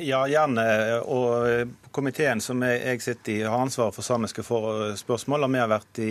Ja, 0.00 0.24
gjerne. 0.26 0.64
Og 1.06 1.48
eh, 1.48 1.66
komiteen 1.94 2.40
som 2.42 2.62
jeg 2.66 3.02
sitter 3.02 3.32
i, 3.32 3.42
har 3.46 3.62
ansvaret 3.62 3.94
for 3.94 4.06
samiske 4.06 4.42
for 4.46 4.94
spørsmål. 4.98 5.46
Og 5.46 5.52
vi 5.54 5.60
har 5.62 5.70
vært 5.70 6.00
i, 6.02 6.10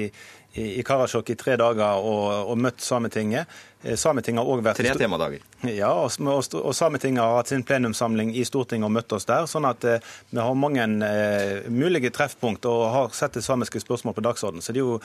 i, 0.55 0.69
i 0.79 0.85
Karasjok 0.87 1.33
i 1.33 1.37
tre 1.39 1.57
dager 1.59 1.99
og, 1.99 2.51
og 2.51 2.59
møtt 2.59 2.83
Sametinget. 2.83 3.51
Eh, 3.83 3.95
Sametinget 3.99 4.43
har 4.43 4.51
også 4.51 4.65
vært 4.69 4.81
Tre 4.81 4.95
temadager. 4.99 5.45
Ja, 5.67 5.91
og, 5.91 6.15
og, 6.31 6.59
og 6.63 6.75
Sametinget 6.75 7.23
har 7.23 7.37
hatt 7.41 7.51
sin 7.51 7.63
plenumssamling 7.67 8.33
i 8.35 8.43
Stortinget 8.47 8.87
og 8.87 8.95
møtt 8.95 9.15
oss 9.15 9.27
der. 9.27 9.47
sånn 9.51 9.67
at 9.67 9.87
eh, 9.87 10.11
vi 10.31 10.39
har 10.39 10.59
mange 10.59 10.87
eh, 11.07 11.69
mulige 11.71 12.11
treffpunkt 12.15 12.67
og 12.71 12.83
har 12.95 13.15
sett 13.15 13.39
det 13.39 13.45
samiske 13.45 13.83
spørsmål 13.83 14.15
på 14.15 14.25
dagsordenen. 14.27 14.63
Så 14.63 14.75
det 14.75 14.83
er 14.83 14.87
jo, 14.87 14.99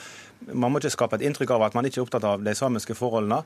man 0.51 0.71
må 0.71 0.83
ikke 0.83 0.95
skape 0.95 1.19
et 1.19 1.27
inntrykk 1.27 1.55
av 1.55 1.69
at 1.69 1.75
man 1.75 1.87
ikke 1.87 2.03
er 2.03 2.07
opptatt 2.07 2.27
av 2.27 2.43
de 2.43 2.55
samiske 2.55 2.95
forholdene. 2.95 3.43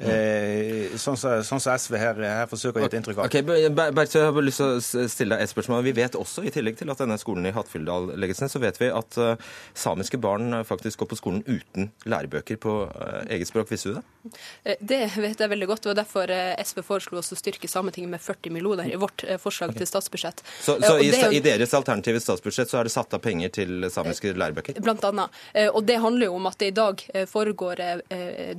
Eh, 0.00 0.94
sånn 0.98 1.16
som 1.18 1.42
sånn 1.42 1.60
så 1.62 1.74
SV 1.74 1.96
her, 1.98 2.14
her 2.22 2.46
forsøker 2.50 2.80
å 2.80 2.84
gi 2.84 2.88
et 2.90 2.96
inntrykk 3.00 3.18
av. 3.18 3.26
Okay, 3.26 3.42
Ber- 3.42 3.68
Ber- 3.74 3.92
Bergstø, 3.96 4.20
jeg 4.20 4.28
har 4.28 4.34
bare 4.36 4.46
lyst 4.46 4.60
til 4.62 4.76
å 4.78 5.08
stille 5.10 5.36
deg 5.36 5.42
et 5.46 5.52
spørsmål. 5.52 5.82
Vi 5.88 5.92
vet 5.96 6.14
også, 6.18 6.44
i 6.46 6.52
tillegg 6.54 6.78
til 6.78 6.90
at 6.92 7.00
denne 7.02 7.18
skolen 7.18 7.46
i 7.50 7.52
Hattfjelldal 7.56 8.12
legges 8.20 8.40
ned, 8.44 8.52
så 8.52 8.60
vet 8.62 8.78
vi 8.80 8.90
at 8.94 9.18
uh, 9.18 9.34
samiske 9.74 10.20
barn 10.22 10.52
eh, 10.60 10.64
faktisk 10.68 11.02
går 11.02 11.10
på 11.12 11.18
skolen 11.18 11.42
uten 11.48 11.90
lærebøker 12.06 12.60
på 12.62 12.74
uh, 12.86 13.24
eget 13.28 13.50
språk. 13.50 13.70
Visste 13.72 13.94
du 13.96 13.98
det? 13.98 14.76
Det 14.80 15.00
vet 15.16 15.40
jeg 15.42 15.50
veldig 15.54 15.68
godt. 15.72 15.82
Det 15.82 15.92
var 15.94 15.98
derfor 16.04 16.32
SV 16.62 16.82
foreslo 16.86 17.18
oss 17.22 17.32
å 17.34 17.38
styrke 17.38 17.68
Sametinget 17.68 18.10
med 18.14 18.20
40 18.22 18.54
millioner 18.54 18.86
i 18.92 18.96
vårt 19.00 19.24
forslag 19.24 19.46
forslag 19.48 19.72
til 19.78 19.86
statsbudsjett. 19.88 20.42
Så, 20.60 20.74
så 20.82 20.98
i, 21.00 21.06
det 21.10 21.22
jo- 21.22 21.30
i 21.32 21.38
deres 21.40 21.72
alternative 21.74 22.20
statsbudsjett 22.20 22.68
så 22.68 22.78
er 22.82 22.84
det 22.88 22.92
satt 22.92 23.14
av 23.16 23.22
penger 23.24 23.48
til 23.56 23.86
samiske 23.90 24.34
lærebøker? 24.36 24.76
Blant 24.84 25.02
annet. 25.08 25.32
Eh, 25.56 25.70
Og 25.72 25.86
det 25.88 25.96
handler 26.02 26.28
jo 26.28 26.34
om 26.36 26.46
at 26.50 26.58
det 26.60 26.68
i 26.68 26.74
dag 26.76 27.00
foregår 27.30 27.80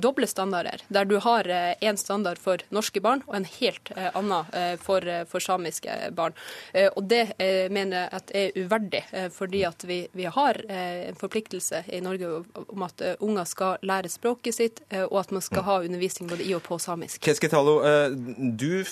doble 0.02 0.26
standarder, 0.26 0.82
der 0.90 1.06
du 1.06 1.14
har 1.22 1.29
én 1.38 1.96
standard 1.96 2.38
for 2.38 2.58
norske 2.70 3.00
barn 3.00 3.22
og 3.26 3.34
en 3.36 3.44
helt 3.44 3.90
eh, 3.96 4.10
annen 4.14 4.46
eh, 4.52 4.76
for, 4.80 5.04
eh, 5.06 5.24
for 5.28 5.40
samiske 5.40 6.10
barn. 6.16 6.34
Eh, 6.74 6.88
Og 6.96 7.06
det 7.08 7.34
eh, 7.38 7.68
mener 7.70 7.96
jeg 7.96 8.10
at 8.18 8.30
er 8.34 8.56
uverdig, 8.56 9.02
eh, 9.12 9.28
fordi 9.30 9.62
at 9.64 9.84
vi, 9.86 10.08
vi 10.12 10.24
har 10.24 10.58
eh, 10.68 11.08
en 11.08 11.14
forpliktelse 11.20 11.84
i 11.88 12.00
Norge 12.00 12.44
om 12.66 12.82
at 12.82 13.00
eh, 13.00 13.14
unger 13.20 13.44
skal 13.44 13.78
lære 13.82 14.08
språket 14.10 14.54
sitt, 14.54 14.80
eh, 14.90 15.04
og 15.04 15.20
at 15.20 15.30
man 15.32 15.42
skal 15.42 15.62
ha 15.62 15.78
undervisning 15.84 16.28
både 16.30 16.44
i 16.44 16.54
og 16.54 16.62
på 16.66 16.78
samisk. 16.78 17.20
Keskitalo, 17.22 17.80
eh, 17.86 18.10
du, 18.58 18.84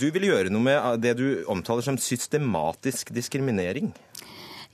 du 0.00 0.10
vil 0.10 0.28
gjøre 0.30 0.50
noe 0.52 0.62
med 0.64 1.00
det 1.04 1.16
du 1.18 1.44
omtaler 1.50 1.82
som 1.86 1.98
systematisk 1.98 3.12
diskriminering. 3.14 3.92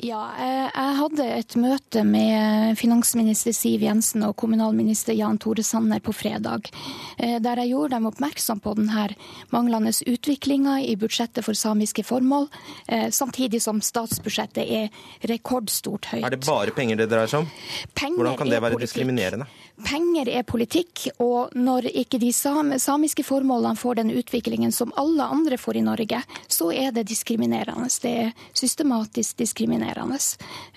Ja, 0.05 0.27
eh, 0.37 0.67
jeg 0.69 0.97
hadde 0.99 1.27
et 1.39 1.55
møte 1.57 2.03
med 2.05 2.77
finansminister 2.77 3.55
Siv 3.57 3.81
Jensen 3.81 4.27
og 4.27 4.35
kommunalminister 4.37 5.17
Jan 5.17 5.39
Tore 5.41 5.65
Sanner 5.65 6.03
på 6.05 6.13
fredag, 6.13 6.69
eh, 7.17 7.39
der 7.41 7.63
jeg 7.63 7.73
gjorde 7.73 7.97
dem 7.97 8.09
oppmerksom 8.11 8.61
på 8.61 8.75
denne 8.77 9.07
manglende 9.55 9.95
utviklinga 9.97 10.83
i 10.85 10.99
budsjettet 11.01 11.47
for 11.47 11.57
samiske 11.57 12.05
formål, 12.05 12.51
eh, 12.89 13.09
samtidig 13.09 13.63
som 13.65 13.81
statsbudsjettet 13.81 14.69
er 14.69 14.91
rekordstort 15.33 16.13
høyt. 16.13 16.27
Er 16.27 16.37
det 16.37 16.45
bare 16.45 16.77
penger 16.77 17.01
det 17.01 17.09
dreier 17.09 17.33
seg 17.33 17.47
om? 17.47 17.49
Penger 17.95 18.21
Hvordan 18.21 18.37
kan 18.37 18.53
det 18.53 18.61
være 18.61 18.77
politikk. 18.77 18.93
diskriminerende? 18.93 19.49
Penger 19.85 20.29
er 20.33 20.45
politikk, 20.49 21.03
og 21.21 21.53
når 21.53 21.91
ikke 21.91 22.17
de 22.17 22.31
samiske 22.33 23.21
formålene 23.27 23.77
får 23.77 23.99
den 23.99 24.13
utviklingen 24.17 24.73
som 24.73 24.93
alle 24.97 25.27
andre 25.29 25.59
får 25.61 25.77
i 25.77 25.83
Norge, 25.85 26.21
så 26.49 26.71
er 26.73 26.95
det 26.97 27.05
diskriminerende. 27.11 27.91
Det 28.01 28.13
er 28.23 28.31
systematisk 28.57 29.37
diskriminerende. 29.43 30.17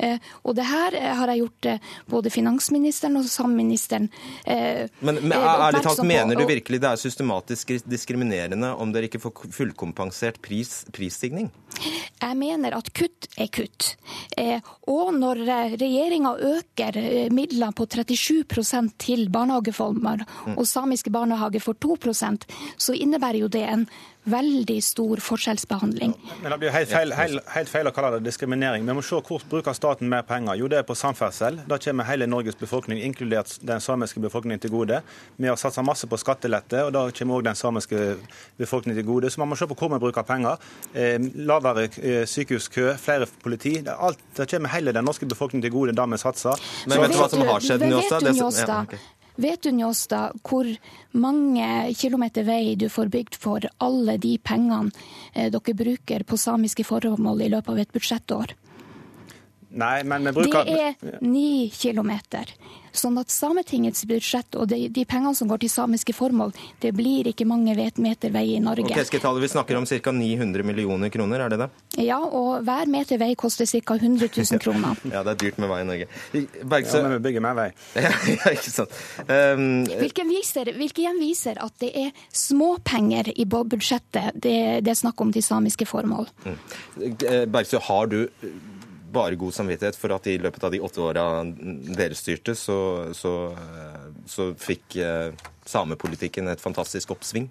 Eh, 0.04 0.20
og 0.44 0.58
det 0.58 0.66
her 0.68 0.98
eh, 1.00 1.14
har 1.16 1.32
jeg 1.32 1.46
gjort 1.46 1.70
eh, 1.72 1.88
både 2.12 2.34
finansministeren 2.34 3.16
og 3.22 3.30
samministeren 3.30 4.10
Men, 5.00 5.20
men 5.22 5.34
ærlig 5.38 5.82
talt, 5.86 6.04
mener 6.04 6.36
du 6.36 6.44
virkelig 6.48 6.80
det 6.82 6.90
er 6.90 7.00
systematisk 7.00 7.72
diskriminerende 7.88 8.74
om 8.76 8.92
dere 8.92 9.08
ikke 9.08 9.22
får 9.22 9.48
fullkompensert 9.56 10.42
pris, 10.44 10.84
prisstigning? 10.96 11.50
Jeg 12.20 12.36
mener 12.36 12.76
at 12.76 12.92
kutt 12.96 13.30
er 13.40 13.48
kutt. 13.54 13.94
Og 14.92 15.14
når 15.16 15.44
regjeringa 15.80 16.34
øker 16.50 17.00
midlene 17.32 17.72
på 17.76 17.88
37 17.88 18.89
til 18.98 19.30
barnehageformer, 19.34 20.26
og 20.56 20.68
samiske 20.68 21.12
barnehager 21.14 21.64
får 21.64 21.78
2% 21.86 22.48
så 22.78 22.96
innebærer 22.96 23.44
jo 23.44 23.52
det 23.52 23.66
en 23.68 23.86
veldig 24.32 24.78
stor 24.84 25.22
forskjellsbehandling. 25.24 26.14
Men 26.44 26.52
Det 26.52 26.60
blir 26.62 26.74
helt 26.74 26.92
feil, 26.92 27.14
helt, 27.18 27.44
helt 27.56 27.72
feil 27.72 27.90
å 27.90 27.94
kalle 27.96 28.18
det 28.18 28.30
diskriminering. 28.30 28.86
Vi 28.88 28.96
må 28.98 29.04
se 29.06 29.20
hvor 29.26 29.44
bruker 29.50 29.76
staten 29.78 30.10
mer 30.10 30.24
penger. 30.28 30.56
Jo, 30.60 30.70
det 30.72 30.80
er 30.82 30.88
på 30.88 30.96
samferdsel. 30.98 31.62
Da 31.70 31.78
kommer 31.82 32.08
hele 32.10 32.28
Norges 32.30 32.58
befolkning, 32.60 33.02
inkludert 33.04 33.58
den 33.66 33.84
samiske 33.84 34.22
befolkningen, 34.24 34.60
til 34.60 34.72
gode. 34.74 35.02
Vi 35.38 35.48
har 35.48 35.56
satsa 35.60 35.84
masse 35.86 36.08
på 36.10 36.18
skattelette, 36.20 36.86
og 36.88 36.94
da 36.96 37.06
kommer 37.16 37.40
òg 37.40 37.46
den 37.48 37.56
samiske 37.56 38.18
befolkningen 38.60 38.98
til 39.00 39.08
gode. 39.08 39.30
Så 39.32 39.40
man 39.42 39.52
må 39.52 39.58
se 39.60 39.68
på 39.70 39.78
hvor 39.80 39.94
vi 39.94 40.02
bruker 40.02 40.26
penger. 40.28 40.58
Eh, 40.94 41.20
lavere 41.50 41.88
eh, 42.00 42.26
sykehuskø, 42.30 42.96
flere 43.00 43.30
politi. 43.44 43.78
Det, 43.86 43.96
alt, 43.96 44.20
det 44.38 44.50
kommer 44.52 44.74
hele 44.76 44.96
den 44.96 45.08
norske 45.08 45.30
befolkningen 45.30 45.68
til 45.68 45.76
gode, 45.76 45.96
det 45.96 46.10
vi 46.12 46.22
satser. 46.22 46.60
Men 46.88 46.98
Så 46.98 47.02
vet 47.06 47.16
du 47.16 47.22
hva 47.22 47.30
som 47.32 47.48
har 47.48 47.64
skjedd, 47.64 47.88
Njåstad? 47.90 49.00
ja. 49.00 49.19
Vet 49.40 49.62
du, 49.64 49.72
Njåstad, 49.72 50.34
hvor 50.44 50.68
mange 51.16 51.94
kilometer 51.96 52.44
vei 52.44 52.74
du 52.76 52.90
får 52.92 53.08
bygd 53.14 53.38
for 53.40 53.64
alle 53.80 54.18
de 54.20 54.34
pengene 54.36 54.92
eh, 55.32 55.48
dere 55.48 55.76
bruker 55.80 56.26
på 56.28 56.36
samiske 56.36 56.84
formål 56.84 57.46
i 57.46 57.48
løpet 57.54 57.72
av 57.72 57.80
et 57.80 57.94
budsjettår? 57.96 58.52
Nei, 59.70 60.02
men 60.04 60.24
vi 60.26 60.32
bruker 60.34 60.66
Det 60.66 60.80
er 60.82 61.20
ni 61.22 61.70
kilometer. 61.70 62.50
Sånn 62.92 63.20
at 63.22 63.30
Sametingets 63.30 64.02
budsjett 64.10 64.56
og 64.58 64.66
de, 64.72 64.88
de 64.90 65.04
pengene 65.06 65.36
som 65.38 65.46
går 65.48 65.60
til 65.62 65.70
samiske 65.70 66.14
formål, 66.18 66.56
det 66.82 66.90
blir 66.98 67.28
ikke 67.30 67.46
mange 67.46 67.76
vet- 67.78 68.00
meter 68.02 68.32
vei 68.34 68.56
i 68.56 68.60
Norge. 68.60 68.88
Okay, 68.90 69.06
Vi 69.06 69.48
snakker 69.52 69.78
om 69.78 69.86
ca. 69.86 70.12
900 70.12 70.64
millioner 70.66 71.10
kroner, 71.14 71.40
er 71.46 71.50
det 71.54 71.60
det? 71.62 71.68
Ja, 72.02 72.18
og 72.18 72.64
hver 72.66 72.90
meter 72.90 73.20
vei 73.22 73.36
koster 73.38 73.70
ca. 73.70 73.94
100 73.94 74.32
000 74.34 74.60
kroner. 74.64 74.98
Ja, 75.06 75.22
det 75.22 75.36
er 75.36 75.40
dyrt 75.44 75.60
med 75.62 75.70
vei 75.70 75.82
i 75.84 75.86
Norge. 75.86 76.08
ja, 76.34 77.02
men 77.04 77.14
vi 77.14 77.22
bygger 77.30 77.46
mer 77.46 77.54
vei. 77.62 77.70
Ja, 78.10 78.10
ikke 78.56 78.74
sant. 78.74 78.98
Um, 79.30 79.86
Hvilken 79.86 80.30
viser, 80.34 80.74
hvilken 80.74 81.04
igjen 81.06 81.22
viser 81.22 81.62
at 81.62 81.78
det 81.80 81.92
er 82.08 82.12
småpenger 82.34 83.30
i 83.38 83.46
budsjettet 83.46 84.34
det, 84.34 84.58
det 84.82 84.92
er 84.96 84.98
snakk 84.98 85.22
om 85.22 85.32
til 85.36 85.46
samiske 85.46 85.86
formål. 85.86 86.26
Mm. 86.46 86.58
Bergsø, 87.54 87.80
har 87.86 88.10
du 88.10 88.24
bare 89.14 89.38
god 89.40 89.56
samvittighet 89.56 89.98
for 90.00 90.14
at 90.16 90.28
i 90.30 90.38
løpet 90.42 90.66
av 90.66 90.74
de 90.74 90.82
åtte 90.86 91.02
åra 91.04 91.26
dere 91.46 92.18
styrte, 92.18 92.56
så, 92.58 92.80
så, 93.18 93.34
eh, 93.54 94.06
så 94.30 94.52
fikk 94.60 95.00
eh, 95.04 95.32
samepolitikken 95.70 96.50
et 96.52 96.64
fantastisk 96.64 97.16
oppsving? 97.16 97.50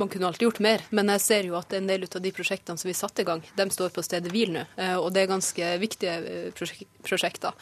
Man 0.00 0.08
kunne 0.08 0.30
alltid 0.30 0.46
gjort 0.46 0.60
mer, 0.64 0.80
men 0.96 1.10
jeg 1.12 1.20
ser 1.20 1.46
jo 1.50 1.58
at 1.58 1.74
en 1.76 1.88
del 1.90 2.06
av 2.08 2.22
de 2.24 2.30
prosjektene 2.32 2.80
som 2.80 2.88
vi 2.88 2.94
satte 2.96 3.20
i 3.20 3.26
gang, 3.28 3.42
de 3.58 3.66
står 3.68 3.90
på 3.92 4.04
stedet 4.06 4.30
hvil 4.32 4.54
nå. 4.54 4.62
eh, 4.80 4.96
Og 4.96 5.10
det 5.12 5.26
er 5.26 5.28
ganske 5.28 5.66
viktige 5.82 6.14
eh, 6.24 6.86
prosjekter. 7.04 7.52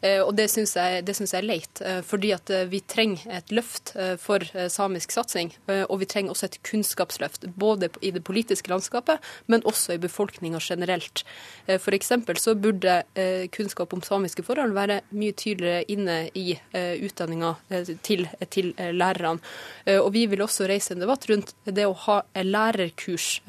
Eh, 0.00 0.22
Og 0.24 0.32
det 0.38 0.46
syns 0.48 0.72
jeg, 0.78 1.04
synes 1.12 1.34
jeg 1.34 1.42
er 1.42 1.48
leit, 1.50 1.82
fordi 2.08 2.30
at 2.32 2.48
vi 2.70 2.80
trenger 2.80 3.26
et 3.36 3.52
løft 3.52 3.92
for 4.18 4.40
samisk 4.72 5.12
satsing. 5.12 5.52
Og 5.88 6.00
vi 6.00 6.08
trenger 6.08 6.32
også 6.32 6.48
et 6.48 6.58
kunnskapsløft, 6.64 7.44
både 7.58 7.90
i 8.00 8.10
det 8.14 8.22
politiske 8.24 8.70
landskapet, 8.72 9.20
men 9.46 9.62
også 9.68 9.94
i 9.94 10.00
befolkninga 10.02 10.58
generelt. 10.62 11.24
F.eks. 11.68 12.12
Så 12.40 12.54
burde 12.54 13.02
kunnskap 13.52 13.92
om 13.92 14.02
samiske 14.02 14.42
forhold 14.46 14.72
være 14.74 15.00
mye 15.12 15.36
tydeligere 15.36 15.84
inne 15.92 16.18
i 16.34 16.56
utdanninga 17.04 17.54
til, 18.02 18.26
til 18.50 18.72
lærerne. 18.78 19.38
Og 20.00 20.10
vi 20.14 20.26
vil 20.26 20.42
også 20.42 20.66
reise 20.70 20.94
en 20.96 21.04
debatt 21.04 21.28
rundt 21.30 21.54
det 21.64 21.81
å 21.88 21.96
ha 22.06 22.22
eh, 22.34 22.46
lærerkurs 22.46 23.40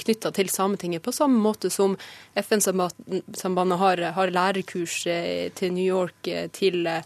knytta 0.00 0.32
til 0.34 0.48
Sametinget, 0.50 1.02
på 1.04 1.12
samme 1.14 1.40
måte 1.42 1.70
som 1.72 1.96
FN-sambandet 2.38 3.78
har, 3.80 4.02
har 4.16 4.34
lærerkurs 4.34 5.02
eh, 5.10 5.50
til 5.56 5.74
New 5.76 5.84
York 5.86 6.28
eh, 6.30 6.48
til, 6.54 6.86
eh, 6.86 7.02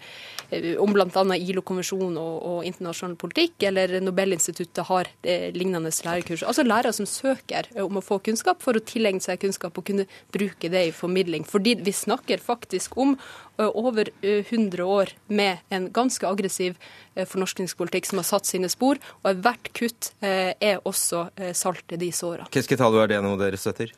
om 0.81 0.93
bl.a. 0.95 1.25
ILO-konvensjon 1.37 2.19
og, 2.21 2.35
og 2.51 2.69
internasjonal 2.69 3.17
politikk, 3.21 3.57
eller 3.71 3.99
Nobelinstituttet 4.05 4.85
har 4.89 5.11
eh, 5.23 5.49
lignende 5.55 5.93
lærerkurs. 6.05 6.45
Altså 6.47 6.65
lærere 6.67 6.93
som 6.97 7.07
søker 7.09 7.69
eh, 7.75 7.85
om 7.85 8.01
å 8.01 8.05
få 8.05 8.21
kunnskap 8.25 8.63
for 8.65 8.77
å 8.77 8.85
tilegne 8.85 9.23
seg 9.25 9.41
kunnskap 9.43 9.79
og 9.79 9.87
kunne 9.89 10.07
bruke 10.35 10.71
det 10.73 10.87
i 10.89 10.95
formidling. 10.95 11.47
Fordi 11.49 11.77
vi 11.85 11.95
snakker 11.95 12.43
faktisk 12.43 12.99
om 13.01 13.17
eh, 13.17 13.71
over 13.71 14.11
eh, 14.23 14.45
100 14.45 14.85
år 14.85 15.15
med 15.27 15.65
en 15.75 15.89
ganske 15.95 16.27
aggressiv 16.29 16.77
eh, 17.15 17.27
fornorskningspolitikk 17.29 18.09
som 18.11 18.21
har 18.21 18.29
satt 18.29 18.49
sine 18.51 18.71
spor, 18.73 19.01
og 19.25 19.43
hvert 19.45 19.71
kutt 19.77 20.13
eh, 20.25 20.53
er 20.61 20.83
også 20.85 21.29
eh, 21.37 21.53
salt 21.57 21.95
i 21.95 22.01
de 22.01 22.11
såra. 22.15 22.49
Keskitalo, 22.55 23.01
er 23.03 23.15
det 23.15 23.23
noe 23.25 23.39
dere 23.41 23.61
støtter? 23.61 23.93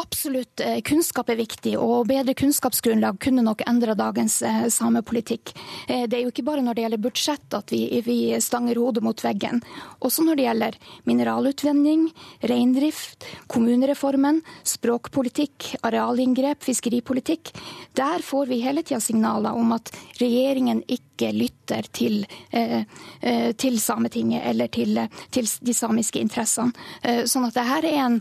Absolutt. 0.00 0.60
eh, 0.64 0.80
Kunnskap 0.84 1.30
er 1.32 1.38
viktig, 1.40 1.76
og 1.80 2.08
bedre 2.10 2.34
kunnskapsgrunnlag 2.38 3.20
kunne 3.22 3.44
nok 3.46 3.64
endre 3.68 3.96
dagens 3.98 4.40
eh, 4.44 4.66
samepolitikk. 4.72 5.54
Eh, 5.88 6.06
Det 6.08 6.18
er 6.18 6.22
jo 6.24 6.32
ikke 6.32 6.44
bare 6.46 6.62
når 6.64 6.74
det 6.74 6.84
gjelder 6.84 7.02
budsjett 7.02 7.56
at 7.56 7.72
vi, 7.72 8.00
vi 8.04 8.18
stanger 8.40 8.78
hodet 8.80 9.02
mot 9.04 9.24
veggen. 9.24 9.62
Også 10.04 10.24
når 10.24 10.36
det 10.36 10.46
gjelder 10.46 10.78
mineralutvinning, 11.08 12.06
reindrift, 12.42 13.26
kommunereformen, 13.46 14.42
språkpolitikk, 14.64 15.74
arealinngrep, 15.82 16.62
fiskeripolitikk. 16.64 17.52
Der 17.96 18.24
får 18.24 18.46
vi 18.50 18.62
hele 18.64 18.82
tida 18.82 19.00
signaler 19.00 19.54
om 19.54 19.72
at 19.76 19.92
regjeringen 20.20 20.82
ikke 20.88 21.32
lytter 21.34 21.86
til, 21.92 22.24
eh, 22.50 22.84
eh, 23.20 23.52
til 23.52 23.78
Sametinget 23.80 24.42
eller 24.44 24.68
til, 24.68 24.98
til 25.30 25.46
de 25.60 25.74
samiske 25.74 26.20
interessene. 26.20 26.72
Sånn 27.28 27.46
at 27.46 27.54
det 27.54 27.64
her 27.66 27.84
er 27.84 27.98
en 28.04 28.20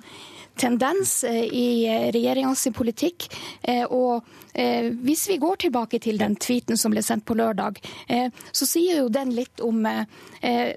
tendens 0.59 1.23
eh, 1.23 1.43
i 1.49 1.67
regjeringens 2.13 2.67
politikk. 2.75 3.27
Eh, 3.61 3.83
Og 3.89 4.23
eh, 4.53 4.91
hvis 5.03 5.27
vi 5.29 5.37
går 5.41 5.55
tilbake 5.65 5.99
til 5.99 6.17
den 6.21 6.35
tweeten 6.35 6.77
som 6.77 6.91
ble 6.93 7.01
sendt 7.03 7.25
på 7.25 7.35
lørdag, 7.37 7.79
eh, 8.07 8.29
så 8.51 8.65
sier 8.69 9.03
jo 9.03 9.09
den 9.09 9.33
litt 9.35 9.61
om 9.61 9.85
eh, 9.85 10.05
eh, 10.41 10.73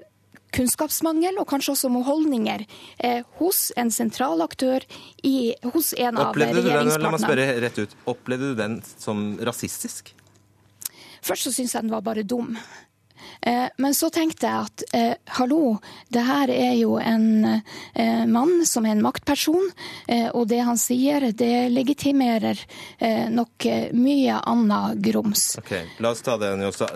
kunnskapsmangel 0.55 1.37
og 1.41 1.47
kanskje 1.49 1.73
også 1.75 1.89
om 1.91 1.97
holdninger 2.07 2.63
eh, 3.03 3.21
hos 3.39 3.71
en 3.77 3.91
sentral 3.91 4.41
aktør 4.41 4.85
i, 5.27 5.53
hos 5.73 5.93
en 5.97 6.17
av 6.17 6.33
regjeringspartnerne. 6.33 7.87
opplevde 8.07 8.53
du 8.53 8.55
den 8.55 8.79
som 8.97 9.35
rasistisk? 9.43 10.13
Først 11.21 11.43
så 11.49 11.51
syntes 11.51 11.75
jeg 11.75 11.83
den 11.83 11.91
var 11.91 12.01
bare 12.05 12.23
dum. 12.23 12.55
Eh, 13.41 13.67
Men 13.77 13.93
så 13.93 14.09
tenkte 14.13 14.47
jeg 14.47 14.67
at 14.67 14.83
eh, 14.93 15.13
hallo, 15.39 15.77
det 16.09 16.23
her 16.25 16.49
er 16.53 16.73
jo 16.79 16.97
en 16.99 17.45
eh, 17.45 18.25
mann 18.25 18.65
som 18.65 18.85
er 18.85 18.95
en 18.95 19.03
maktperson, 19.05 19.71
eh, 20.07 20.29
og 20.33 20.47
det 20.47 20.61
han 20.65 20.77
sier, 20.77 21.31
det 21.31 21.69
legitimerer 21.73 22.59
eh, 22.99 23.29
nok 23.29 23.65
eh, 23.65 23.87
mye 23.93 24.41
annet 24.43 25.01
grums. 25.03 25.57
Ok, 25.61 25.73
La 25.99 26.11
oss 26.11 26.21
ta 26.21 26.37
det 26.37 26.53
også. 26.67 26.87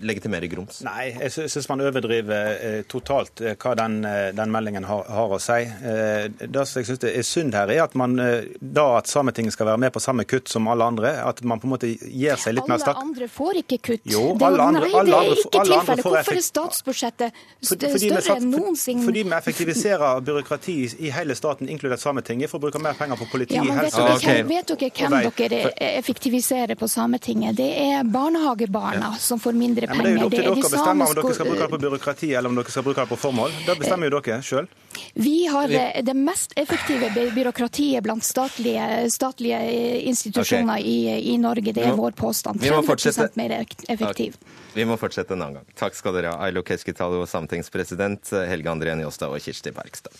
Legitimere 0.00 0.48
grums. 0.50 0.80
Nei, 0.84 1.10
jeg 1.20 1.30
synes 1.32 1.52
syns 1.54 1.68
man 1.70 1.80
overdriver 1.84 2.48
eh, 2.58 2.82
totalt 2.90 3.40
eh, 3.44 3.54
hva 3.60 3.74
den, 3.78 4.00
eh, 4.04 4.32
den 4.34 4.50
meldingen 4.50 4.84
har, 4.88 5.04
har 5.08 5.34
å 5.36 5.38
si. 5.40 5.60
Eh, 5.62 6.28
det 6.40 6.64
som 6.66 6.80
jeg 6.82 6.88
syns 6.90 7.04
er 7.10 7.22
synd 7.28 7.54
her, 7.54 7.70
er 7.70 7.82
at 7.84 7.94
man 7.94 8.16
da 8.60 8.86
at 8.98 9.06
Sametinget 9.10 9.52
skal 9.54 9.66
være 9.70 9.80
med 9.84 9.92
på 9.94 10.02
samme 10.02 10.24
kutt 10.28 10.48
som 10.50 10.66
alle 10.72 10.84
andre, 10.84 11.12
at 11.24 11.42
man 11.44 11.60
på 11.62 11.68
en 11.68 11.74
måte 11.76 11.90
gir 11.94 12.36
seg 12.40 12.56
litt 12.58 12.68
mer 12.70 12.80
stakk. 12.82 12.96
Alle 12.98 13.08
andre 13.12 13.28
får 13.30 13.60
ikke 13.62 13.78
kutt. 13.90 14.04
Jo, 14.10 14.24
det, 14.34 14.46
alle 14.48 14.66
andre- 14.70 14.88
nei, 14.88 14.98
alle 15.00 15.10
det 15.10 15.20
er 15.20 15.42
ikke 15.44 15.64
tilfellet. 15.70 16.04
Hvorfor 16.04 16.38
er 16.40 16.46
statsbudsjettet 16.48 17.40
større 17.60 17.92
st- 17.94 17.94
fordi 17.94 18.10
vi 18.10 18.34
enn 18.34 18.50
noensinne? 18.52 19.04
Fordi 19.04 19.22
vi 19.28 19.36
effektiviserer 19.38 20.20
byråkrati 20.26 20.76
i 21.06 21.10
hele 21.14 21.34
staten, 21.38 21.68
inkludert 21.68 22.00
Sametinget, 22.02 22.50
for 22.50 22.58
å 22.58 22.66
bruke 22.66 22.82
mer 22.82 22.94
penger 22.98 23.20
på 23.20 23.28
politi, 23.30 23.54
Ja, 23.60 23.62
helse 23.78 24.02
vet 24.02 24.16
okay. 24.18 24.42
vet 24.42 24.74
dere 24.74 24.90
hvem 25.08 25.32
dere 25.38 25.62
effektiviserer 25.98 26.74
på 26.80 26.88
Sametinget? 26.90 27.56
Det 27.56 27.70
er 27.78 28.04
barnehagebarna 28.04 29.14
som 29.18 29.40
får 29.40 29.52
mindre 29.58 29.83
mindre 29.90 30.14
Ja, 30.14 30.22
men 30.24 30.30
det 30.32 30.38
er 30.40 30.48
jo 30.48 30.54
opp 30.54 30.62
til 30.62 30.70
dere 30.70 30.70
å 30.70 30.72
bestemme 30.74 31.06
om 31.06 31.14
dere 31.18 31.34
skal 31.36 31.48
bruke 31.48 31.62
det 31.62 31.70
på 31.74 31.80
byråkrati 31.84 32.30
eller 32.34 32.52
om 32.52 32.58
dere 32.60 32.74
skal 32.74 32.86
bruke 32.86 33.04
det 33.04 33.12
på 33.12 33.18
formål. 33.20 33.56
Det 33.66 33.76
bestemmer 33.80 34.10
jo 34.10 34.20
dere 34.20 34.38
sjøl. 34.46 34.68
Vi 35.14 35.34
har 35.50 35.74
eh, 35.74 36.00
det 36.06 36.14
mest 36.18 36.54
effektive 36.60 37.10
by- 37.14 37.30
byråkratiet 37.34 38.04
blant 38.06 38.24
statlige, 38.24 39.10
statlige 39.10 39.58
eh, 39.58 40.08
institusjoner 40.08 40.78
okay. 40.78 40.94
i, 40.94 41.34
i 41.34 41.38
Norge. 41.38 41.74
Det 41.74 41.84
er 41.84 41.98
vår 41.98 42.16
påstand. 42.18 42.62
vi 42.62 42.70
må 42.70 42.82
30 42.82 42.90
fortsette. 42.92 43.30
mer 43.40 43.58
effektiv. 43.88 44.38
Vi 44.74 44.86
må 44.88 44.96
fortsette 45.00 45.34
en 45.34 45.42
annen 45.42 45.60
gang. 45.60 45.76
Takk 45.78 45.98
skal 45.98 46.16
dere 46.18 46.34
ha, 46.34 46.48
Ailo 46.48 46.64
Keskitalo, 46.66 47.26
sametingspresident, 47.30 48.34
Helge 48.48 48.72
André 48.72 48.96
Njåstad 48.98 49.34
og 49.34 49.42
Kirsti 49.42 49.74
Bergstad. 49.74 50.14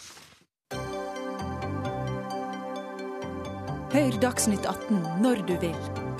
Hør 3.95 4.17
Dagsnytt 4.19 4.67
18 4.67 5.23
når 5.23 5.45
du 5.47 5.55
vil. 5.63 5.77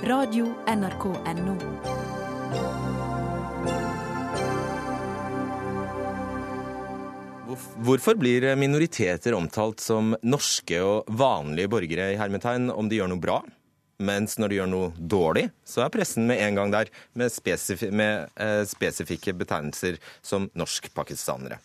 Radio 0.07 0.47
NRK 0.71 1.11
NO. 1.43 2.04
Hvorf- 7.45 7.75
Hvorfor 7.85 8.17
blir 8.19 8.47
minoriteter 8.59 9.35
omtalt 9.37 9.79
som 9.79 10.15
norske 10.23 10.79
og 10.83 11.05
vanlige 11.07 11.69
borgere 11.71 12.09
i 12.13 12.17
hermetegn 12.19 12.71
om 12.73 12.89
de 12.89 12.99
gjør 12.99 13.13
noe 13.13 13.21
bra? 13.21 13.37
Mens 14.03 14.35
når 14.35 14.51
de 14.51 14.57
gjør 14.57 14.67
noe 14.67 14.89
dårlig, 14.99 15.45
så 15.63 15.85
er 15.85 15.93
pressen 15.93 16.25
med 16.27 16.41
en 16.43 16.57
gang 16.57 16.73
der 16.73 16.89
med, 17.15 17.31
spesif 17.31 17.85
med 17.95 18.27
eh, 18.35 18.65
spesifikke 18.67 19.31
betegnelser 19.39 20.01
som 20.25 20.49
norsk-pakistanere. 20.57 21.61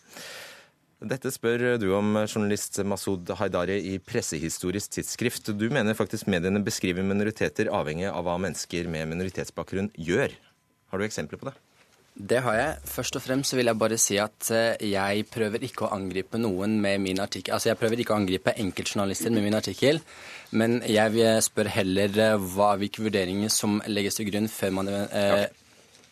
Dette 1.01 1.31
spør 1.33 1.79
du 1.81 1.87
om, 1.97 2.13
journalist 2.27 2.77
Masud 2.85 3.33
Haidari 3.39 3.79
i 3.89 3.95
Pressehistorisk 3.97 4.93
tidsskrift. 4.99 5.49
Du 5.57 5.65
mener 5.73 5.97
faktisk 5.97 6.29
mediene 6.29 6.61
beskriver 6.63 7.03
minoriteter 7.03 7.71
avhengig 7.73 8.05
av 8.11 8.27
hva 8.27 8.37
mennesker 8.37 8.85
med 8.85 9.09
minoritetsbakgrunn 9.09 9.89
gjør. 9.97 10.35
Har 10.93 11.01
du 11.01 11.07
eksempler 11.07 11.41
på 11.41 11.49
det? 11.49 11.55
Det 12.13 12.41
har 12.43 12.57
jeg. 12.57 12.75
Først 12.91 13.15
og 13.15 13.23
fremst 13.23 13.53
så 13.53 13.57
vil 13.57 13.71
jeg 13.71 13.79
bare 13.79 13.97
si 14.01 14.17
at 14.19 14.51
eh, 14.53 14.83
jeg 14.91 15.25
prøver 15.31 15.63
ikke 15.63 15.87
å 15.87 15.93
angripe 15.95 16.39
noen 16.41 16.75
med 16.83 16.99
min 17.03 17.21
artikkel. 17.23 17.55
Altså 17.55 17.71
jeg 17.71 17.79
prøver 17.79 18.03
ikke 18.03 18.13
å 18.15 18.19
angripe 18.19 18.53
enkeltjournalister 18.61 19.31
med 19.31 19.47
min 19.47 19.57
artikkel, 19.57 20.01
men 20.51 20.81
jeg 20.83 21.15
vil 21.15 21.39
spør 21.45 21.71
heller 21.71 22.19
eh, 22.19 22.47
hva, 22.53 22.73
hvilke 22.81 23.07
vurderinger 23.07 23.53
som 23.53 23.79
legges 23.87 24.19
til 24.19 24.27
grunn 24.27 24.51
før 24.51 24.75
man 24.81 24.91
eh, 24.91 25.45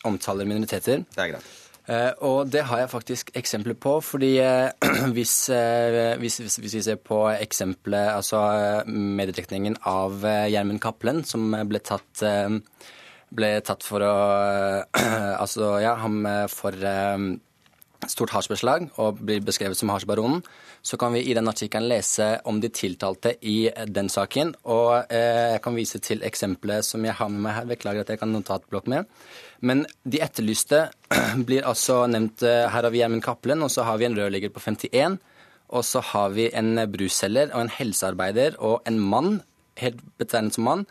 omtaler 0.07 0.47
minoriteter. 0.47 1.03
Det 1.15 1.25
er 1.25 1.33
greit. 1.35 1.55
Eh, 1.89 2.11
og 2.21 2.51
det 2.53 2.61
har 2.69 2.83
jeg 2.83 2.91
faktisk 2.91 3.31
eksempler 3.39 3.73
på, 3.81 3.95
fordi 4.05 4.35
eh, 4.43 4.69
hvis, 5.15 5.33
eh, 5.49 6.15
hvis, 6.21 6.37
hvis, 6.43 6.59
hvis 6.61 6.75
vi 6.77 6.83
ser 6.85 6.99
på 7.01 7.23
eksempelet, 7.33 8.13
altså 8.13 8.43
eh, 8.53 8.91
mediedekningen 8.93 9.79
av 9.89 10.21
eh, 10.21 10.47
Gjermund 10.53 10.81
Cappelen, 10.83 11.23
som 11.25 11.49
ble 11.49 11.81
tatt 11.81 12.23
eh, 12.23 12.59
ble 13.35 13.51
tatt 13.65 13.85
for 13.85 14.03
å 14.05 14.15
Altså, 15.43 15.75
ja, 15.83 15.95
han 16.01 16.23
eh, 16.25 16.47
for 16.51 16.75
eh, 16.75 17.29
stort 18.07 18.31
hasjbeslag 18.31 18.87
og 19.01 19.19
blir 19.25 19.43
beskrevet 19.43 19.77
som 19.77 19.91
hasjbaronen, 19.91 20.41
så 20.81 20.97
kan 20.99 21.11
vi 21.11 21.25
i 21.27 21.33
den 21.35 21.49
artikkelen 21.51 21.89
lese 21.91 22.27
om 22.47 22.61
de 22.63 22.69
tiltalte 22.71 23.33
i 23.43 23.69
den 23.87 24.07
saken. 24.11 24.53
Og 24.71 25.11
eh, 25.11 25.55
jeg 25.55 25.63
kan 25.65 25.75
vise 25.75 25.99
til 26.03 26.23
eksempelet 26.23 26.87
som 26.87 27.03
jeg 27.03 27.17
har 27.17 27.31
med 27.33 27.43
meg 27.43 27.57
her. 27.57 27.67
Beklager 27.73 28.05
at 28.05 28.13
jeg 28.13 28.21
kan 28.21 28.31
notatblokk 28.31 28.87
med. 28.91 29.09
Men 29.59 29.83
de 30.07 30.21
etterlyste 30.23 30.85
blir 31.47 31.67
altså 31.67 32.05
nevnt 32.07 32.45
eh, 32.47 32.69
Her 32.71 32.87
har 32.87 32.93
vi 32.93 33.03
Gjermund 33.03 33.25
Cappelen, 33.25 33.65
og 33.65 33.73
så 33.73 33.83
har 33.87 33.99
vi 33.99 34.07
en 34.07 34.15
rørlegger 34.15 34.53
på 34.55 34.63
51. 34.63 35.19
Og 35.75 35.85
så 35.85 36.01
har 36.13 36.31
vi 36.33 36.47
en 36.55 36.79
brusselger 36.89 37.51
og 37.51 37.65
en 37.65 37.75
helsearbeider 37.75 38.55
og 38.63 38.79
en 38.89 39.03
mann, 39.11 39.41
helt 39.83 39.99
betegnet 40.17 40.55
som 40.55 40.65
mann. 40.65 40.87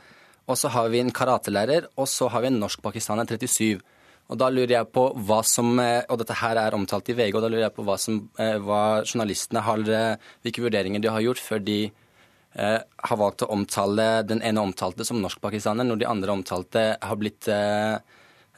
Og 0.48 0.56
så 0.56 0.70
har 0.72 0.88
vi 0.88 1.02
en 1.02 1.12
karatelærer, 1.12 1.90
og 1.96 2.08
så 2.08 2.28
har 2.32 2.44
vi 2.44 2.50
en 2.50 2.60
norsk-pakistaner 2.62 3.28
37. 3.28 3.80
Og 4.28 4.36
da 4.40 4.48
lurer 4.52 4.74
jeg 4.74 4.90
på 4.92 5.06
hva 5.28 5.42
som, 5.44 5.78
eh, 5.80 6.02
og 6.08 6.18
dette 6.20 6.36
her 6.36 6.56
er 6.56 6.76
omtalt 6.76 7.08
i 7.08 7.16
VG, 7.16 7.34
og 7.36 7.42
da 7.42 7.48
lurer 7.48 7.66
jeg 7.68 7.76
på 7.76 7.84
hva, 7.84 7.96
som, 7.98 8.28
eh, 8.38 8.58
hva 8.58 9.02
journalistene 9.04 9.62
har, 9.64 9.78
eh, 9.78 10.16
hvilke 10.44 10.64
vurderinger 10.64 11.00
de 11.00 11.08
har 11.08 11.20
gjort 11.20 11.40
før 11.40 11.64
de 11.64 11.92
eh, 12.56 12.80
har 13.04 13.16
valgt 13.16 13.44
å 13.44 13.50
omtale 13.52 14.26
den 14.26 14.40
ene 14.42 14.60
omtalte 14.60 15.04
som 15.04 15.20
norsk-pakistaner, 15.20 15.84
når 15.84 15.98
de 16.00 16.06
andre 16.08 16.32
omtalte 16.32 16.96
har 17.00 17.16
blitt, 17.16 17.46
eh, 17.46 17.98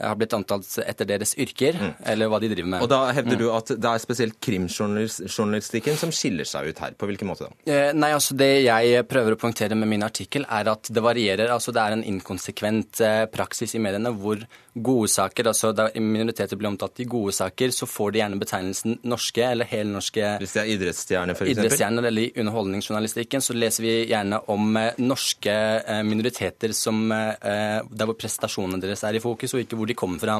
har 0.00 0.16
blitt 0.16 0.32
omtalt 0.32 0.66
etter 0.86 1.04
deres 1.06 1.34
yrker, 1.38 1.76
eller 2.04 2.28
hva 2.28 2.40
de 2.40 2.48
driver 2.52 2.68
med. 2.74 2.82
Og 2.82 2.88
da 2.88 3.12
hevder 3.12 3.36
Mm. 3.36 3.38
du 3.38 3.50
at 3.52 3.66
det 3.66 3.84
er 3.84 3.98
spesielt 4.02 4.40
krimjournalistikken 4.40 5.96
som 6.00 6.10
skiller 6.14 6.44
seg 6.48 6.68
ut 6.72 6.78
her. 6.82 6.92
På 6.98 7.06
hvilken 7.10 7.28
måte 7.30 7.48
da? 7.48 7.52
Eh, 7.70 7.92
Nei, 7.92 8.10
altså 8.16 8.36
Det 8.36 8.64
jeg 8.64 9.04
prøver 9.08 9.34
å 9.34 9.40
poengtere 9.40 9.76
med 9.76 9.88
min 9.88 10.02
artikkel, 10.02 10.44
er 10.48 10.68
at 10.70 10.82
det 10.90 11.02
varierer. 11.02 11.48
altså 11.50 11.72
Det 11.72 11.82
er 11.82 11.92
en 11.92 12.04
inkonsekvent 12.04 13.00
eh, 13.00 13.26
praksis 13.26 13.74
i 13.74 13.78
mediene 13.82 14.12
hvor 14.16 14.38
gode 14.74 15.08
saker, 15.10 15.48
altså 15.50 15.72
der 15.74 15.90
minoriteter 15.98 16.58
blir 16.58 16.70
omtalt 16.70 17.00
i 17.02 17.06
gode 17.10 17.32
saker, 17.34 17.72
så 17.74 17.88
får 17.90 18.12
de 18.12 18.20
gjerne 18.20 18.38
betegnelsen 18.38 18.98
norske 19.10 19.42
eller 19.42 19.66
helnorske 19.66 20.34
Hvis 20.42 20.54
det 20.54 20.62
er 20.62 20.72
idrettsstjerner, 20.76 21.34
f.eks.? 21.34 21.52
idrettsstjerner 21.54 22.06
eller 22.10 22.28
i 22.28 22.42
underholdningsjournalistikken, 22.42 23.42
så 23.42 23.56
leser 23.56 23.86
vi 23.86 23.94
gjerne 24.12 24.40
om 24.52 24.76
eh, 24.78 25.00
norske 25.02 25.54
eh, 25.80 26.02
minoriteter 26.06 26.74
som, 26.76 27.02
eh, 27.12 27.80
der 27.82 28.10
hvor 28.10 28.18
prestasjonene 28.18 28.82
deres 28.82 29.02
er 29.06 29.18
i 29.18 29.22
fokus, 29.22 29.54
og 29.54 29.64
ikke 29.64 29.78
hvor 29.80 29.90
de 29.90 29.98
kommer 29.98 30.22
fra. 30.22 30.38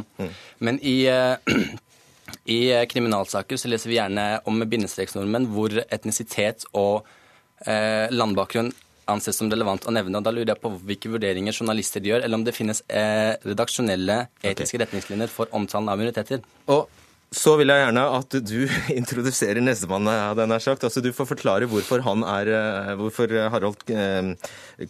Men 0.63 0.79
i 0.83 0.99
i 2.55 2.61
kriminalsaker 2.87 3.59
så 3.59 3.69
leser 3.71 3.91
vi 3.91 3.99
gjerne 3.99 4.27
om 4.47 4.63
bindestreksnordmenn 4.63 5.49
hvor 5.51 5.75
etnisitet 5.91 6.69
og 6.79 7.09
landbakgrunn 7.67 8.71
anses 9.13 9.37
som 9.41 9.51
relevant 9.51 9.87
å 9.87 9.95
nevne. 9.95 10.19
og 10.19 10.27
Da 10.27 10.33
lurer 10.35 10.55
jeg 10.55 10.63
på 10.63 10.73
hvilke 10.79 11.13
vurderinger 11.13 11.57
journalister 11.57 12.05
gjør, 12.05 12.25
eller 12.25 12.41
om 12.41 12.47
det 12.47 12.57
finnes 12.57 12.83
eh, 12.89 13.35
redaksjonelle 13.47 14.23
etiske 14.53 14.81
retningslinjer 14.83 15.33
for 15.33 15.51
omtalen 15.57 15.91
av 15.93 16.01
minoriteter. 16.01 16.43
Og 16.71 16.89
så 17.31 17.53
vil 17.61 17.71
jeg 17.71 17.79
gjerne 17.85 18.03
at 18.17 18.37
du 18.43 18.57
introduserer 19.01 19.63
nestemann, 19.63 20.09
hadde 20.11 20.43
jeg 20.43 20.51
nær 20.51 20.65
sagt. 20.65 20.87
Altså, 20.87 21.03
du 21.03 21.13
får 21.15 21.29
forklare 21.31 21.69
hvorfor, 21.71 22.03
han 22.07 22.25
er, 22.27 22.51
eh, 22.57 22.95
hvorfor 22.99 23.35
Harald 23.55 23.85
eh, 23.95 24.33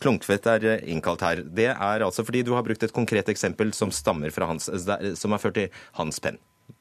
Klunkvedt 0.01 0.49
er 0.49 0.69
eh, 0.71 0.87
innkalt 0.95 1.25
her. 1.27 1.45
Det 1.45 1.69
er 1.75 2.07
altså 2.07 2.25
fordi 2.25 2.45
du 2.47 2.55
har 2.57 2.65
brukt 2.65 2.87
et 2.87 2.97
konkret 2.97 3.29
eksempel 3.33 3.75
som 3.77 3.93
stammer 3.93 4.33
fra 4.33 4.49
hans, 4.49 4.71
som 4.73 5.37
er 5.37 5.43
ført 5.43 5.61
i 5.61 5.69
hans 6.01 6.23
penn. 6.25 6.41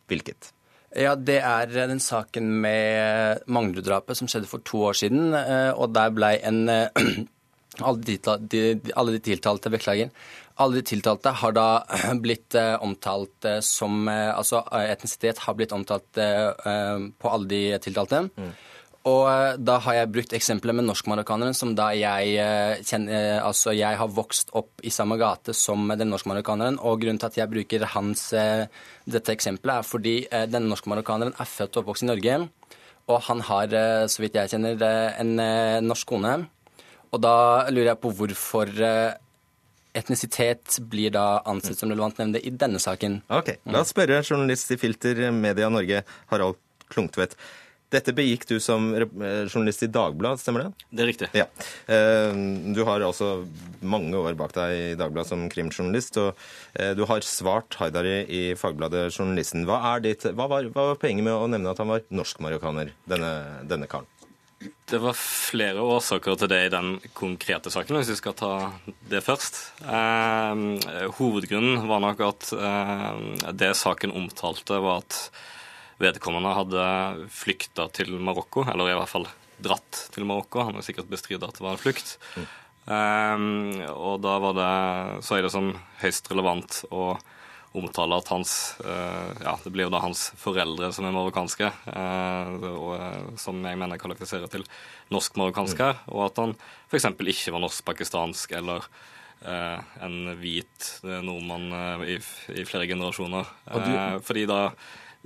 Hvilket? 0.09 0.53
Ja, 0.95 1.15
Det 1.15 1.37
er 1.43 1.69
eh, 1.69 1.87
den 1.87 1.99
saken 2.01 2.47
med 2.63 3.43
Manglerud-drapet 3.47 4.17
som 4.17 4.27
skjedde 4.27 4.49
for 4.49 4.63
to 4.65 4.81
år 4.89 4.97
siden. 4.97 5.33
eh, 5.37 5.71
Og 5.77 5.93
der 5.93 6.09
ble 6.09 6.31
en 6.41 6.69
eh, 6.69 6.89
alle 7.85 8.01
de, 8.01 8.17
alle 8.95 9.11
de 9.13 9.19
tiltalte, 9.19 9.69
beklager. 9.69 10.09
Alle 10.59 10.81
de 10.81 10.81
tiltalte 10.89 11.31
har 11.31 11.51
da 11.55 11.67
blitt 12.23 12.55
omtalt 12.81 13.45
som 13.63 14.09
Altså 14.09 14.63
etnisitet 14.81 15.37
har 15.45 15.55
blitt 15.55 15.71
omtalt 15.71 16.09
på 16.13 17.31
alle 17.31 17.47
de 17.47 17.61
tiltalte. 17.79 18.25
Og 19.07 19.25
eh, 19.31 19.55
da 19.63 19.77
har 19.85 19.95
jeg 19.95 20.11
brukt 20.11 20.33
eksempelet 20.35 20.75
med 20.75 20.87
norskmarokkaneren, 20.89 21.55
som 21.55 21.71
da 21.77 21.89
jeg 21.95 22.33
eh, 22.35 22.81
kjenner 22.83 23.15
eh, 23.15 23.39
Altså, 23.39 23.71
jeg 23.75 23.95
har 23.99 24.11
vokst 24.11 24.51
opp 24.57 24.83
i 24.83 24.91
samme 24.91 25.15
gate 25.21 25.55
som 25.55 25.87
den 25.95 26.11
norskmarokkaneren, 26.11 26.79
og 26.83 26.99
grunnen 27.03 27.21
til 27.21 27.29
at 27.29 27.39
jeg 27.39 27.51
bruker 27.51 27.85
hans 27.95 28.27
dette 29.09 29.33
eksempelet, 29.33 29.79
er 29.79 29.87
fordi 29.87 30.15
den 30.51 30.67
norskmarokkaneren 30.69 31.37
er 31.39 31.49
født 31.49 31.77
og 31.77 31.83
oppvokst 31.83 32.05
i 32.05 32.09
Norge, 32.09 32.35
og 33.09 33.23
han 33.25 33.41
har, 33.47 33.73
så 34.11 34.21
vidt 34.21 34.37
jeg 34.37 34.51
kjenner, 34.51 34.83
en 35.17 35.31
norsk 35.87 36.11
kone. 36.11 36.33
Og 37.09 37.23
da 37.23 37.35
lurer 37.71 37.93
jeg 37.93 38.01
på 38.03 38.11
hvorfor 38.19 38.69
etnisitet 39.97 40.77
blir 40.91 41.13
da 41.15 41.41
ansett 41.49 41.79
som 41.79 41.89
relevant 41.89 42.19
nevnte 42.21 42.43
i 42.45 42.53
denne 42.53 42.81
saken. 42.81 43.21
Ok, 43.33 43.55
La 43.71 43.81
oss 43.81 43.95
spørre 43.95 44.21
journalist 44.21 44.75
i 44.75 44.79
Filter 44.81 45.25
Media 45.33 45.71
Norge, 45.73 46.03
Harald 46.29 46.59
Klungtvedt. 46.89 47.37
Dette 47.89 48.13
begikk 48.13 48.43
du 48.45 48.59
som 48.61 48.91
eh, 48.93 49.05
journalist 49.49 49.81
i 49.81 49.89
Dagbladet, 49.89 50.43
stemmer 50.43 50.67
det? 50.67 50.85
Det 50.93 51.01
er 51.01 51.09
riktig. 51.09 51.29
Ja. 51.37 51.47
Eh, 51.89 52.37
Du 52.75 52.83
har 52.85 53.01
altså 53.01 53.47
mange 53.81 54.13
år 54.19 54.37
bak 54.37 54.53
deg 54.53 54.75
i 54.77 54.93
Dagbladet 54.99 55.31
som 55.31 55.47
krimjournalist, 55.49 56.19
og 56.21 56.37
eh, 56.77 56.93
du 56.93 57.01
har 57.09 57.25
svart 57.25 57.79
Haidari 57.81 58.21
i 58.29 58.43
Fagbladet 58.59 59.07
Journalisten. 59.15 59.65
Hva, 59.65 59.81
er 59.95 60.05
ditt, 60.05 60.27
hva, 60.37 60.45
var, 60.51 60.69
hva 60.69 60.91
var 60.91 61.01
poenget 61.01 61.25
med 61.25 61.33
å 61.33 61.49
nevne 61.49 61.73
at 61.73 61.81
han 61.81 61.89
var 61.89 62.05
norsk-marokkaner, 62.13 62.93
denne, 63.09 63.33
denne 63.65 63.89
karen? 63.89 64.05
Det 64.91 64.97
var 64.99 65.15
flere 65.15 65.79
årsaker 65.79 66.35
til 66.41 66.49
det 66.51 66.57
i 66.67 66.71
den 66.73 66.97
konkrete 67.15 67.71
saken, 67.71 67.95
hvis 68.01 68.09
vi 68.11 68.17
skal 68.19 68.33
ta 68.35 68.53
det 69.09 69.21
først. 69.23 69.61
Eh, 69.81 71.07
hovedgrunnen 71.17 71.87
var 71.87 72.03
nok 72.03 72.25
at 72.27 72.49
eh, 72.53 73.53
det 73.55 73.71
saken 73.79 74.13
omtalte, 74.19 74.81
var 74.83 75.05
at 75.05 75.21
vedkommende 75.99 76.55
hadde 76.55 76.85
flykta 77.33 77.89
til 77.95 78.15
Marokko, 78.23 78.65
eller 78.71 78.91
i 78.91 78.97
hvert 78.97 79.11
fall 79.11 79.27
dratt 79.59 80.05
til 80.13 80.27
Marokko. 80.29 80.63
Han 80.67 80.79
vil 80.79 80.87
sikkert 80.87 81.11
bestride 81.11 81.47
at 81.47 81.59
det 81.59 81.65
var 81.65 81.75
en 81.75 81.81
flukt. 81.81 82.15
Eh, 82.89 83.43
og 83.93 84.21
da 84.23 84.37
var 84.41 84.55
det, 84.57 84.71
så 85.27 85.37
er 85.37 85.45
det 85.45 85.53
som 85.53 85.73
høyst 86.01 86.31
relevant 86.31 86.83
å 86.89 87.11
omtale 87.77 88.17
at 88.17 88.29
hans 88.33 88.53
uh, 88.81 89.29
Ja, 89.43 89.53
det 89.63 89.71
blir 89.73 89.87
jo 89.87 89.93
da 89.93 90.01
hans 90.01 90.29
foreldre 90.41 90.91
som 90.95 91.05
er 91.05 91.13
marokkanske, 91.13 91.69
uh, 91.69 92.65
og 92.71 92.93
eh, 92.97 93.27
som 93.41 93.59
jeg 93.65 93.77
mener 93.77 94.01
kvalifiserer 94.01 94.49
til 94.51 94.65
norsk-marokkansk 95.13 95.83
her, 95.83 96.01
og 96.09 96.25
at 96.29 96.41
han 96.41 96.55
f.eks. 96.89 97.11
ikke 97.13 97.53
var 97.53 97.63
norsk-pakistansk 97.65 98.57
eller 98.59 98.89
en 99.39 100.33
hvit 100.35 100.87
nordmann 101.23 101.69
i, 102.03 102.17
i, 102.51 102.65
flere 102.67 102.89
generasjoner. 102.89 103.47
Du... 103.71 103.93
Fordi 104.27 104.41
da 104.49 104.57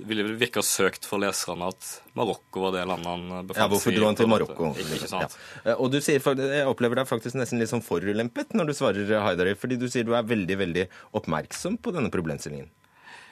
ville 0.02 0.24
vel 0.26 0.38
virka 0.40 0.62
søkt 0.66 1.06
for 1.06 1.22
leserne 1.22 1.68
at 1.70 1.88
Marokko 2.18 2.64
var 2.64 2.74
det 2.74 2.82
landet 2.90 3.06
han 3.06 3.26
befant 3.46 3.54
seg 3.54 3.60
i. 3.60 3.62
Ja, 3.62 3.68
hvorfor 3.70 3.94
dro 3.94 4.08
han 4.08 4.18
til 4.18 4.30
Marokko? 4.30 4.70
Ikke, 4.82 5.10
sant? 5.10 5.36
Ja. 5.62 5.76
Og 5.78 5.92
du 5.94 6.00
sier, 6.02 6.18
Jeg 6.18 6.66
opplever 6.70 6.98
deg 6.98 7.06
faktisk 7.10 7.38
nesten 7.38 7.62
litt 7.62 7.70
sånn 7.70 7.84
forulempet 7.84 8.56
når 8.58 8.70
du 8.70 8.74
svarer 8.74 9.14
Haidari, 9.22 9.54
fordi 9.58 9.78
du 9.78 9.86
sier 9.92 10.06
du 10.06 10.16
er 10.18 10.26
veldig 10.26 10.58
veldig 10.64 10.88
oppmerksom 11.20 11.78
på 11.78 11.94
denne 11.94 12.10
problemstillingen. 12.14 12.72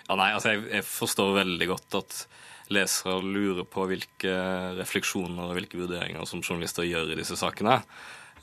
Ja, 0.07 0.17
nei, 0.19 0.33
altså 0.37 0.55
jeg, 0.55 0.65
jeg 0.71 0.87
forstår 0.87 1.37
veldig 1.41 1.71
godt 1.73 1.99
at 1.99 2.25
lesere 2.73 3.19
lurer 3.27 3.67
på 3.69 3.85
hvilke 3.91 4.33
refleksjoner 4.79 5.51
og 5.51 5.57
hvilke 5.59 5.81
vurderinger 5.81 6.27
som 6.29 6.43
journalister 6.45 6.87
gjør 6.87 7.13
i 7.13 7.19
disse 7.19 7.37
sakene. 7.39 7.81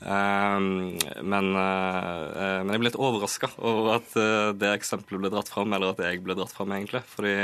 Um, 0.00 0.96
men, 1.28 1.50
uh, 1.52 2.62
men, 2.64 2.72
jeg 2.72 2.80
ble 2.80 2.88
litt 2.88 2.96
overraska 2.96 3.50
over 3.58 3.98
at 3.98 4.14
uh, 4.16 4.52
det 4.56 4.72
eksempelet 4.78 5.26
ble 5.26 5.32
dratt 5.34 5.50
fram, 5.52 5.74
eller 5.76 5.92
at 5.92 6.00
jeg 6.06 6.22
ble 6.24 6.36
dratt 6.38 6.54
fram, 6.54 6.72
egentlig. 6.76 7.04
Fordi 7.12 7.34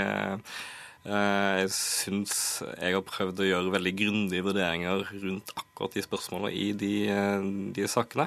jeg 1.06 1.68
syns 1.70 2.32
jeg 2.66 2.96
har 2.96 3.02
prøvd 3.06 3.44
å 3.44 3.46
gjøre 3.46 3.74
veldig 3.76 3.92
grundige 3.94 4.42
vurderinger 4.42 5.04
rundt 5.22 5.52
akkurat 5.54 5.92
de 5.94 6.02
spørsmålene 6.02 6.50
i 6.50 6.72
de, 6.74 6.94
de 7.76 7.84
sakene. 7.86 8.26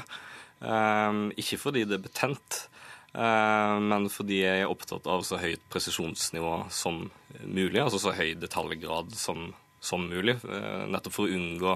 Um, 0.63 1.25
ikke 1.35 1.59
fordi 1.59 1.83
det 1.89 1.97
er 1.97 2.05
betent, 2.05 2.61
men 3.09 4.05
fordi 4.13 4.43
jeg 4.45 4.61
er 4.61 4.71
opptatt 4.71 5.09
av 5.11 5.25
så 5.27 5.41
høyt 5.41 5.63
presisjonsnivå 5.73 6.53
som 6.71 7.01
mulig, 7.41 7.81
altså 7.81 7.99
så 7.99 8.13
høy 8.15 8.35
detaljgrad 8.39 9.11
som, 9.17 9.49
som 9.83 10.05
mulig, 10.07 10.37
nettopp 10.45 11.17
for 11.17 11.27
å 11.27 11.35
unngå 11.35 11.73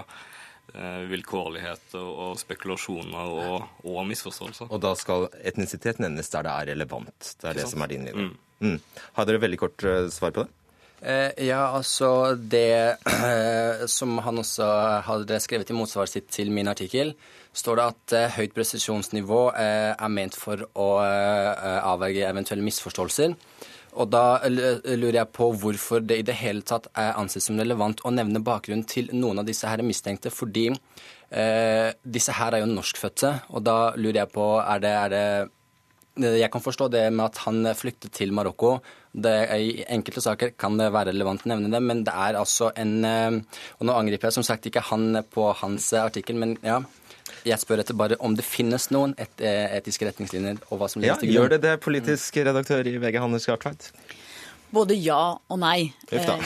Eh, 0.74 1.04
vilkårligheter 1.12 2.02
og 2.02 2.40
spekulasjoner 2.42 3.34
og, 3.36 3.66
og, 3.84 4.00
misforståelser. 4.10 4.72
Og 4.74 4.80
da 4.82 4.96
skal 4.98 5.28
etnisitet 5.46 6.00
nevnes 6.02 6.32
der 6.34 6.48
det 6.48 6.54
er 6.54 6.70
relevant. 6.72 7.34
Det 7.38 7.52
er 7.52 7.60
det 7.60 7.68
som 7.70 7.84
er 7.86 7.92
din 7.92 8.08
linje. 8.08 8.32
Mm. 8.32 8.72
Mm. 8.74 9.08
Har 9.18 9.28
dere 9.28 9.42
veldig 9.44 9.60
kort 9.60 9.86
uh, 9.86 10.08
svar 10.14 10.34
på 10.34 10.46
det? 10.46 10.56
Eh, 11.04 11.46
ja, 11.50 11.68
altså 11.76 12.36
det 12.40 12.96
eh, 13.12 13.86
som 13.92 14.16
han 14.24 14.40
også 14.40 14.68
hadde 15.04 15.40
skrevet 15.44 15.74
i 15.74 15.76
motsvaret 15.76 16.14
sitt 16.14 16.30
til 16.32 16.52
min 16.56 16.72
artikkel, 16.72 17.12
står 17.52 17.80
det 17.80 17.88
at 17.92 18.16
eh, 18.16 18.38
høyt 18.38 18.56
presisjonsnivå 18.56 19.42
eh, 19.52 19.92
er 19.92 20.14
ment 20.14 20.38
for 20.40 20.64
å 20.80 20.90
avverge 21.04 22.24
eventuelle 22.30 22.64
misforståelser. 22.64 23.36
Og 23.94 24.10
da 24.14 24.42
lurer 24.50 25.20
jeg 25.20 25.32
på 25.36 25.50
hvorfor 25.62 26.04
det 26.06 26.20
i 26.22 26.26
det 26.28 26.36
hele 26.40 26.66
tatt 26.66 26.90
er 26.98 27.14
ansett 27.20 27.46
som 27.46 27.60
relevant 27.60 28.02
å 28.06 28.14
nevne 28.14 28.42
bakgrunnen 28.44 28.88
til 28.90 29.12
noen 29.14 29.42
av 29.42 29.48
disse 29.48 29.70
her 29.70 29.84
mistenkte, 29.86 30.32
fordi 30.34 30.70
eh, 30.72 31.90
disse 32.04 32.34
her 32.38 32.56
er 32.56 32.64
jo 32.64 32.72
norskfødte. 32.72 33.34
Og 33.54 33.66
da 33.66 33.78
lurer 34.00 34.24
jeg 34.24 34.34
på 34.34 34.48
er 34.62 34.84
det, 34.84 34.96
er 35.04 35.14
det 35.14 35.26
Jeg 36.44 36.52
kan 36.54 36.62
forstå 36.62 36.92
det 36.94 37.08
med 37.10 37.26
at 37.26 37.40
han 37.48 37.72
flyktet 37.74 38.14
til 38.14 38.34
Marokko. 38.34 38.78
Det, 39.14 39.34
I 39.62 39.86
enkelte 39.94 40.24
saker 40.26 40.56
kan 40.58 40.80
det 40.80 40.90
være 40.94 41.12
relevant 41.12 41.44
å 41.46 41.52
nevne 41.52 41.70
det, 41.70 41.82
men 41.86 42.02
det 42.08 42.14
er 42.18 42.40
altså 42.40 42.72
en 42.82 42.96
eh, 43.06 43.36
Og 43.78 43.86
nå 43.86 43.94
angriper 43.94 44.32
jeg 44.32 44.40
som 44.40 44.46
sagt 44.48 44.66
ikke 44.66 44.82
han 44.90 45.20
på 45.30 45.52
hans 45.62 45.92
artikkel, 46.00 46.40
men 46.42 46.58
ja. 46.66 46.82
Jeg 47.44 47.60
spør 47.60 47.82
etter 47.84 47.96
bare 47.98 48.18
om 48.24 48.36
det 48.38 48.46
finnes 48.48 48.90
noen 48.96 49.14
et, 49.20 49.34
eh, 49.44 49.68
etiske 49.78 50.08
retningslinjer 50.08 50.62
og 50.70 50.80
hva 50.80 50.90
som 50.92 51.02
ligger 51.02 51.14
ja, 51.14 51.20
til 51.20 51.30
grunn. 51.30 51.38
Gjør 51.38 51.54
det 51.54 51.62
det, 51.66 51.74
politisk 51.84 52.38
redaktør 52.40 52.88
i 52.88 52.96
VG, 53.04 53.20
Hannes 53.20 53.48
Gartveit? 53.50 53.90
Både 54.74 54.96
ja 54.98 55.36
og 55.38 55.60
nei. 55.62 55.92
Uff 56.10 56.26
da. 56.26 56.38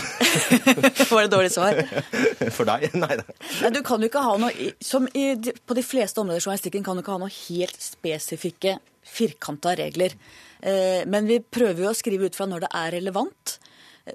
Var 1.14 1.28
det 1.28 1.32
dårlig 1.32 1.52
svar? 1.54 1.78
For 2.58 2.68
deg? 2.68 2.90
Nei 2.98 3.20
da. 3.22 3.24
Nei, 3.62 3.72
du 3.78 3.80
kan 3.88 4.04
jo 4.04 4.10
ikke 4.12 4.24
ha 4.26 4.34
noe, 4.42 4.72
som 4.84 5.08
i, 5.16 5.30
På 5.64 5.78
de 5.78 5.86
fleste 5.86 6.20
områder 6.20 6.42
i 6.42 6.44
journalistikken 6.44 6.84
kan 6.84 6.98
du 6.98 7.06
ikke 7.06 7.16
ha 7.16 7.22
noe 7.24 7.32
helt 7.32 7.80
spesifikke, 7.84 8.78
firkanta 9.08 9.78
regler. 9.80 10.18
Eh, 10.62 11.06
men 11.10 11.30
vi 11.30 11.40
prøver 11.40 11.86
jo 11.86 11.92
å 11.92 11.98
skrive 11.98 12.30
ut 12.30 12.38
fra 12.38 12.50
når 12.50 12.66
det 12.66 12.74
er 12.76 12.96
relevant. 13.00 13.58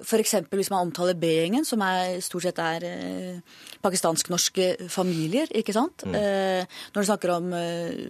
F.eks. 0.01 0.33
hvis 0.49 0.71
man 0.73 0.87
omtaler 0.87 1.17
B-gjengen, 1.19 1.65
som 1.67 1.83
er, 1.85 2.17
stort 2.25 2.47
sett 2.47 2.61
er 2.61 2.87
eh, 2.87 3.59
pakistansk-norske 3.83 4.89
familier. 4.91 5.51
ikke 5.53 5.75
sant? 5.75 6.05
Mm. 6.07 6.17
Eh, 6.17 6.81
når 6.95 7.05
du 7.05 7.09
snakker 7.09 7.33
om 7.35 7.53
eh, 7.57 8.01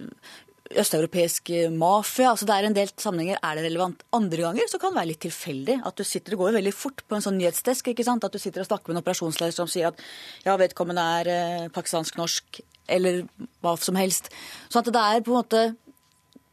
østeuropeisk 0.79 1.51
mafia. 1.75 2.31
altså 2.31 2.47
Det 2.47 2.55
er 2.55 2.69
en 2.69 2.77
del 2.77 2.93
sammenhenger 2.95 3.41
er 3.43 3.59
det 3.59 3.65
relevant. 3.67 4.05
Andre 4.15 4.47
ganger 4.47 4.71
så 4.71 4.79
kan 4.79 4.93
det 4.93 5.01
være 5.01 5.11
litt 5.11 5.23
tilfeldig. 5.27 5.81
at 5.85 5.97
du 5.97 6.03
sitter, 6.03 6.31
Det 6.31 6.39
går 6.39 6.51
jo 6.51 6.59
veldig 6.61 6.73
fort 6.73 7.03
på 7.07 7.15
en 7.15 7.25
sånn 7.25 7.37
nyhetsdesk. 7.37 7.87
ikke 7.91 8.07
sant? 8.07 8.23
At 8.23 8.31
du 8.31 8.39
sitter 8.39 8.63
og 8.63 8.67
snakker 8.67 8.87
med 8.87 8.97
en 8.97 9.03
operasjonsleder 9.03 9.53
som 9.53 9.67
sier 9.67 9.91
at 9.91 9.99
ja, 10.45 10.55
vedkommende 10.57 11.03
er 11.19 11.69
pakistansk-norsk 11.69 12.63
eller 12.87 13.23
hva 13.61 13.75
som 13.79 13.95
helst. 13.95 14.31
Så 14.69 14.79
at 14.79 14.89
det 14.91 15.03
er 15.03 15.21
på 15.23 15.31
en 15.31 15.39
måte 15.43 15.75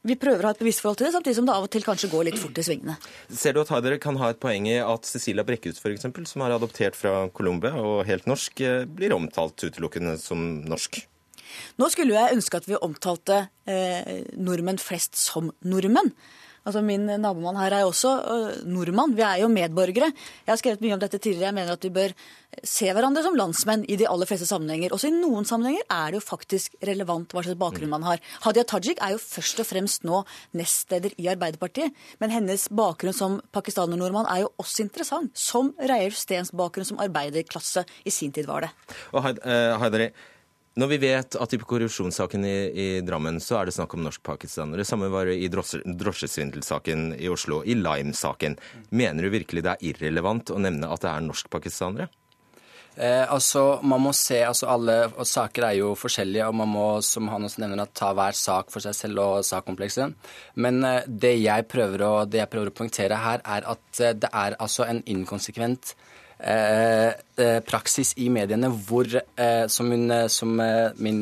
vi 0.06 0.16
prøver 0.16 0.44
å 0.44 0.48
ha 0.48 0.54
et 0.54 0.62
bevisst 0.62 0.80
forhold 0.80 1.00
til 1.00 1.08
det, 1.08 1.12
samtidig 1.16 1.36
som 1.36 1.48
det 1.48 1.54
av 1.54 1.66
og 1.66 1.72
til 1.72 1.84
kanskje 1.84 2.08
går 2.12 2.26
litt 2.30 2.40
fort 2.40 2.56
i 2.56 2.64
svingene. 2.64 2.96
Ser 3.28 3.56
du 3.56 3.60
at 3.60 3.72
dere 3.84 4.00
kan 4.00 4.16
ha 4.20 4.30
et 4.32 4.40
poeng 4.40 4.68
i 4.70 4.78
at 4.80 5.08
Cecilia 5.08 5.44
Brekkhus 5.44 5.80
f.eks., 5.82 6.08
som 6.30 6.44
er 6.46 6.56
adoptert 6.56 6.96
fra 6.96 7.26
Colombia 7.36 7.74
og 7.76 8.06
helt 8.08 8.28
norsk, 8.30 8.62
eh, 8.64 8.86
blir 8.88 9.12
omtalt 9.16 9.60
utelukkende 9.60 10.16
som 10.20 10.62
norsk? 10.64 11.02
Nå 11.80 11.88
skulle 11.92 12.16
jeg 12.16 12.38
ønske 12.38 12.60
at 12.60 12.68
vi 12.70 12.78
omtalte 12.80 13.42
eh, 13.68 14.22
nordmenn 14.38 14.80
flest 14.80 15.18
som 15.20 15.50
nordmenn. 15.66 16.12
Altså 16.66 16.82
Min 16.84 17.06
nabomann 17.08 17.56
her 17.60 17.72
er 17.72 17.84
jo 17.84 17.90
også 17.92 18.10
uh, 18.20 18.60
nordmann. 18.68 19.14
Vi 19.16 19.24
er 19.24 19.40
jo 19.42 19.48
medborgere. 19.52 20.10
Jeg 20.44 20.50
har 20.52 20.60
skrevet 20.60 20.82
mye 20.84 20.96
om 20.96 21.02
dette 21.02 21.18
tidligere. 21.18 21.48
Jeg 21.48 21.56
mener 21.56 21.76
at 21.76 21.86
vi 21.86 21.92
bør 21.94 22.14
se 22.66 22.90
hverandre 22.90 23.22
som 23.24 23.36
landsmenn 23.38 23.84
i 23.88 23.96
de 23.96 24.08
aller 24.10 24.28
fleste 24.28 24.48
sammenhenger. 24.48 24.92
Også 24.92 25.08
i 25.08 25.14
noen 25.14 25.46
sammenhenger 25.48 25.86
er 25.86 26.10
det 26.10 26.20
jo 26.20 26.24
faktisk 26.26 26.74
relevant 26.84 27.32
hva 27.32 27.44
slags 27.46 27.60
bakgrunn 27.60 27.92
man 27.92 28.04
har. 28.04 28.20
Hadia 28.44 28.66
Tajik 28.68 29.00
er 29.00 29.14
jo 29.14 29.22
først 29.22 29.62
og 29.62 29.68
fremst 29.70 30.04
nå 30.08 30.22
nestleder 30.58 31.14
i 31.16 31.30
Arbeiderpartiet. 31.32 31.94
Men 32.20 32.34
hennes 32.34 32.66
bakgrunn 32.68 33.16
som 33.16 33.38
pakistaner-nordmann 33.56 34.28
er 34.28 34.44
jo 34.44 34.52
også 34.60 34.84
interessant. 34.84 35.32
Som 35.38 35.72
Reiulf 35.80 36.18
Steens 36.20 36.52
bakgrunn 36.52 36.88
som 36.90 37.00
arbeiderklasse 37.00 37.86
i 38.04 38.12
sin 38.12 38.34
tid 38.36 38.50
var 38.50 38.66
det. 38.66 38.74
Og 39.14 39.24
Haidari, 39.24 40.10
når 40.78 40.90
vi 40.92 40.98
vet 41.02 41.34
at 41.34 41.54
i 41.54 41.58
korrupsjonssaken 41.58 42.44
i, 42.46 42.54
i, 42.70 42.86
Drammen 43.02 43.40
så 43.42 43.58
er 43.58 43.66
det 43.68 43.74
snakk 43.74 43.96
om 43.96 44.04
norsk-pakistanere, 44.06 44.86
samme 44.86 45.10
var 45.10 45.26
det 45.26 45.40
i 45.42 45.50
drosjesvindelsaken 45.50 47.16
i 47.18 47.30
Oslo, 47.32 47.64
i 47.66 47.74
Lime-saken. 47.74 48.54
Mener 48.94 49.26
du 49.26 49.34
virkelig 49.34 49.64
det 49.66 49.74
er 49.74 49.90
irrelevant 49.90 50.54
å 50.54 50.60
nevne 50.62 50.92
at 50.92 51.02
det 51.02 51.10
er 51.10 51.26
norsk-pakistanere? 51.26 52.10
Eh, 53.00 53.32
altså, 53.32 53.80
man 53.86 54.02
må 54.02 54.10
se, 54.16 54.40
altså 54.44 54.66
Alle 54.68 54.96
saker 55.26 55.68
er 55.68 55.76
jo 55.78 55.92
forskjellige, 55.98 56.48
og 56.50 56.56
man 56.58 56.68
må 56.68 56.86
som 57.06 57.30
han 57.32 57.46
også 57.46 57.62
nevner, 57.62 57.90
ta 57.94 58.10
hver 58.16 58.36
sak 58.36 58.72
for 58.72 58.82
seg 58.84 58.96
selv 58.98 59.22
og 59.22 59.46
sakkomplekset. 59.46 60.16
Men 60.60 60.82
eh, 60.86 61.06
det, 61.06 61.36
jeg 61.40 61.68
prøver 61.70 62.06
å, 62.06 62.12
det 62.26 62.42
jeg 62.42 62.52
prøver 62.52 62.72
å 62.72 62.76
poengtere 62.76 63.20
her, 63.22 63.44
er 63.46 63.68
at 63.74 64.02
eh, 64.02 64.16
det 64.18 64.30
er 64.30 64.58
altså 64.58 64.88
en 64.88 65.02
inkonsekvent 65.06 65.94
praksis 67.68 68.14
i 68.16 68.30
mediene 68.32 68.70
hvor, 68.86 69.08
eh, 69.12 69.66
som, 69.68 69.90
hun, 69.92 70.12
som, 70.32 70.54
min, 70.96 71.20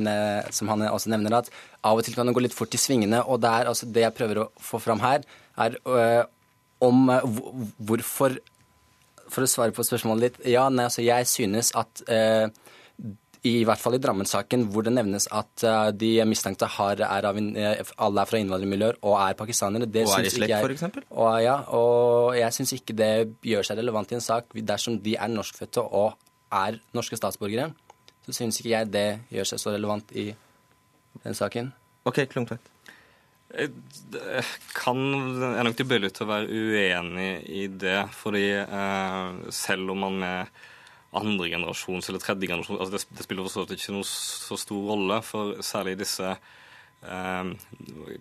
som, 0.55 0.71
han 0.71 0.85
også 0.89 1.11
nevner, 1.11 1.41
at 1.41 1.51
av 1.83 1.99
og 1.99 2.07
til 2.07 2.15
kan 2.15 2.29
det 2.29 2.35
gå 2.37 2.45
litt 2.45 2.57
fort 2.57 2.75
i 2.75 2.81
svingene. 2.81 3.25
Og 3.27 3.41
det, 3.43 3.51
er, 3.51 3.71
altså, 3.73 3.89
det 3.91 4.05
jeg 4.05 4.15
prøver 4.15 4.45
å 4.45 4.49
få 4.63 4.81
fram 4.83 5.03
her, 5.03 5.27
er 5.59 5.81
om 6.85 7.11
hvorfor 7.79 8.39
For 9.29 9.45
å 9.45 9.49
svare 9.51 9.75
på 9.77 9.85
spørsmålet 9.85 10.23
ditt. 10.25 10.37
Ja, 10.55 10.69
nei, 10.73 10.87
altså, 10.89 11.03
jeg 11.05 11.27
synes 11.29 11.75
at 11.77 12.01
i 13.47 13.65
hvert 13.67 13.81
fall 13.81 13.95
i 13.95 14.01
Drammen-saken, 14.03 14.65
hvor 14.73 14.87
det 14.87 14.93
nevnes 14.97 15.29
at 15.35 15.65
uh, 15.67 15.91
de 15.95 16.11
mistenkte 16.27 16.67
har, 16.79 17.03
er 17.07 17.29
av, 17.29 17.39
uh, 17.39 17.93
alle 18.07 18.25
er 18.25 18.31
fra 18.31 18.41
innvandrermiljøer 18.43 19.01
og 19.03 19.19
er 19.23 19.37
pakistanere. 19.39 19.87
Det 19.87 20.07
og 20.09 20.15
er 20.17 20.29
i 20.29 20.33
slekt, 20.35 20.57
f.eks.? 20.59 21.03
Og, 21.11 21.29
ja, 21.45 21.59
og 21.77 22.39
jeg 22.39 22.57
syns 22.57 22.75
ikke 22.79 22.97
det 22.99 23.13
gjør 23.47 23.69
seg 23.69 23.83
relevant 23.83 24.15
i 24.15 24.19
en 24.19 24.25
sak 24.25 24.57
dersom 24.73 24.99
de 25.05 25.15
er 25.19 25.31
norskfødte 25.33 25.85
og 25.85 26.17
er 26.55 26.81
norske 26.97 27.19
statsborgere. 27.21 27.71
Så 28.27 28.35
syns 28.41 28.59
ikke 28.61 28.75
jeg 28.75 28.91
det 28.93 29.09
gjør 29.33 29.53
seg 29.53 29.63
så 29.63 29.77
relevant 29.77 30.11
i 30.17 30.31
den 31.23 31.39
saken. 31.39 31.73
Ok, 32.09 32.25
Klungtveit. 32.33 32.75
Jeg 33.49 33.71
kan, 34.77 34.99
er 35.57 35.65
nok 35.65 35.77
tilbøyelig 35.79 36.11
til 36.17 36.27
å 36.27 36.33
være 36.35 36.53
uenig 36.53 37.31
i 37.49 37.63
det, 37.81 38.03
fordi 38.13 38.51
eh, 38.61 39.39
selv 39.57 39.95
om 39.95 40.05
man 40.05 40.19
med 40.21 40.59
andregenerasjons 41.17 42.09
eller 42.09 42.21
tredje 42.23 42.49
generasjons- 42.49 42.81
altså 42.81 42.97
det, 42.97 43.05
det 43.17 43.25
spiller 43.27 43.47
for 43.47 43.55
så 43.55 43.65
vidt 43.65 43.79
ikke 43.79 43.97
noe 43.97 44.09
så 44.09 44.59
stor 44.61 44.89
rolle, 44.93 45.21
for 45.25 45.61
særlig 45.65 45.97
disse 46.03 46.35
eh, 46.35 47.53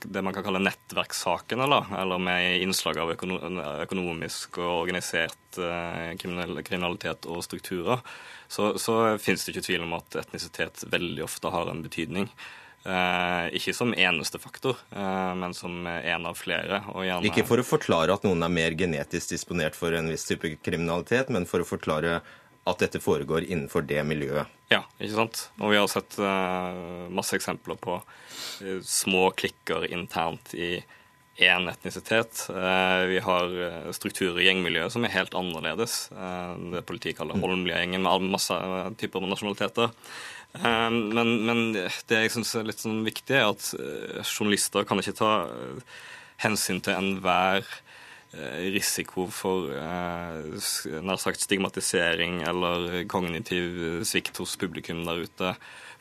det 0.06 0.24
man 0.24 0.36
kan 0.36 0.46
kalle 0.46 0.64
nettverkssakene, 0.64 1.68
eller 2.00 2.22
med 2.24 2.62
innslag 2.64 3.02
av 3.04 3.12
økonomisk 3.18 4.62
og 4.64 4.86
organisert 4.86 5.60
eh, 5.60 6.14
kriminalitet 6.20 7.28
og 7.28 7.44
strukturer, 7.46 8.06
så, 8.48 8.76
så 8.80 9.18
finnes 9.20 9.44
det 9.44 9.56
ikke 9.56 9.68
tvil 9.68 9.84
om 9.84 9.98
at 10.00 10.22
etnisitet 10.24 10.88
veldig 10.88 11.28
ofte 11.28 11.52
har 11.52 11.68
en 11.68 11.84
betydning. 11.84 12.32
Eh, 12.88 13.50
ikke 13.60 13.74
som 13.76 13.92
eneste 13.92 14.40
faktor, 14.40 14.78
eh, 14.96 15.36
men 15.36 15.52
som 15.54 15.76
en 15.84 16.28
av 16.30 16.40
flere. 16.40 16.80
Gjerne... 16.88 17.28
Ikke 17.28 17.44
for 17.50 17.60
å 17.60 17.68
forklare 17.68 18.16
at 18.16 18.24
noen 18.24 18.46
er 18.48 18.54
mer 18.54 18.78
genetisk 18.80 19.34
disponert 19.34 19.76
for 19.76 19.92
en 19.92 20.08
viss 20.08 20.24
type 20.30 20.54
kriminalitet, 20.64 21.34
men 21.34 21.50
for 21.50 21.66
å 21.66 21.68
forklare 21.68 22.22
at 22.68 22.84
dette 22.84 23.02
foregår 23.02 23.48
innenfor 23.48 23.86
det 23.88 24.04
miljøet. 24.08 24.52
Ja, 24.72 24.84
ikke 25.00 25.16
sant. 25.16 25.42
Og 25.62 25.72
vi 25.72 25.80
har 25.80 25.88
sett 25.92 26.18
uh, 26.20 27.08
masse 27.14 27.38
eksempler 27.38 27.80
på 27.80 28.00
uh, 28.02 28.80
små 28.84 29.30
klikker 29.38 29.88
internt 29.88 30.54
i 30.58 30.78
én 31.38 31.70
etnisitet. 31.70 32.48
Uh, 32.50 33.06
vi 33.12 33.22
har 33.24 33.54
strukturer 33.96 34.42
i 34.42 34.50
gjengmiljøet 34.50 34.96
som 34.96 35.06
er 35.06 35.14
helt 35.14 35.38
annerledes. 35.38 36.08
det 36.74 36.86
politiet 36.90 37.20
kaller 37.20 37.40
Holmlia-gjengen, 37.40 38.04
med 38.04 38.34
masse 38.34 38.58
typer 39.00 39.24
nasjonaliteter. 39.24 39.94
Men, 40.58 41.32
men, 41.46 41.60
det 41.76 42.22
jeg 42.24 42.32
syns 42.34 42.56
er 42.56 42.66
litt 42.66 42.82
sånn 42.82 43.04
viktig, 43.06 43.36
er 43.36 43.52
at 43.52 43.68
journalister 44.26 44.88
kan 44.88 44.98
ikke 44.98 45.20
ta 45.20 45.32
hensyn 46.42 46.80
til 46.82 46.96
enhver 46.96 47.68
Eh, 47.68 47.87
risiko 48.36 49.28
for 49.32 49.72
eh, 49.72 51.00
nær 51.06 51.20
sagt 51.22 51.42
stigmatisering 51.42 52.42
eller 52.48 53.04
kognitiv 53.10 54.04
svikt 54.08 54.38
hos 54.42 54.58
publikum 54.60 55.06
der 55.08 55.24
ute 55.24 55.54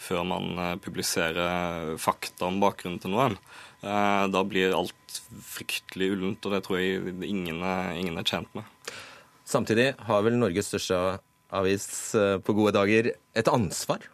før 0.03 0.27
man 0.27 0.59
eh, 0.59 0.75
publiserer 0.83 1.95
fakta 2.03 2.49
om 2.51 2.59
bakgrunnen 2.63 3.01
til 3.03 3.15
noen. 3.15 3.39
Da 3.87 4.41
blir 4.49 4.73
alt 4.75 5.19
fryktelig 5.47 6.09
ullent, 6.15 6.47
og 6.49 6.55
det 6.57 6.63
tror 6.65 6.81
jeg 6.81 7.13
ingen 7.29 7.61
ingen 7.61 8.17
er 8.19 8.27
tjent 8.27 8.49
med. 8.57 8.65
Samtidig 9.47 9.93
har 10.09 10.25
vel 10.27 10.39
Norges 10.41 10.73
største 10.73 11.21
avis 11.55 11.87
på 12.17 12.57
gode 12.57 12.73
dager 12.75 13.13
et 13.15 13.51
ansvar 13.53 14.09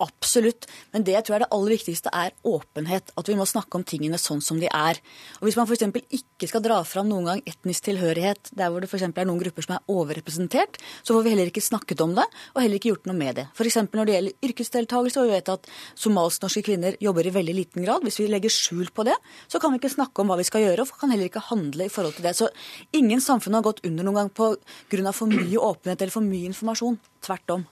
Absolutt. 0.00 0.64
Men 0.94 1.04
det 1.04 1.12
jeg 1.12 1.26
tror 1.26 1.36
er 1.36 1.44
det 1.44 1.50
aller 1.52 1.74
viktigste, 1.74 2.12
er 2.12 2.32
åpenhet. 2.46 3.12
At 3.20 3.28
vi 3.28 3.36
må 3.36 3.44
snakke 3.48 3.76
om 3.76 3.84
tingene 3.84 4.18
sånn 4.20 4.40
som 4.44 4.60
de 4.60 4.68
er. 4.72 5.00
Og 5.40 5.48
Hvis 5.48 5.58
man 5.58 5.68
f.eks. 5.68 5.84
ikke 6.16 6.48
skal 6.48 6.64
dra 6.64 6.78
fram 6.88 7.10
noen 7.10 7.28
gang 7.28 7.42
etnisk 7.48 7.84
tilhørighet, 7.88 8.52
der 8.56 8.72
hvor 8.72 8.80
det 8.80 8.90
for 8.90 9.02
er 9.02 9.28
noen 9.28 9.42
grupper 9.42 9.66
som 9.66 9.76
er 9.76 9.92
overrepresentert, 9.92 10.80
så 11.02 11.16
får 11.16 11.26
vi 11.26 11.34
heller 11.34 11.52
ikke 11.52 11.64
snakket 11.64 12.00
om 12.04 12.14
det, 12.16 12.26
og 12.54 12.62
heller 12.62 12.80
ikke 12.80 12.94
gjort 12.94 13.10
noe 13.10 13.18
med 13.18 13.40
det. 13.40 13.46
F.eks. 13.52 13.78
når 13.92 14.08
det 14.08 14.16
gjelder 14.16 14.48
yrkesdeltakelse, 14.50 15.20
og 15.20 15.28
vi 15.28 15.36
vet 15.36 15.52
at 15.52 15.70
somalsk-norske 16.00 16.64
kvinner 16.70 16.96
jobber 17.02 17.28
i 17.28 17.34
veldig 17.34 17.56
liten 17.56 17.84
grad. 17.84 18.06
Hvis 18.06 18.20
vi 18.22 18.30
legger 18.30 18.52
skjul 18.54 18.88
på 18.94 19.04
det, 19.08 19.16
så 19.52 19.60
kan 19.60 19.74
vi 19.74 19.82
ikke 19.82 19.92
snakke 19.92 20.24
om 20.24 20.32
hva 20.32 20.40
vi 20.40 20.48
skal 20.48 20.64
gjøre, 20.64 20.86
og 20.86 21.00
kan 21.00 21.12
heller 21.12 21.28
ikke 21.28 21.44
handle 21.50 21.88
i 21.88 21.92
forhold 21.92 22.16
til 22.16 22.28
det. 22.28 22.36
Så 22.38 22.48
ingen 22.96 23.20
samfunn 23.20 23.58
har 23.58 23.66
gått 23.66 23.84
under 23.84 24.06
noen 24.06 24.22
gang 24.22 24.32
pga. 24.32 25.12
for 25.12 25.26
mye 25.26 25.58
åpenhet 25.58 26.00
eller 26.00 26.12
for 26.12 26.24
mye 26.24 26.48
informasjon. 26.48 26.98
Tvert 27.20 27.50
om. 27.50 27.66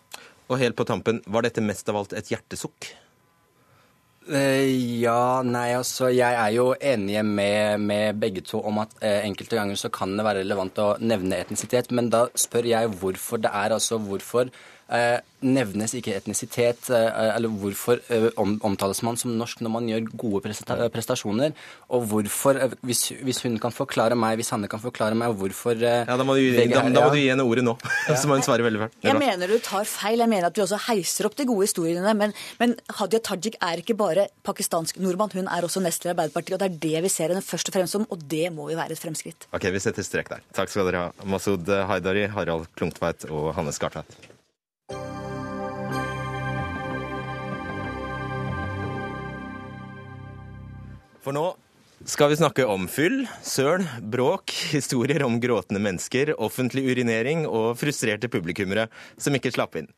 Og 0.49 0.59
helt 0.63 0.77
på 0.77 0.87
tampen, 0.89 1.21
var 1.29 1.45
dette 1.45 1.65
mest 1.65 1.89
av 1.93 2.01
alt 2.01 2.15
et 2.17 2.31
hjertesukk? 2.33 2.89
Eh, 4.29 4.69
ja, 5.01 5.41
nei, 5.41 5.71
altså 5.73 6.11
jeg 6.13 6.37
er 6.37 6.51
jo 6.53 6.73
enig 6.77 7.23
med, 7.25 7.81
med 7.81 8.19
begge 8.21 8.43
to 8.45 8.61
om 8.61 8.83
at 8.83 8.93
eh, 9.01 9.23
enkelte 9.25 9.57
ganger 9.57 9.79
så 9.81 9.89
kan 9.93 10.13
det 10.19 10.27
være 10.27 10.43
relevant 10.43 10.81
å 10.85 10.89
nevne 11.01 11.39
etnisitet, 11.41 11.89
men 11.97 12.11
da 12.13 12.27
spør 12.37 12.69
jeg 12.69 12.93
hvorfor 13.01 13.41
det 13.41 13.53
er. 13.53 13.73
Altså 13.77 13.97
hvorfor 14.05 14.53
nevnes 15.45 15.93
ikke 15.95 16.15
etnisitet, 16.17 16.89
eh, 16.91 17.19
eller 17.37 17.53
hvorfor 17.61 18.01
eh, 18.11 18.27
omtales 18.39 19.03
man 19.07 19.19
som 19.21 19.35
norsk 19.39 19.61
når 19.63 19.71
man 19.71 19.89
gjør 19.91 20.09
gode 20.19 20.53
prestasjoner? 20.95 21.55
Og 21.95 22.07
hvorfor, 22.11 22.59
eh, 22.59 22.75
hvis, 22.87 23.05
hvis 23.23 23.43
hun 23.45 23.59
kan 23.63 23.75
forklare 23.75 24.19
meg, 24.19 24.39
hvis 24.41 24.51
Hanne 24.55 24.71
kan 24.71 24.83
forklare 24.83 25.15
meg 25.19 25.37
hvorfor 25.39 25.79
Ja, 25.79 26.17
Da 26.17 26.25
må 26.27 26.35
du, 26.35 26.43
da, 26.57 26.83
da 26.83 27.05
må 27.05 27.13
du 27.15 27.21
gi 27.21 27.29
henne 27.31 27.47
ordet 27.47 27.65
nå, 27.67 27.77
ja. 28.09 28.17
så 28.19 28.31
må 28.31 28.39
hun 28.39 28.47
svare 28.47 28.67
veldig 28.67 28.83
fælt. 28.85 28.97
Jeg 29.05 29.19
mener 29.21 29.51
du 29.51 29.59
tar 29.63 29.87
feil. 29.89 30.19
Jeg 30.19 30.31
mener 30.31 30.49
at 30.49 30.57
du 30.57 30.63
også 30.65 30.81
heiser 30.89 31.29
opp 31.29 31.37
de 31.39 31.47
gode 31.49 31.69
historiene. 31.69 32.15
Men, 32.19 32.35
men 32.59 32.75
Hadia 32.99 33.23
Tajik 33.23 33.59
er 33.63 33.83
ikke 33.83 33.97
bare 33.99 34.29
pakistansk 34.47 34.99
nordmann, 35.03 35.35
hun 35.37 35.51
er 35.53 35.67
også 35.67 35.83
nestleder 35.85 36.15
i 36.15 36.17
Arbeiderpartiet. 36.17 36.57
Og 36.57 36.65
det 36.65 36.71
er 36.71 36.81
det 36.89 37.05
vi 37.07 37.13
ser 37.13 37.35
henne 37.35 37.45
først 37.45 37.71
og 37.71 37.79
fremst 37.79 37.95
som, 37.95 38.09
og 38.11 38.25
det 38.27 38.49
må 38.55 38.71
jo 38.73 38.81
være 38.81 38.97
et 38.97 39.03
fremskritt. 39.03 39.47
Ok, 39.55 39.69
vi 39.75 39.85
setter 39.85 40.07
strek 40.07 40.33
der. 40.33 40.43
Takk 40.57 40.73
skal 40.73 40.91
dere 40.91 41.07
ha, 41.07 41.29
Masud 41.29 41.71
Haidari, 41.93 42.27
Harald 42.33 42.67
Klungtveit 42.79 43.29
og 43.31 43.53
Hanne 43.59 43.77
Skartveit. 43.77 44.19
For 51.29 51.37
nå 51.37 51.49
skal 52.09 52.31
vi 52.33 52.37
snakke 52.39 52.65
om 52.73 52.87
fyll, 52.89 53.27
søl, 53.45 53.83
bråk, 54.01 54.49
historier 54.73 55.21
om 55.27 55.35
gråtende 55.43 55.83
mennesker, 55.85 56.31
offentlig 56.41 56.87
urinering 56.89 57.43
og 57.45 57.75
frustrerte 57.77 58.31
publikummere 58.33 58.87
som 59.21 59.37
ikke 59.37 59.53
slapp 59.53 59.77
inn. 59.77 59.91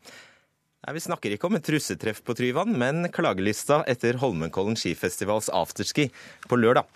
Nei, 0.83 0.95
Vi 0.97 1.05
snakker 1.05 1.37
ikke 1.37 1.47
om 1.47 1.55
et 1.55 1.70
russetreff 1.70 2.24
på 2.26 2.35
Tryvann, 2.35 2.74
men 2.74 3.07
klagelista 3.14 3.85
etter 3.87 4.18
Holmenkollen 4.18 4.74
skifestivals 4.74 5.53
afterski 5.55 6.09
på 6.51 6.59
lørdag. 6.59 6.91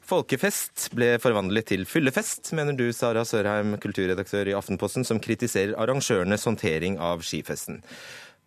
Folkefest 0.00 0.88
ble 0.96 1.18
forvandlet 1.20 1.68
til 1.74 1.84
fyllefest, 1.84 2.54
mener 2.56 2.72
du, 2.72 2.86
Sara 2.96 3.28
Sørheim, 3.28 3.76
kulturredaktør 3.76 4.48
i 4.48 4.56
Aftenposten, 4.56 5.04
som 5.04 5.20
kritiserer 5.20 5.76
arrangørenes 5.76 6.48
håndtering 6.48 6.96
av 6.96 7.20
skifesten. 7.20 7.82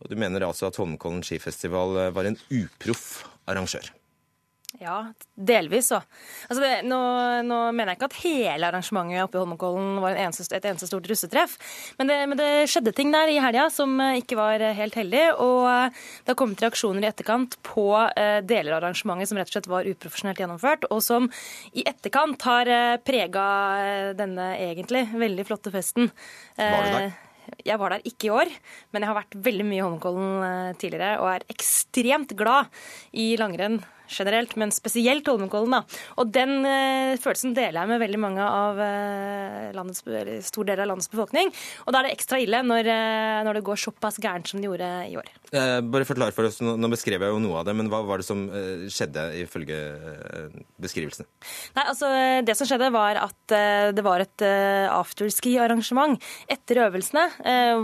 Og 0.01 0.09
Du 0.09 0.17
mener 0.17 0.49
altså 0.49 0.73
at 0.73 0.81
Holmenkollen 0.81 1.21
skifestival 1.21 2.07
var 2.09 2.25
en 2.25 2.41
uproff 2.49 3.27
arrangør? 3.45 4.00
Ja, 4.79 5.13
delvis 5.35 5.89
så. 5.91 5.99
Altså 6.47 6.61
det, 6.63 6.69
nå, 6.87 6.97
nå, 7.43 7.57
mener 7.75 7.91
jeg 7.91 7.99
ikke 7.99 8.07
at 8.07 8.19
hele 8.21 8.69
arrangementet 8.69 9.25
oppe 9.25 9.37
i 9.37 9.41
Holmenkollen 9.41 9.99
var 9.99 10.15
eneste, 10.15 10.47
et 10.55 10.67
eneste 10.69 10.87
stort 10.87 11.09
russetreff, 11.11 11.57
men 11.99 12.07
det, 12.07 12.19
men 12.31 12.39
det, 12.39 12.49
skjedde 12.71 12.93
ting 12.95 13.11
der 13.11 13.31
i 13.33 13.39
helga 13.43 13.67
som 13.73 13.97
eh, 13.99 14.21
ikke 14.21 14.39
var 14.39 14.63
eh, 14.63 14.75
helt 14.77 14.95
heldig. 14.95 15.25
Og 15.43 15.67
eh, 15.67 16.01
det 16.23 16.33
har 16.33 16.39
kommet 16.39 16.63
reaksjoner 16.63 17.03
i 17.03 17.09
etterkant 17.09 17.57
på 17.67 17.87
deler 18.47 18.75
av 18.75 18.79
arrangementet 18.79 19.29
som 19.29 19.39
rett 19.39 19.51
og 19.51 19.57
slett 19.57 19.71
var 19.71 19.87
uprofesjonelt 19.89 20.39
gjennomført, 20.39 20.87
og 20.93 21.01
som 21.03 21.27
i 21.75 21.83
etterkant 21.87 22.41
har 22.47 22.69
prega 23.05 23.45
denne 24.17 24.53
egentlig 24.61 25.03
veldig 25.11 25.45
flotte 25.47 25.73
festen. 25.73 26.11
Var 26.57 26.85
du 26.85 26.93
der? 26.95 27.09
Jeg 27.67 27.81
var 27.81 27.91
der 27.91 28.05
ikke 28.07 28.29
i 28.29 28.33
år, 28.33 28.51
men 28.93 29.03
jeg 29.03 29.11
har 29.11 29.17
vært 29.17 29.39
veldig 29.47 29.65
mye 29.67 29.79
i 29.79 29.83
Holmenkollen 29.83 30.77
tidligere 30.79 31.17
og 31.19 31.31
er 31.33 31.47
ekstremt 31.51 32.35
glad 32.39 32.69
i 33.17 33.33
langrenn 33.41 33.81
generelt, 34.11 34.55
men 34.59 34.73
spesielt 34.73 35.27
Holmenkollen. 35.27 35.71
da. 35.71 35.81
Og 36.21 36.31
den 36.33 36.65
eh, 36.67 37.17
følelsen 37.21 37.55
deler 37.57 37.81
jeg 37.81 37.91
med 37.91 38.01
veldig 38.03 38.21
mange 38.21 38.45
av 38.45 38.79
eh, 38.81 39.69
landets, 39.75 40.03
stor 40.47 40.67
del 40.67 40.81
av 40.83 40.89
landets 40.91 41.11
befolkning. 41.11 41.51
Og 41.85 41.93
da 41.93 42.01
er 42.01 42.09
det 42.09 42.15
ekstra 42.17 42.39
ille 42.41 42.61
når, 42.65 42.87
uh, 42.87 43.41
når 43.45 43.57
det 43.57 43.63
går 43.65 43.79
såpass 43.79 44.19
gærent 44.21 44.49
som 44.49 44.61
det 44.61 44.67
gjorde 44.69 44.89
i 45.09 45.15
år. 45.19 45.29
bare 45.51 46.07
forklar 46.07 46.33
for 46.35 46.47
oss, 46.47 46.59
Nå 46.61 46.89
beskrev 46.91 47.23
jeg 47.23 47.33
jo 47.33 47.39
noe 47.41 47.59
av 47.59 47.67
det, 47.67 47.75
men 47.77 47.89
hva 47.91 48.01
var 48.05 48.21
det 48.21 48.27
som 48.27 48.43
skjedde 48.91 49.23
ifølge 49.41 49.77
beskrivelsene? 50.81 51.27
Nei, 51.75 51.83
altså 51.83 52.09
Det 52.45 52.55
som 52.57 52.69
skjedde, 52.69 52.91
var 52.93 53.19
at 53.19 53.55
det 53.95 54.05
var 54.05 54.23
et 54.23 54.45
afterski-arrangement 54.91 56.21
etter 56.51 56.83
øvelsene, 56.85 57.25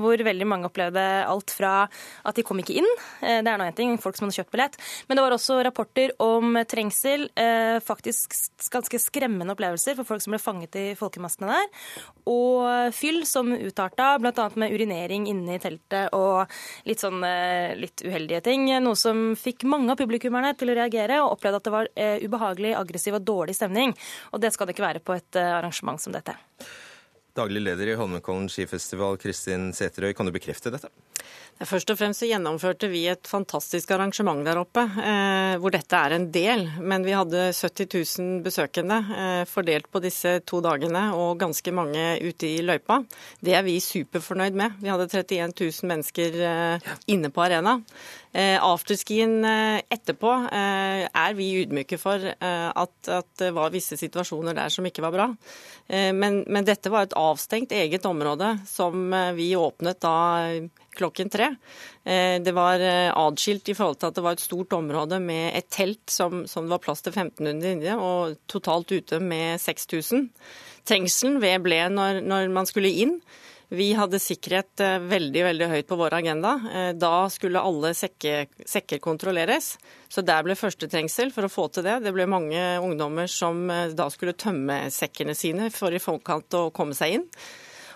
hvor 0.02 0.24
veldig 0.30 0.48
mange 0.50 0.70
opplevde 0.70 1.04
alt 1.28 1.54
fra 1.56 1.74
at 1.88 2.38
de 2.38 2.46
kom 2.48 2.62
ikke 2.62 2.78
inn, 2.80 2.90
det 3.22 3.50
er 3.50 3.60
nå 3.60 3.68
én 3.68 3.78
ting, 3.78 3.98
folk 4.02 4.18
som 4.18 4.28
hadde 4.28 4.40
kjøpt 4.40 4.54
billett, 4.56 4.80
men 5.08 5.20
det 5.20 5.26
var 5.26 5.36
også 5.36 5.60
rapporter 5.68 6.14
om 6.24 6.58
trengsel. 6.70 7.28
Eh, 7.36 7.78
faktisk 7.84 8.34
ganske 8.72 9.00
skremmende 9.00 9.54
opplevelser 9.54 9.98
for 9.98 10.08
folk 10.08 10.24
som 10.24 10.34
ble 10.34 10.42
fanget 10.42 10.78
i 10.80 10.86
folkemassene 10.98 11.52
der. 11.52 11.86
Og 12.32 12.96
fyll 12.96 13.22
som 13.30 13.54
utarta, 13.54 14.14
bl.a. 14.22 14.48
med 14.56 14.74
urinering 14.74 15.28
inne 15.32 15.58
i 15.58 15.62
teltet 15.64 16.14
og 16.18 16.52
litt 16.88 17.04
sånn 17.04 17.24
eh, 17.28 17.76
litt 17.80 18.04
uheldige 18.06 18.44
ting. 18.50 18.68
Noe 18.84 18.98
som 19.00 19.32
fikk 19.40 19.68
mange 19.70 19.94
av 19.94 20.02
publikummerne 20.02 20.56
til 20.58 20.74
å 20.74 20.80
reagere 20.80 21.22
og 21.24 21.38
opplevde 21.38 21.62
at 21.62 21.70
det 21.70 21.78
var 21.78 21.94
eh, 21.96 22.18
ubehagelig, 22.26 22.76
aggressiv 22.80 23.20
og 23.20 23.26
dårlig 23.28 23.58
stemning. 23.58 23.96
Og 24.34 24.44
det 24.44 24.54
skal 24.56 24.68
det 24.68 24.78
ikke 24.78 24.90
være 24.90 25.06
på 25.06 25.18
et 25.18 25.42
arrangement 25.42 26.02
som 26.02 26.16
dette. 26.16 26.38
Daglig 27.38 27.62
leder 27.62 27.92
i 27.92 27.98
Holmenkollen 28.00 28.48
skifestival, 28.50 29.20
Kristin 29.22 29.70
Sæterøy, 29.76 30.16
kan 30.18 30.26
du 30.26 30.34
bekrefte 30.34 30.72
dette? 30.74 30.90
Først 31.58 31.90
og 31.90 31.98
fremst 31.98 32.22
så 32.22 32.28
gjennomførte 32.30 32.86
vi 32.90 33.04
et 33.10 33.26
fantastisk 33.30 33.90
arrangement 33.96 34.44
der 34.46 34.60
oppe, 34.62 34.84
eh, 35.02 35.56
hvor 35.58 35.74
dette 35.74 35.98
er 35.98 36.14
en 36.14 36.28
del. 36.34 36.68
Men 36.78 37.06
vi 37.06 37.16
hadde 37.18 37.48
70 37.50 37.88
000 38.22 38.44
besøkende 38.46 39.00
eh, 39.14 39.44
fordelt 39.50 39.90
på 39.90 40.02
disse 40.02 40.36
to 40.46 40.62
dagene, 40.66 41.08
og 41.18 41.40
ganske 41.42 41.74
mange 41.74 42.06
ute 42.22 42.50
i 42.50 42.62
løypa. 42.66 43.00
Det 43.42 43.58
er 43.58 43.66
vi 43.66 43.80
superfornøyd 43.82 44.58
med. 44.58 44.78
Vi 44.82 44.94
hadde 44.94 45.10
31 45.10 45.54
000 45.58 45.90
mennesker 45.94 46.40
eh, 46.52 46.94
inne 47.14 47.34
på 47.34 47.46
arena. 47.46 47.80
Eh, 48.38 48.60
afterskien 48.62 49.40
eh, 49.50 49.80
etterpå 49.90 50.30
eh, 50.54 51.08
er 51.10 51.34
vi 51.34 51.48
ydmyke 51.64 51.98
for 51.98 52.22
at, 52.22 52.94
at, 53.10 53.30
det 53.42 53.50
var 53.56 53.74
visse 53.74 53.98
situasjoner 53.98 54.54
der 54.58 54.70
som 54.74 54.86
ikke 54.86 55.02
var 55.02 55.14
bra. 55.16 55.26
Men, 55.88 56.42
men 56.52 56.66
dette 56.68 56.92
var 56.92 57.06
et 57.06 57.16
avstengt 57.16 57.72
eget 57.72 58.04
område 58.10 58.50
som 58.68 59.14
vi 59.38 59.46
åpnet 59.56 60.02
da 60.04 60.18
klokken 60.98 61.32
tre. 61.32 61.48
Det 62.04 62.54
var 62.56 62.84
adskilt 63.14 63.72
i 63.72 63.76
forhold 63.78 64.02
til 64.02 64.10
at 64.10 64.18
det 64.18 64.26
var 64.26 64.36
et 64.36 64.44
stort 64.44 64.76
område 64.76 65.22
med 65.24 65.56
et 65.56 65.70
telt 65.72 66.12
som, 66.12 66.44
som 66.50 66.68
det 66.68 66.76
var 66.76 66.84
plass 66.84 67.06
til 67.06 67.16
1500 67.16 67.72
inni, 67.78 67.94
og 67.96 68.36
totalt 68.52 68.92
ute 68.92 69.22
med 69.24 69.62
6000. 69.64 70.28
Trengselen 70.88 71.40
ved 71.44 71.64
ble 71.64 71.80
når, 71.94 72.20
når 72.28 72.52
man 72.58 72.68
skulle 72.68 72.92
inn. 72.92 73.20
Vi 73.70 73.90
hadde 73.98 74.20
sikkerhet 74.24 74.80
eh, 74.80 74.96
veldig 75.12 75.42
veldig 75.44 75.68
høyt 75.68 75.88
på 75.90 75.98
vår 76.00 76.14
agenda. 76.22 76.54
Eh, 76.72 76.92
da 76.96 77.28
skulle 77.32 77.60
alle 77.60 77.92
sekker, 77.98 78.48
sekker 78.64 79.02
kontrolleres. 79.04 79.74
Så 80.08 80.24
der 80.24 80.46
ble 80.48 80.56
første 80.56 80.88
trengsel 80.88 81.34
for 81.36 81.44
å 81.44 81.52
få 81.52 81.68
til 81.76 81.84
det. 81.84 81.98
Det 82.06 82.14
ble 82.16 82.30
mange 82.32 82.62
ungdommer 82.80 83.28
som 83.28 83.66
eh, 83.74 83.92
da 83.92 84.08
skulle 84.14 84.38
tømme 84.40 84.86
sekkene 84.94 85.36
sine 85.36 85.68
for 85.76 85.92
i 85.92 86.00
forkant 86.00 86.56
å 86.56 86.70
komme 86.72 86.96
seg 86.96 87.18
inn. 87.18 87.28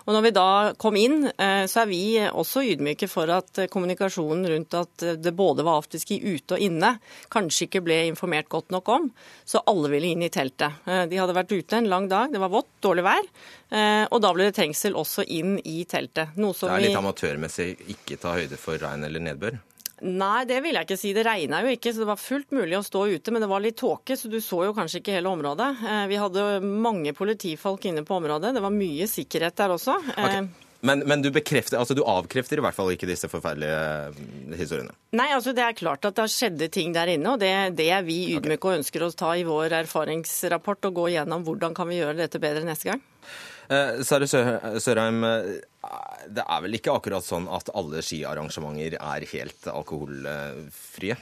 Og 0.06 0.16
når 0.16 0.24
vi 0.26 0.32
da 0.34 0.48
kom 0.80 0.96
inn, 0.98 1.26
eh, 1.30 1.64
så 1.70 1.82
er 1.84 1.90
vi 1.90 2.02
også 2.26 2.64
ydmyke 2.72 3.08
for 3.10 3.30
at 3.32 3.64
kommunikasjonen 3.72 4.48
rundt 4.50 4.76
at 4.78 5.06
det 5.22 5.34
både 5.38 5.66
var 5.66 5.82
afterski 5.82 6.18
ute 6.22 6.56
og 6.56 6.64
inne, 6.64 6.96
kanskje 7.32 7.68
ikke 7.68 7.84
ble 7.86 7.98
informert 8.10 8.50
godt 8.52 8.74
nok 8.74 8.88
om. 8.92 9.10
Så 9.44 9.62
alle 9.70 9.92
ville 9.92 10.12
inn 10.12 10.24
i 10.26 10.30
teltet. 10.32 10.82
Eh, 10.86 11.04
de 11.10 11.20
hadde 11.20 11.36
vært 11.36 11.54
ute 11.54 11.78
en 11.78 11.90
lang 11.90 12.08
dag, 12.10 12.32
det 12.32 12.42
var 12.42 12.52
vått, 12.52 12.70
dårlig 12.82 13.06
vær. 13.06 13.28
Eh, 13.72 14.04
og 14.08 14.22
da 14.24 14.32
ble 14.34 14.48
det 14.48 14.56
trengsel 14.58 14.98
også 14.98 15.26
inn 15.26 15.58
i 15.64 15.82
teltet. 15.88 16.34
det 16.68 16.78
er 16.78 16.88
litt 16.90 17.02
amatørmessig 17.02 17.68
ikke 17.96 18.18
ta 18.22 18.36
høyde 18.38 18.58
for 18.60 18.80
regn 18.82 19.06
eller 19.08 19.22
nedbør? 19.22 19.60
Nei, 20.02 20.42
det 20.50 20.58
vil 20.64 20.74
jeg 20.74 20.88
ikke 20.88 20.98
si. 20.98 21.12
Det 21.14 21.22
regna 21.26 21.60
jo 21.62 21.70
ikke, 21.70 21.92
så 21.94 22.02
det 22.02 22.08
var 22.08 22.18
fullt 22.18 22.50
mulig 22.56 22.74
å 22.78 22.82
stå 22.86 23.04
ute. 23.12 23.34
Men 23.34 23.44
det 23.44 23.50
var 23.52 23.62
litt 23.62 23.78
tåke, 23.78 24.16
så 24.18 24.30
du 24.30 24.40
så 24.42 24.64
jo 24.66 24.74
kanskje 24.74 24.98
ikke 24.98 25.14
hele 25.14 25.30
området. 25.30 25.68
Eh, 25.86 26.02
vi 26.10 26.18
hadde 26.18 26.48
mange 26.66 27.14
politifolk 27.14 27.86
inne 27.86 28.02
på 28.06 28.18
området. 28.18 28.50
Det 28.56 28.64
var 28.64 28.74
mye 28.74 29.06
sikkerhet 29.10 29.56
der 29.62 29.76
også. 29.76 29.94
Okay. 30.16 30.42
Men, 30.82 31.04
men, 31.06 31.22
du 31.22 31.30
altså 31.30 31.94
du 31.94 32.02
avkrefter 32.02 32.58
i 32.58 32.62
hvert 32.64 32.74
fall 32.74 32.90
ikke 32.90 33.06
disse 33.06 33.30
forferdelige 33.30 33.78
eh, 34.08 34.56
historiene? 34.58 34.96
Nei, 35.14 35.28
altså 35.30 35.54
det 35.54 35.62
er 35.62 35.78
klart 35.78 36.02
at 36.08 36.16
det 36.18 36.24
har 36.24 36.32
skjedd 36.34 36.66
ting 36.74 36.90
der 36.96 37.12
inne, 37.14 37.36
og 37.36 37.38
det, 37.38 37.52
det 37.78 37.86
er 37.94 38.02
vi 38.02 38.34
ydmyke 38.34 38.66
og 38.66 38.80
ønsker 38.80 39.06
å 39.06 39.12
ta 39.14 39.30
i 39.38 39.46
vår 39.46 39.78
erfaringsrapport 39.84 40.90
og 40.90 40.98
gå 40.98 41.08
gjennom 41.14 41.46
hvordan 41.46 41.78
kan 41.78 41.86
vi 41.86 42.00
gjøre 42.00 42.18
dette 42.24 42.42
bedre 42.42 42.66
neste 42.66 42.90
gang. 42.90 43.04
Eh, 43.72 44.02
Sare 44.04 44.26
Sørheim, 44.28 45.22
eh, 45.24 45.60
det 46.28 46.44
er 46.44 46.64
vel 46.64 46.76
ikke 46.76 46.92
akkurat 46.98 47.24
sånn 47.24 47.46
at 47.52 47.70
alle 47.78 48.02
skiarrangementer 48.04 48.98
er 48.98 49.28
helt 49.32 49.68
alkoholfrie? 49.72 51.16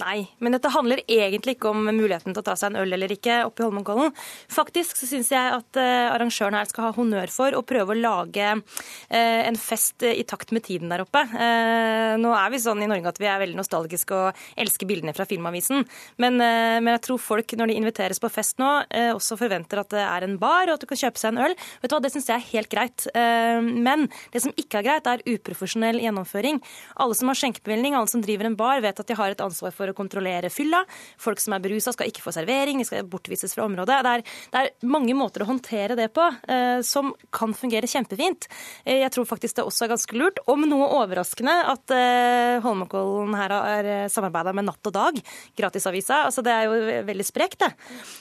Nei, 0.00 0.24
men 0.40 0.56
dette 0.56 0.72
handler 0.72 1.04
egentlig 1.06 1.58
ikke 1.58 1.74
om 1.74 1.86
muligheten 1.90 2.34
til 2.34 2.42
å 2.42 2.46
ta 2.46 2.56
seg 2.58 2.72
en 2.72 2.82
øl 2.82 2.96
eller 2.96 3.12
ikke 3.14 3.42
oppe 3.46 3.64
i 3.64 3.68
Holmenkollen. 3.68 4.14
Faktisk 4.50 4.98
så 4.98 5.08
syns 5.10 5.32
jeg 5.34 5.56
at 5.60 5.80
arrangørene 5.80 6.30
arrangøren 6.30 6.58
her 6.58 6.68
skal 6.70 6.86
ha 6.86 6.92
honnør 6.94 7.32
for 7.32 7.56
å 7.56 7.62
prøve 7.66 7.94
å 7.94 7.98
lage 7.98 8.46
uh, 8.56 9.40
en 9.46 9.58
fest 9.58 10.04
i 10.06 10.24
takt 10.24 10.52
med 10.52 10.64
tiden 10.66 10.90
der 10.90 11.04
oppe. 11.04 11.22
Uh, 11.32 12.16
nå 12.20 12.32
er 12.36 12.52
vi 12.52 12.60
sånn 12.62 12.82
i 12.82 12.88
Norge 12.90 13.10
at 13.10 13.20
vi 13.20 13.28
er 13.28 13.40
veldig 13.42 13.58
nostalgiske 13.58 14.14
og 14.16 14.44
elsker 14.60 14.88
bildene 14.88 15.14
fra 15.16 15.26
Filmavisen. 15.28 15.84
Men, 16.20 16.38
men, 16.40 16.90
jeg 16.94 17.04
tror 17.06 17.20
folk 17.22 17.54
når 17.56 17.70
de 17.70 17.78
inviteres 17.80 18.20
på 18.20 18.30
fest 18.32 18.58
nå, 18.60 18.68
også 19.14 19.36
forventer 19.38 19.80
at 19.82 19.90
det 19.92 20.02
er 20.02 20.26
en 20.26 20.36
bar 20.40 20.68
og 20.68 20.76
at 20.76 20.82
du 20.82 20.88
kan 20.90 21.00
kjøpe 21.00 21.20
seg 21.20 21.34
en 21.34 21.42
øl. 21.46 21.54
Vet 21.82 21.90
du 21.90 21.96
hva, 21.96 22.02
Det 22.04 22.12
syns 22.14 22.28
jeg 22.30 22.36
er 22.36 22.48
helt 22.50 22.70
greit. 22.72 23.06
men 23.14 24.06
det 24.32 24.42
som 24.44 24.54
ikke 24.58 24.80
er 24.80 24.86
greit, 24.86 25.08
er 25.10 25.24
uprofesjonell 25.26 26.00
gjennomføring. 26.02 26.60
Alle 27.02 27.16
som 27.18 27.30
har 27.30 27.38
skjenkebevilgning, 27.40 27.96
alle 27.96 28.10
som 28.10 28.22
driver 28.24 28.48
en 28.48 28.58
bar, 28.58 28.82
vet 28.84 29.00
at 29.00 29.10
de 29.10 29.18
har 29.18 29.34
et 29.34 29.44
ansvar 29.44 29.74
for 29.76 29.89
å 29.92 29.98
kontrollere 29.98 30.50
fylla. 30.52 30.82
Folk 31.20 31.40
som 31.42 31.54
er 31.56 31.62
berusa 31.64 31.94
skal 31.94 32.10
ikke 32.10 32.24
få 32.24 32.34
servering, 32.34 32.80
de 32.80 32.86
skal 32.88 33.08
bortvises 33.08 33.54
fra 33.56 33.66
området. 33.66 34.00
Det 34.04 34.12
er, 34.14 34.24
det 34.52 34.62
er 34.62 34.90
mange 34.90 35.16
måter 35.18 35.44
å 35.44 35.50
håndtere 35.50 35.96
det 35.98 36.10
på 36.16 36.26
eh, 36.26 36.80
som 36.86 37.12
kan 37.34 37.54
fungere 37.56 37.90
kjempefint. 37.90 38.48
Eh, 38.84 39.00
jeg 39.02 39.12
tror 39.14 39.28
faktisk 39.28 39.58
det 39.58 39.66
også 39.66 39.86
er 39.86 39.92
ganske 39.94 40.18
lurt, 40.18 40.40
om 40.50 40.66
noe 40.68 40.88
overraskende, 41.00 41.56
at 41.74 41.94
eh, 41.96 42.58
Holmenkollen 42.64 43.36
her 43.38 43.54
har 43.54 43.90
samarbeida 44.12 44.54
med 44.56 44.68
Natt 44.68 44.90
og 44.90 44.96
Dag, 44.96 45.20
gratisavisa. 45.58 46.24
Altså, 46.28 46.44
det 46.46 46.54
er 46.54 46.68
jo 46.68 47.04
veldig 47.08 47.26
sprekt, 47.26 47.60
det. 47.60 47.72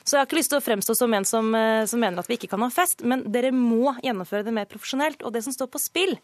Så 0.04 0.16
jeg 0.16 0.22
har 0.22 0.28
ikke 0.28 0.40
lyst 0.40 0.54
til 0.54 0.60
å 0.60 0.66
fremstå 0.66 0.96
som 0.98 1.14
en 1.16 1.28
som, 1.28 1.54
som 1.90 2.02
mener 2.02 2.22
at 2.22 2.30
vi 2.30 2.40
ikke 2.40 2.52
kan 2.52 2.64
ha 2.66 2.72
fest, 2.74 3.04
men 3.08 3.24
dere 3.32 3.52
må 3.56 3.94
gjennomføre 4.04 4.46
det 4.48 4.56
mer 4.56 4.70
profesjonelt. 4.70 5.24
Og 5.24 5.34
det 5.36 5.44
som 5.46 5.56
står 5.56 5.70
på 5.72 5.82
spill, 5.82 6.16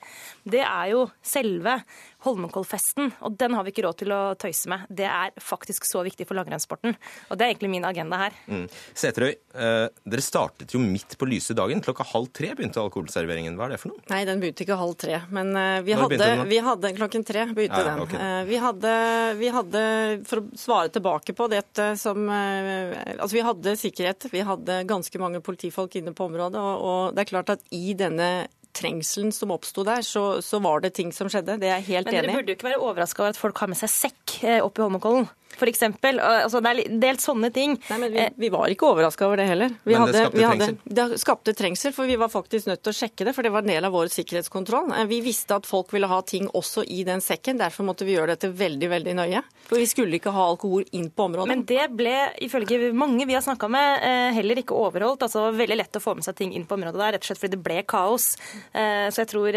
det 0.48 0.64
er 0.66 0.92
jo 0.94 1.06
selve 1.26 1.80
Holmenkollfesten, 2.26 3.12
og 3.26 3.38
den 3.40 3.56
har 3.56 3.66
vi 3.66 3.74
ikke 3.74 3.86
råd 3.86 4.00
til 4.02 4.14
å 4.16 4.22
tøyse 4.40 4.70
med. 4.72 4.86
Det 4.90 5.06
er 5.08 5.34
faktisk 5.42 5.86
så 5.88 6.02
viktig 6.06 6.28
for 6.28 6.38
langrennssporten, 6.38 6.96
og 7.30 7.38
det 7.38 7.46
er 7.46 7.54
egentlig 7.54 7.72
min 7.76 7.86
agenda 7.88 8.20
her. 8.24 8.38
Mm. 8.50 8.66
Seterøy, 8.98 9.32
eh, 9.32 9.86
dere 10.04 10.26
startet 10.26 10.74
jo 10.74 10.82
midt 10.82 11.18
på 11.20 11.30
lyse 11.30 11.56
dagen. 11.58 11.84
Klokka 11.86 12.08
halv 12.12 12.32
tre 12.36 12.54
begynte 12.58 12.82
alkoholserveringen. 12.82 13.58
Hva 13.60 13.68
er 13.68 13.76
det 13.76 13.82
for 13.84 13.94
noe? 13.94 14.04
Nei, 14.12 14.24
den 14.28 14.42
begynte 14.42 14.66
ikke 14.66 14.80
halv 14.80 14.98
tre, 15.02 15.22
men 15.36 15.54
eh, 15.60 15.80
vi, 15.86 15.96
hadde, 16.00 16.32
vi, 16.50 16.60
hadde, 16.66 16.94
klokken 16.98 17.28
tre 17.28 17.46
begynte 17.52 17.82
ja, 17.82 17.88
den. 17.92 18.04
Okay. 18.08 18.22
Eh, 18.22 18.42
vi, 18.50 18.60
hadde, 18.66 18.96
vi, 19.42 19.54
hadde, 19.60 19.86
for 20.30 20.42
å 20.42 20.60
svare 20.60 20.94
tilbake 20.96 21.38
på 21.38 21.50
dette 21.52 21.92
som 22.00 22.26
uh, 22.30 22.94
Altså, 23.16 23.34
vi 23.36 23.44
hadde 23.46 23.76
sikkerhet. 23.80 24.28
Vi 24.32 24.42
hadde 24.46 24.82
ganske 24.90 25.20
mange 25.22 25.42
politifolk 25.46 25.96
inne 26.00 26.14
på 26.16 26.28
området, 26.28 26.62
og, 26.62 26.86
og 26.90 27.16
det 27.16 27.26
er 27.26 27.32
klart 27.32 27.54
at 27.54 27.66
i 27.76 27.94
denne 27.98 28.30
trengselen 28.76 29.34
som 29.36 29.54
oppsto 29.56 29.86
der, 29.88 30.04
så, 30.06 30.42
så, 30.46 30.60
var 30.64 30.84
det 30.84 30.96
ting 30.98 31.14
som 31.16 31.30
skjedde. 31.32 31.58
Det 31.62 31.70
er 31.70 31.80
jeg 31.80 31.90
helt 31.90 32.12
enig 32.12 32.18
i. 32.18 32.22
Men 32.22 32.30
dere 32.30 32.38
burde 32.40 32.54
jo 32.54 32.60
ikke 32.60 32.70
være 32.70 32.82
overraska 32.84 33.24
over 33.24 33.36
at 33.36 33.40
folk 33.40 33.64
har 33.64 33.72
med 33.72 33.80
seg 33.80 33.94
sekk 33.94 34.38
eh, 34.44 34.62
opp 34.64 34.80
i 34.80 34.86
Holmenkollen? 34.86 35.30
For 35.56 35.70
eksempel, 35.72 36.20
altså 36.20 36.62
det 36.64 36.72
er 36.72 37.00
delt 37.02 37.24
sånne 37.24 37.52
ting. 37.54 37.76
Nei, 37.90 37.98
men 38.02 38.14
Vi, 38.14 38.20
eh, 38.20 38.34
vi 38.36 38.50
var 38.54 38.72
ikke 38.72 38.90
overraska 38.92 39.26
over 39.28 39.38
det 39.42 39.48
heller. 39.50 39.76
Vi 39.84 39.94
men 39.96 40.12
det 40.12 40.22
skapte 40.24 40.38
vi 40.38 40.44
hadde, 40.44 40.66
trengsel? 40.66 40.96
Det 41.00 41.20
skapte 41.22 41.54
trengsel, 41.56 41.94
for 41.96 42.06
vi 42.12 42.18
var 42.20 42.32
faktisk 42.34 42.68
nødt 42.68 42.84
til 42.84 42.94
å 42.94 42.98
sjekke 43.00 43.28
det. 43.28 43.36
For 43.36 43.44
det 43.44 43.52
var 43.56 43.66
en 43.66 43.72
del 43.74 43.88
av 43.88 43.96
vår 43.96 44.12
sikkerhetskontroll. 44.14 44.92
Eh, 44.96 45.06
vi 45.12 45.22
visste 45.26 45.56
at 45.56 45.66
folk 45.66 45.94
ville 45.96 46.10
ha 46.12 46.22
ting 46.22 46.50
også 46.50 46.86
i 46.88 47.04
den 47.08 47.24
sekken. 47.24 47.60
Derfor 47.62 47.88
måtte 47.88 48.08
vi 48.08 48.18
gjøre 48.18 48.36
dette 48.36 48.52
veldig 48.52 48.90
veldig 48.90 49.16
nøye. 49.16 49.44
For 49.66 49.82
vi 49.82 49.88
skulle 49.90 50.20
ikke 50.20 50.34
ha 50.36 50.48
alkohol 50.52 50.86
inn 50.92 51.10
på 51.10 51.30
området. 51.30 51.50
Men 51.50 51.66
det 51.66 51.88
ble 51.96 52.16
ifølge 52.46 52.92
mange 52.94 53.26
vi 53.26 53.34
har 53.34 53.42
snakka 53.42 53.70
med, 53.70 54.04
eh, 54.04 54.32
heller 54.38 54.62
ikke 54.62 54.76
overholdt. 54.78 55.26
Altså 55.26 55.48
veldig 55.56 55.78
lett 55.78 55.98
å 55.98 56.04
få 56.04 56.16
med 56.16 56.24
seg 56.28 56.36
ting 56.36 56.54
inn 56.54 56.66
på 56.66 56.76
området 56.78 57.00
der, 57.00 57.16
rett 57.16 57.24
og 57.24 57.30
slett 57.32 57.42
fordi 57.42 57.56
det 57.56 57.64
ble 57.64 57.82
kaos. 57.84 58.36
Så 58.76 59.22
jeg 59.22 59.30
tror 59.30 59.56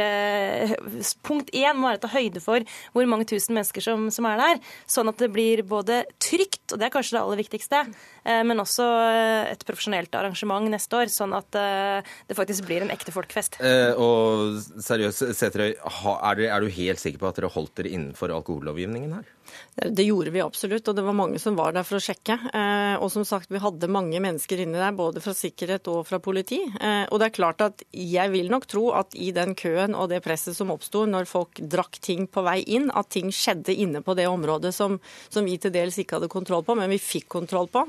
punkt 1.27 1.51
én 1.57 1.77
må 1.77 1.89
være 1.89 1.99
å 1.99 2.05
ta 2.05 2.11
høyde 2.13 2.41
for 2.43 2.65
hvor 2.95 3.09
mange 3.11 3.27
tusen 3.29 3.57
mennesker 3.57 3.85
som, 3.85 4.09
som 4.15 4.27
er 4.31 4.41
der, 4.41 4.61
sånn 4.91 5.11
at 5.11 5.21
det 5.23 5.31
blir 5.35 5.63
både 5.69 5.88
trygt 6.23 6.75
og 6.75 6.81
det 6.81 6.89
er 6.89 6.93
kanskje 6.95 7.17
det 7.17 7.23
aller 7.23 7.41
viktigste. 7.41 7.83
Eh, 8.25 8.43
men 8.47 8.63
også 8.63 8.87
eh, 9.09 9.53
et 9.55 9.65
profesjonelt 9.69 10.15
arrangement 10.19 10.69
neste 10.71 11.01
år, 11.01 11.13
sånn 11.13 11.35
at 11.37 11.59
eh, 11.59 12.13
det 12.29 12.37
faktisk 12.39 12.69
blir 12.69 12.85
en 12.85 12.93
ekte 12.95 13.15
folkefest. 13.15 13.61
Eh, 13.65 13.93
og 13.97 14.61
seriøst, 14.85 15.31
Seterøy 15.39 15.73
er, 15.75 16.45
er 16.49 16.65
du 16.65 16.71
helt 16.79 17.03
sikker 17.03 17.23
på 17.23 17.31
at 17.31 17.41
dere 17.41 17.53
holdt 17.55 17.77
dere 17.81 17.95
innenfor 17.95 18.35
alkohollovgivningen 18.37 19.19
her? 19.19 19.35
Det 19.79 20.03
gjorde 20.03 20.33
vi 20.35 20.43
absolutt, 20.43 20.89
og 20.91 20.97
det 20.97 21.05
var 21.07 21.15
mange 21.15 21.39
som 21.39 21.57
var 21.59 21.75
der 21.77 21.87
for 21.87 21.99
å 21.99 22.03
sjekke. 22.03 22.35
Eh, 22.51 22.97
og 22.99 23.11
som 23.15 23.25
sagt, 23.27 23.51
vi 23.53 23.61
hadde 23.63 23.91
mange 23.91 24.19
mennesker 24.23 24.65
inne 24.65 24.81
der, 24.81 24.97
både 24.97 25.23
fra 25.23 25.35
sikkerhet 25.37 25.87
og 25.93 26.03
fra 26.09 26.19
politi. 26.23 26.61
Eh, 26.67 27.05
og 27.07 27.21
det 27.21 27.29
er 27.29 27.37
klart 27.37 27.63
at 27.65 27.85
jeg 27.95 28.33
vil 28.35 28.51
nok 28.51 28.67
tro 28.71 28.89
at 28.99 29.15
i 29.15 29.31
den 29.37 29.55
køen 29.59 29.95
og 29.95 30.11
det 30.11 30.21
presset 30.25 30.57
som 30.57 30.73
oppsto 30.75 31.05
når 31.07 31.29
folk 31.31 31.61
drakk 31.63 32.01
ting 32.03 32.27
på 32.27 32.43
vei 32.47 32.59
inn, 32.67 32.91
at 32.91 33.11
ting 33.15 33.31
skjedde 33.35 33.75
inne 33.75 34.03
på 34.03 34.17
det 34.19 34.27
området 34.31 34.75
som, 34.75 34.99
som 35.29 35.47
vi 35.47 35.57
til 35.63 35.75
dels 35.75 36.01
ikke 36.03 36.19
hadde 36.19 36.33
kontroll 36.33 36.67
på, 36.67 36.75
men 36.79 36.91
vi 36.91 37.01
fikk 37.03 37.29
kontroll 37.39 37.71
på. 37.71 37.85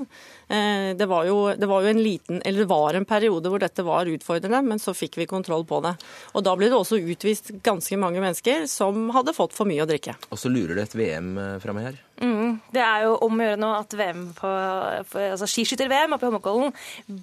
Eh, 0.47 0.93
det 0.99 1.09
var, 1.09 1.25
jo, 1.29 1.39
det 1.57 1.69
var 1.69 1.85
jo 1.85 1.93
en 1.93 2.03
liten, 2.03 2.43
eller 2.45 2.65
det 2.65 2.69
var 2.69 2.99
en 2.99 3.09
periode 3.09 3.49
hvor 3.49 3.61
dette 3.61 3.85
var 3.87 4.09
utfordrende, 4.09 4.61
men 4.65 4.81
så 4.81 4.93
fikk 4.93 5.17
vi 5.21 5.29
kontroll 5.29 5.65
på 5.65 5.81
det. 5.85 5.95
Og 6.37 6.45
da 6.45 6.53
ble 6.59 6.69
det 6.69 6.77
også 6.77 7.01
utvist 7.01 7.51
ganske 7.65 7.97
mange 7.97 8.21
mennesker 8.21 8.67
som 8.69 9.09
hadde 9.15 9.33
fått 9.37 9.57
for 9.57 9.69
mye 9.69 9.83
å 9.83 9.89
drikke. 9.89 10.15
Og 10.29 10.41
så 10.41 10.51
lurer 10.53 10.77
det 10.77 10.89
et 10.89 10.97
VM 10.99 11.33
framme 11.57 11.81
her? 11.81 12.08
Mm, 12.19 12.59
det 12.73 12.81
er 12.83 13.05
jo 13.05 13.13
om 13.23 13.39
å 13.39 13.45
gjøre 13.45 13.59
nå 13.61 13.69
at 13.77 13.93
VM 13.95 14.23
på, 14.35 14.49
altså 14.49 15.47
skiskytter-VM 15.47 16.15
oppe 16.15 16.25
i 16.25 16.29
Holmenkollen 16.29 16.73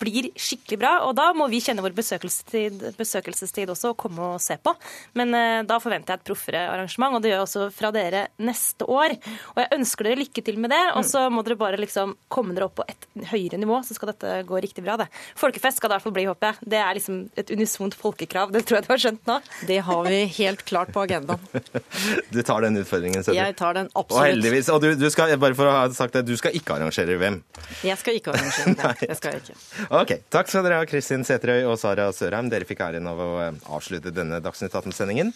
blir 0.00 0.30
skikkelig 0.40 0.78
bra. 0.80 0.92
Og 1.06 1.14
da 1.18 1.28
må 1.36 1.48
vi 1.52 1.60
kjenne 1.64 1.84
vår 1.84 1.96
besøkelsestid, 1.96 2.84
besøkelsestid 2.96 3.72
også 3.72 3.92
og 3.92 3.98
komme 4.00 4.32
og 4.34 4.42
se 4.42 4.56
på. 4.56 4.72
Men 5.18 5.34
eh, 5.36 5.60
da 5.68 5.78
forventer 5.82 6.14
jeg 6.14 6.22
et 6.22 6.28
proffere 6.30 6.62
arrangement, 6.72 7.16
og 7.16 7.24
det 7.24 7.32
gjør 7.32 7.40
jeg 7.40 7.48
også 7.48 7.66
fra 7.76 7.92
dere 7.94 8.26
neste 8.40 8.88
år. 8.88 9.16
Og 9.54 9.62
jeg 9.62 9.72
ønsker 9.78 10.08
dere 10.08 10.20
lykke 10.22 10.46
til 10.46 10.60
med 10.62 10.72
det, 10.72 10.82
og 10.96 11.04
så 11.08 11.26
må 11.32 11.44
dere 11.46 11.58
bare 11.60 11.80
liksom 11.80 12.16
komme 12.32 12.56
dere 12.56 12.70
opp 12.70 12.78
på 12.80 12.88
et 12.88 13.08
høyere 13.32 13.60
nivå, 13.60 13.82
så 13.84 13.96
skal 13.96 14.12
dette 14.12 14.40
gå 14.48 14.60
riktig 14.64 14.84
bra. 14.86 14.96
det. 15.00 15.08
Folkefest 15.38 15.80
skal 15.80 15.90
det 15.90 15.94
i 15.94 15.96
hvert 15.96 16.08
fall 16.08 16.16
bli, 16.16 16.26
håper 16.30 16.52
jeg. 16.52 16.70
Det 16.76 16.80
er 16.80 16.98
liksom 16.98 17.20
et 17.36 17.52
unisont 17.52 17.96
folkekrav, 17.96 18.52
det 18.54 18.64
tror 18.66 18.80
jeg 18.80 18.86
du 18.86 18.92
har 18.94 19.02
skjønt 19.04 19.28
nå. 19.28 19.38
Det 19.68 19.78
har 19.90 20.08
vi 20.08 20.22
helt 20.38 20.64
klart 20.68 20.92
på 20.94 21.04
agendaen. 21.04 21.42
du 22.34 22.40
tar 22.46 22.64
den 22.66 22.80
utfordringen, 22.80 23.24
Søder. 23.24 23.38
Jeg 23.38 23.56
tar 23.58 23.76
den 23.78 23.90
absolutt. 23.92 24.16
Og 24.16 24.28
heldigvis. 24.30 24.70
Og 24.72 24.82
du, 24.82 24.85
du, 24.94 25.06
skal, 25.10 25.32
bare 25.42 25.56
for 25.58 25.68
å 25.68 25.74
ha 25.74 25.84
sagt 25.94 26.14
det, 26.16 26.24
du 26.28 26.34
skal 26.38 26.54
ikke 26.56 26.76
arrangere 26.76 27.16
VM? 27.20 27.40
Jeg 27.86 27.98
skal 28.00 28.18
ikke 28.18 28.34
arrangere 28.34 28.74
VM. 28.76 29.00
det 29.02 29.16
skal 29.20 29.36
jeg 29.36 29.44
ikke. 29.44 29.58
Ok. 30.00 30.14
Takk 30.36 30.52
skal 30.52 30.66
dere 30.66 30.80
ha, 30.82 30.88
Kristin 30.88 31.26
Sæterøy 31.26 31.66
og 31.66 31.78
Sara 31.80 32.08
Sørheim. 32.14 32.50
Dere 32.52 32.68
fikk 32.68 32.84
æren 32.86 33.10
av 33.10 33.22
å 33.22 33.30
eh, 33.42 33.60
avslutte 33.78 34.14
denne 34.14 34.40
Dagsnytt 34.44 34.76
18-sendingen. 34.76 35.34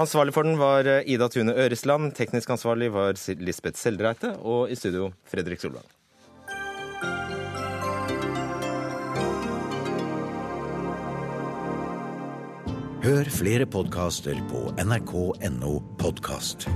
Ansvarlig 0.00 0.34
for 0.36 0.46
den 0.46 0.60
var 0.60 0.88
eh, 0.88 1.04
Ida 1.10 1.28
Tune 1.32 1.52
Øresland. 1.52 2.14
Teknisk 2.16 2.56
ansvarlig 2.56 2.92
var 2.94 3.18
Lisbeth 3.42 3.80
Seldreite. 3.80 4.36
Og 4.40 4.70
i 4.70 4.78
studio 4.78 5.12
Fredrik 5.28 5.62
Solvang. 5.62 5.88
Hør 13.00 13.28
flere 13.32 13.64
podkaster 13.64 14.36
på 14.50 14.66
nrk.no 14.84 15.78
podkast. 15.98 16.68